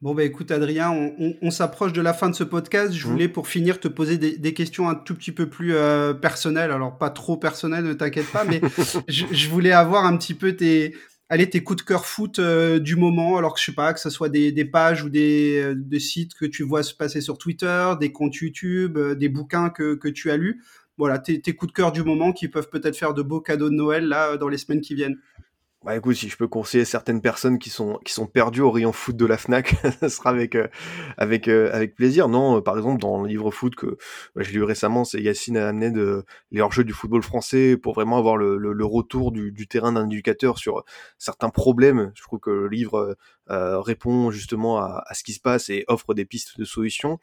Bon, 0.00 0.14
bah 0.14 0.24
écoute, 0.24 0.50
Adrien, 0.50 0.90
on, 1.42 1.50
s'approche 1.50 1.92
de 1.92 2.00
la 2.00 2.14
fin 2.14 2.30
de 2.30 2.34
ce 2.34 2.44
podcast. 2.44 2.92
Je 2.94 3.06
mmh. 3.06 3.10
voulais, 3.10 3.28
pour 3.28 3.48
finir, 3.48 3.80
te 3.80 3.88
poser 3.88 4.16
des, 4.16 4.54
questions 4.54 4.88
un 4.88 4.94
tout 4.94 5.14
petit 5.14 5.32
peu 5.32 5.48
plus 5.48 5.74
euh, 5.74 6.14
personnelles. 6.14 6.70
Alors, 6.70 6.96
pas 6.96 7.10
trop 7.10 7.36
personnelles, 7.36 7.84
ne 7.84 7.92
t'inquiète 7.92 8.30
pas, 8.32 8.44
mais 8.44 8.62
je, 9.08 9.26
je, 9.30 9.48
voulais 9.50 9.72
avoir 9.72 10.06
un 10.06 10.16
petit 10.16 10.32
peu 10.32 10.56
tes, 10.56 10.94
allez, 11.30 11.48
tes 11.48 11.62
coups 11.62 11.82
de 11.82 11.86
cœur 11.86 12.04
foot 12.04 12.38
euh, 12.38 12.78
du 12.78 12.96
moment, 12.96 13.38
alors 13.38 13.54
que 13.54 13.60
je 13.60 13.66
sais 13.66 13.72
pas, 13.72 13.94
que 13.94 14.00
ce 14.00 14.10
soit 14.10 14.28
des, 14.28 14.52
des 14.52 14.64
pages 14.64 15.04
ou 15.04 15.08
des, 15.08 15.62
euh, 15.62 15.74
des, 15.74 16.00
sites 16.00 16.34
que 16.34 16.44
tu 16.44 16.64
vois 16.64 16.82
se 16.82 16.92
passer 16.92 17.20
sur 17.20 17.38
Twitter, 17.38 17.92
des 17.98 18.12
comptes 18.12 18.34
YouTube, 18.34 18.98
euh, 18.98 19.14
des 19.14 19.28
bouquins 19.28 19.70
que, 19.70 19.94
que 19.94 20.08
tu 20.08 20.30
as 20.30 20.36
lus. 20.36 20.62
Voilà, 20.98 21.18
tes, 21.18 21.40
tes, 21.40 21.54
coups 21.54 21.72
de 21.72 21.76
cœur 21.76 21.92
du 21.92 22.02
moment 22.02 22.32
qui 22.32 22.48
peuvent 22.48 22.68
peut-être 22.68 22.96
faire 22.96 23.14
de 23.14 23.22
beaux 23.22 23.40
cadeaux 23.40 23.70
de 23.70 23.74
Noël 23.74 24.06
là 24.06 24.36
dans 24.36 24.48
les 24.48 24.58
semaines 24.58 24.82
qui 24.82 24.94
viennent. 24.94 25.16
Bah 25.82 25.96
écoute, 25.96 26.14
si 26.14 26.28
je 26.28 26.36
peux 26.36 26.46
conseiller 26.46 26.84
certaines 26.84 27.22
personnes 27.22 27.58
qui 27.58 27.70
sont 27.70 27.98
qui 28.04 28.12
sont 28.12 28.26
perdues 28.26 28.60
au 28.60 28.70
rayon 28.70 28.92
foot 28.92 29.16
de 29.16 29.24
la 29.24 29.38
Fnac, 29.38 29.76
ça 30.00 30.10
sera 30.10 30.28
avec 30.28 30.54
euh, 30.54 30.68
avec 31.16 31.48
euh, 31.48 31.70
avec 31.72 31.94
plaisir. 31.94 32.28
Non, 32.28 32.58
euh, 32.58 32.60
par 32.60 32.76
exemple 32.76 33.00
dans 33.00 33.22
le 33.22 33.26
livre 33.26 33.50
foot 33.50 33.74
que 33.74 33.96
bah, 34.34 34.42
j'ai 34.42 34.52
lu 34.52 34.62
récemment, 34.62 35.04
c'est 35.04 35.22
Yacine 35.22 35.56
amené 35.56 35.90
de 35.90 36.26
les 36.50 36.60
hors-jeux 36.60 36.84
du 36.84 36.92
football 36.92 37.22
français 37.22 37.78
pour 37.78 37.94
vraiment 37.94 38.18
avoir 38.18 38.36
le, 38.36 38.58
le, 38.58 38.84
retour 38.84 39.32
du, 39.32 39.52
du 39.52 39.68
terrain 39.68 39.92
d'un 39.92 40.04
éducateur 40.04 40.58
sur 40.58 40.84
certains 41.16 41.48
problèmes. 41.48 42.12
Je 42.14 42.22
trouve 42.24 42.40
que 42.40 42.50
le 42.50 42.68
livre 42.68 43.16
répond 43.48 44.30
justement 44.30 44.78
à, 44.78 45.02
à, 45.06 45.14
ce 45.14 45.24
qui 45.24 45.32
se 45.32 45.40
passe 45.40 45.70
et 45.70 45.84
offre 45.88 46.14
des 46.14 46.24
pistes 46.24 46.58
de 46.58 46.64
solutions. 46.64 47.18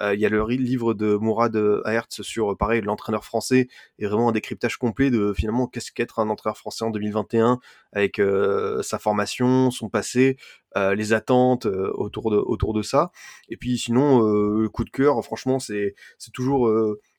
Il 0.00 0.18
y 0.18 0.26
a 0.26 0.28
le 0.28 0.44
livre 0.46 0.94
de 0.94 1.16
Mourad 1.16 1.54
Aertz 1.84 2.22
sur 2.22 2.56
pareil 2.56 2.80
l'entraîneur 2.80 3.24
français 3.24 3.68
et 3.98 4.06
vraiment 4.06 4.30
un 4.30 4.32
décryptage 4.32 4.76
complet 4.76 5.10
de 5.10 5.32
finalement 5.34 5.66
qu'est-ce 5.66 5.92
qu'être 5.92 6.18
un 6.18 6.30
entraîneur 6.30 6.56
français 6.56 6.84
en 6.84 6.90
2021 6.90 7.60
avec 7.92 8.18
euh, 8.18 8.82
sa 8.82 8.98
formation, 8.98 9.70
son 9.70 9.88
passé, 9.88 10.36
euh, 10.76 10.94
les 10.94 11.12
attentes 11.12 11.66
euh, 11.66 11.90
autour 11.94 12.30
de 12.30 12.36
autour 12.38 12.72
de 12.72 12.82
ça. 12.82 13.10
Et 13.48 13.56
puis 13.56 13.78
sinon, 13.78 14.20
le 14.22 14.68
coup 14.68 14.84
de 14.84 14.90
cœur, 14.90 15.22
franchement, 15.24 15.58
c'est 15.58 15.94
c'est 16.18 16.32
toujours 16.32 16.72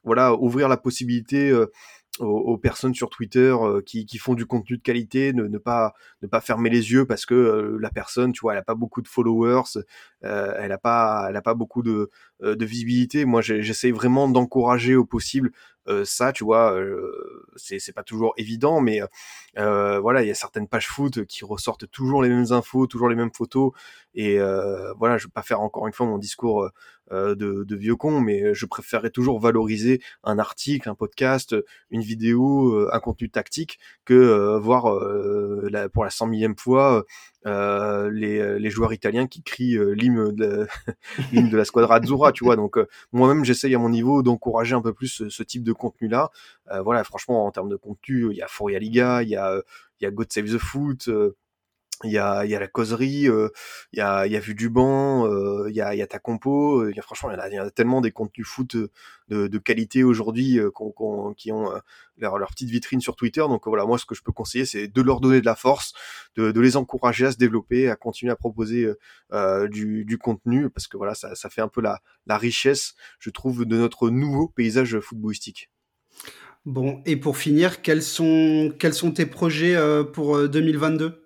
voilà 0.04 0.34
ouvrir 0.36 0.68
la 0.68 0.78
possibilité 0.78 1.52
aux, 2.20 2.58
personnes 2.58 2.94
sur 2.94 3.10
Twitter 3.10 3.56
qui, 3.86 4.06
qui, 4.06 4.20
font 4.20 4.36
du 4.36 4.46
contenu 4.46 4.78
de 4.78 4.84
qualité, 4.84 5.34
ne, 5.34 5.48
ne, 5.48 5.58
pas 5.58 5.94
ne 6.22 6.28
pas 6.28 6.42
fermer 6.42 6.70
les 6.70 6.92
yeux 6.92 7.06
parce 7.06 7.26
que 7.26 7.78
la 7.80 7.90
personne, 7.90 8.34
tu 8.34 8.42
vois, 8.42 8.54
elle 8.54 8.60
a 8.60 8.64
pas 8.64 8.76
beaucoup 8.76 9.02
de 9.02 9.08
followers, 9.08 9.80
euh, 10.24 10.54
elle 10.60 10.72
a 10.72 10.78
pas 10.78 11.26
elle 11.28 11.36
a 11.36 11.42
pas 11.42 11.56
beaucoup 11.56 11.82
de, 11.82 12.12
de 12.42 12.66
visibilité. 12.66 13.26
Moi, 13.26 13.42
j'essaye 13.42 13.92
vraiment 13.92 14.28
d'encourager 14.28 14.96
au 14.96 15.06
possible 15.06 15.52
euh, 15.90 16.06
ça, 16.06 16.32
tu 16.32 16.44
vois, 16.44 16.74
euh, 16.74 17.46
c'est 17.58 17.94
pas 17.94 18.04
toujours 18.04 18.34
évident, 18.38 18.80
mais 18.80 19.02
euh, 19.58 20.00
voilà, 20.00 20.22
il 20.24 20.28
y 20.28 20.32
a 20.32 20.36
certaines 20.36 20.68
pages 20.68 20.88
foot 20.88 21.26
qui 21.26 21.44
ressortent 21.44 21.90
toujours 21.92 22.24
les 22.24 22.30
mêmes 22.30 22.52
infos, 22.52 22.88
toujours 22.88 23.10
les 23.10 23.16
mêmes 23.16 23.34
photos, 23.34 23.72
et 24.16 24.38
voilà, 24.98 25.18
je 25.18 25.26
vais 25.26 25.32
pas 25.32 25.42
faire 25.44 25.62
encore 25.62 25.88
une 25.88 25.94
fois 25.94 26.06
mon 26.06 26.18
discours 26.18 26.70
de, 27.12 27.36
de, 27.36 27.76
vieux 27.76 27.96
con, 27.96 28.22
mais 28.22 28.54
je 28.54 28.66
préférerais 28.66 29.10
toujours 29.10 29.40
valoriser 29.40 30.02
un 30.24 30.40
article, 30.40 30.90
un 30.90 30.96
podcast, 30.96 31.56
une 31.92 32.02
vidéo, 32.02 32.88
un 32.92 33.00
contenu 33.00 33.30
tactique, 33.30 33.80
que 34.06 34.58
voir 34.58 35.00
la, 35.70 35.90
pour 35.90 36.04
la 36.04 36.10
cent 36.10 36.28
millième 36.28 36.58
fois 36.58 37.06
euh, 37.46 38.10
les, 38.10 38.58
les, 38.58 38.70
joueurs 38.70 38.94
italiens 38.94 39.28
qui 39.28 39.44
crient 39.44 39.76
euh, 39.76 39.92
l'hymne 39.92 40.32
de, 40.32 40.66
de, 41.34 41.58
la 41.58 41.66
squadra 41.66 41.96
Azzurra, 41.96 42.32
tu 42.32 42.46
vois. 42.46 42.56
Donc 42.56 42.78
moi-même, 43.12 43.44
j'essaye 43.44 43.76
à 43.76 43.80
mon 43.80 43.90
niveau 43.90 44.24
d'encourager 44.24 44.76
un 44.76 44.82
peu 44.82 44.94
plus 44.94 45.28
ce, 45.30 45.44
type 45.44 45.64
de 45.64 45.74
contenu-là. 45.74 46.32
voilà, 46.84 47.04
franchement, 47.04 47.46
en 47.46 47.52
termes 47.52 47.70
de 47.70 47.76
contenu, 47.76 48.28
il 48.32 48.38
y 48.38 48.42
a 48.42 48.48
Foria 48.48 48.80
Liga, 48.80 49.24
il 49.24 49.30
y 49.30 49.36
a, 49.36 49.62
il 50.00 50.06
y 50.06 50.08
a 50.08 50.12
God 50.12 50.32
Save 50.32 50.46
the 50.46 50.58
Foot 50.58 51.10
il 52.04 52.12
y 52.12 52.18
a, 52.18 52.46
y 52.46 52.56
a 52.56 52.60
la 52.60 52.68
causerie, 52.68 53.28
euh, 53.28 53.50
il 53.94 54.00
y, 54.00 54.02
a, 54.02 54.28
y 54.28 54.36
a 54.36 54.40
vu 54.40 54.56
du 54.56 54.70
banc, 54.70 55.26
euh, 55.28 55.68
il 55.70 55.76
y, 55.76 55.82
a, 55.82 55.96
y 55.96 56.02
a 56.02 56.08
ta 56.08 56.20
compo, 56.20 56.82
euh, 56.82 56.94
y 56.94 57.00
a, 57.00 57.02
franchement 57.02 57.32
il 57.32 57.38
y, 57.38 57.40
a, 57.40 57.50
y 57.50 57.58
a 57.58 57.72
tellement 57.72 58.02
des 58.02 58.12
contenus 58.12 58.48
foot 58.48 58.76
de, 58.76 58.90
de 59.30 59.58
qualité 59.58 60.04
aujourd'hui 60.04 60.60
qui 61.38 61.52
ont 61.52 61.74
leur, 62.18 62.38
leur, 62.38 62.50
petite 62.50 62.70
vitrine 62.70 63.02
sur 63.02 63.16
Twitter. 63.16 63.40
Donc 63.42 63.68
voilà, 63.68 63.86
moi 63.86 63.98
ce 63.98 64.06
que 64.06 64.16
je 64.16 64.22
peux 64.22 64.32
conseiller 64.32 64.66
c'est 64.66 64.88
de 64.88 65.02
leur 65.02 65.22
donner 65.22 65.42
de 65.42 65.46
la 65.46 65.56
force, 65.56 65.94
de, 66.36 66.52
de, 66.52 66.62
les 66.62 66.78
encourager 66.78 67.26
à 67.26 67.32
se 67.32 67.38
développer, 67.38 67.90
à 67.90 67.96
continuer 67.96 68.32
à 68.32 68.36
proposer 68.36 68.90
du, 69.70 70.06
du, 70.06 70.18
contenu 70.18 70.70
parce 70.70 70.88
que 70.88 70.98
voilà 70.98 71.16
ça, 71.16 71.36
ça 71.36 71.50
fait 71.50 71.62
un 71.62 71.68
peu 71.70 71.82
la, 71.82 72.02
la 72.28 72.38
richesse, 72.38 72.96
je 73.20 73.30
trouve, 73.30 73.66
de 73.66 73.78
notre 73.78 74.10
nouveau 74.10 74.50
paysage 74.50 75.00
footballistique. 75.00 75.70
Bon, 76.66 77.02
et 77.06 77.18
pour 77.18 77.38
finir, 77.38 77.82
quels 77.82 78.04
sont, 78.04 78.74
quels 78.80 78.94
sont 78.94 79.12
tes 79.12 79.26
projets 79.26 79.78
pour 80.14 80.48
2022 80.48 81.23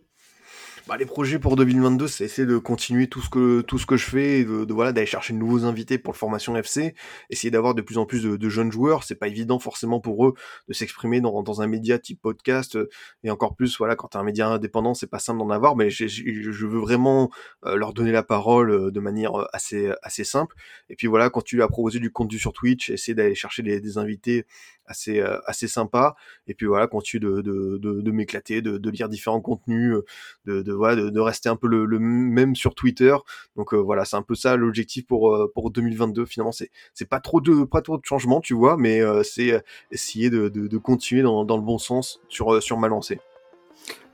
bah, 0.87 0.95
les 0.95 1.05
projets 1.05 1.37
pour 1.37 1.57
2022, 1.57 2.07
c'est 2.07 2.23
essayer 2.23 2.47
de 2.47 2.57
continuer 2.57 3.07
tout 3.07 3.21
ce 3.21 3.29
que 3.29 3.59
tout 3.61 3.77
ce 3.77 3.85
que 3.85 3.97
je 3.97 4.05
fais, 4.05 4.45
de, 4.45 4.73
voilà 4.73 4.93
d'aller 4.93 5.05
chercher 5.05 5.33
de 5.33 5.37
nouveaux 5.37 5.65
invités 5.65 5.97
pour 5.97 6.13
le 6.13 6.17
formation 6.17 6.55
FC, 6.55 6.95
essayer 7.29 7.51
d'avoir 7.51 7.75
de 7.75 7.81
plus 7.81 7.97
en 7.97 8.05
plus 8.05 8.23
de, 8.23 8.49
jeunes 8.49 8.71
joueurs. 8.71 9.03
C'est 9.03 9.15
pas 9.15 9.27
évident 9.27 9.59
forcément 9.59 9.99
pour 9.99 10.25
eux 10.25 10.33
de 10.69 10.73
s'exprimer 10.73 11.19
dans, 11.19 11.43
dans 11.43 11.61
un 11.61 11.67
média 11.67 11.99
type 11.99 12.21
podcast 12.21 12.77
euh, 12.77 12.89
et 13.23 13.31
encore 13.31 13.55
plus 13.55 13.77
voilà 13.77 13.95
quand 13.97 14.09
t'es 14.09 14.17
un 14.17 14.23
média 14.23 14.47
indépendant, 14.47 14.93
c'est 14.93 15.07
pas 15.07 15.19
simple 15.19 15.39
d'en 15.39 15.49
avoir, 15.49 15.75
mais 15.75 15.89
je 15.89 16.65
veux 16.65 16.79
vraiment 16.79 17.29
euh, 17.65 17.75
leur 17.75 17.93
donner 17.93 18.13
la 18.13 18.23
parole 18.23 18.71
euh, 18.71 18.91
de 18.91 18.99
manière 19.01 19.33
assez 19.51 19.91
assez 20.03 20.23
simple. 20.23 20.55
Et 20.89 20.95
puis 20.95 21.07
voilà, 21.07 21.29
continuer 21.29 21.63
à 21.63 21.67
proposer 21.67 21.99
du 21.99 22.11
contenu 22.11 22.39
sur 22.39 22.53
Twitch, 22.53 22.89
essayer 22.89 23.13
d'aller 23.13 23.35
chercher 23.35 23.61
des, 23.61 23.81
des 23.81 23.97
invités 23.97 24.45
assez 24.87 25.19
euh, 25.19 25.37
assez 25.45 25.67
sympa. 25.67 26.15
Et 26.47 26.53
puis 26.53 26.65
voilà 26.65 26.87
continue 26.87 27.19
de 27.19 27.41
de, 27.41 27.77
de, 27.77 28.01
de 28.01 28.11
m'éclater 28.11 28.61
de, 28.61 28.77
de, 28.77 28.89
lire 28.89 29.09
différents 29.09 29.41
contenus 29.41 29.93
euh, 29.93 30.05
de 30.45 30.61
de 30.61 30.73
voilà 30.73 30.95
de, 30.95 31.19
rester 31.19 31.49
un 31.49 31.55
peu 31.55 31.67
le, 31.67 31.85
le, 31.85 31.99
même 31.99 32.55
sur 32.55 32.73
Twitter. 32.75 33.15
Donc 33.55 33.73
euh, 33.73 33.77
voilà 33.77 34.05
c'est 34.05 34.15
un 34.15 34.21
peu 34.21 34.35
ça 34.35 34.55
l'objectif 34.55 35.05
pour 35.05 35.37
pour 35.53 35.71
2022 35.71 36.25
finalement 36.25 36.51
c'est 36.51 36.71
c'est 36.93 37.09
pas 37.09 37.19
trop 37.19 37.41
de 37.41 37.63
pas 37.63 37.81
trop 37.81 37.97
de 37.97 38.05
changements 38.05 38.41
tu 38.41 38.53
vois 38.53 38.77
mais 38.77 39.01
c'est 39.23 39.63
essayer 39.91 40.29
de, 40.29 40.49
de, 40.49 40.67
de 40.67 40.77
continuer 40.77 41.21
dans, 41.21 41.45
dans 41.45 41.57
le 41.57 41.63
bon 41.63 41.77
sens 41.77 42.19
sur 42.29 42.61
sur 42.63 42.77
ma 42.77 42.87
lancée 42.87 43.19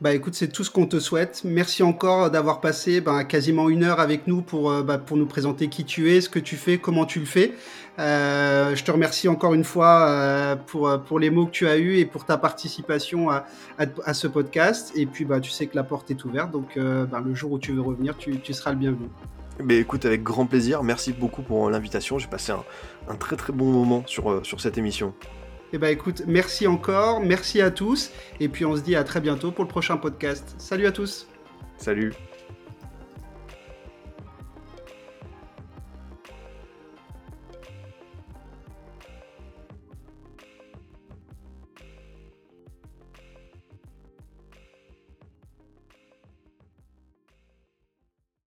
bah 0.04 0.14
écoute, 0.14 0.36
c'est 0.36 0.50
tout 0.50 0.66
ce 0.66 0.70
qu'on 0.70 0.86
te 0.86 1.00
souhaite. 1.00 1.44
Merci 1.46 1.82
encore 1.82 2.30
d'avoir 2.30 2.60
passé 2.60 3.00
bah, 3.00 3.24
quasiment 3.24 3.70
une 3.70 3.86
heure 3.86 4.02
avec 4.02 4.28
nous 4.28 4.42
pour, 4.42 4.70
euh, 4.70 4.84
bah, 4.84 4.98
pour 4.98 5.16
nous 5.16 5.26
présenter 5.26 5.70
qui 5.70 5.86
tu 5.86 6.12
es, 6.12 6.20
ce 6.20 6.28
que 6.28 6.40
tu 6.40 6.58
fais, 6.58 6.78
comment 6.78 7.06
tu 7.06 7.22
le 7.22 7.26
fais. 7.26 7.54
Euh, 8.00 8.76
je 8.76 8.84
te 8.84 8.92
remercie 8.92 9.30
encore 9.30 9.54
une 9.54 9.64
fois 9.64 10.10
euh, 10.10 10.58
pour, 10.58 11.02
pour 11.04 11.20
les 11.20 11.30
mots 11.30 11.46
que 11.46 11.52
tu 11.52 11.70
as 11.70 11.78
eus 11.78 12.00
et 12.00 12.06
pour 12.06 12.26
ta 12.26 12.38
participation 12.38 13.30
à, 13.30 13.46
à, 13.78 14.14
ce 14.14 14.28
podcast. 14.28 14.92
Et 14.94 15.06
puis 15.06 15.24
bah, 15.24 15.40
tu 15.40 15.52
sais 15.52 15.68
que 15.68 15.76
la 15.78 15.86
porte 15.86 16.12
est 16.12 16.26
ouverte, 16.26 16.52
donc 16.52 16.78
bah, 16.78 17.24
le 17.26 17.34
jour 17.34 17.54
où 17.54 17.60
tu 17.60 17.72
veux 17.72 17.80
revenir, 17.80 18.18
tu, 18.18 18.42
tu 18.42 18.54
seras 18.54 18.72
le 18.72 18.80
bienvenu. 18.80 19.08
Mais 19.64 19.78
écoute, 19.78 20.04
avec 20.04 20.22
grand 20.22 20.48
plaisir. 20.48 20.84
Merci 20.84 21.14
beaucoup 21.14 21.44
pour 21.44 21.70
l'invitation. 21.70 22.20
J'ai 22.20 22.28
passé 22.28 22.52
un, 22.52 22.66
un, 23.08 23.16
très 23.16 23.38
très 23.38 23.54
bon 23.54 23.72
moment 23.72 24.04
sur, 24.06 24.46
sur 24.46 24.60
cette 24.60 24.78
émission. 24.78 25.14
Eh 25.74 25.80
ben 25.80 25.88
écoute, 25.88 26.22
merci 26.28 26.68
encore, 26.68 27.20
merci 27.20 27.60
à 27.60 27.72
tous, 27.72 28.12
et 28.40 28.48
puis 28.48 28.64
on 28.64 28.76
se 28.76 28.82
dit 28.82 28.96
à 28.96 29.04
très 29.04 29.20
bientôt 29.20 29.52
pour 29.52 29.64
le 29.64 29.70
prochain 29.70 29.98
podcast. 29.98 30.54
Salut 30.60 30.86
à 30.86 30.92
tous. 30.92 31.28
Salut. 31.78 32.14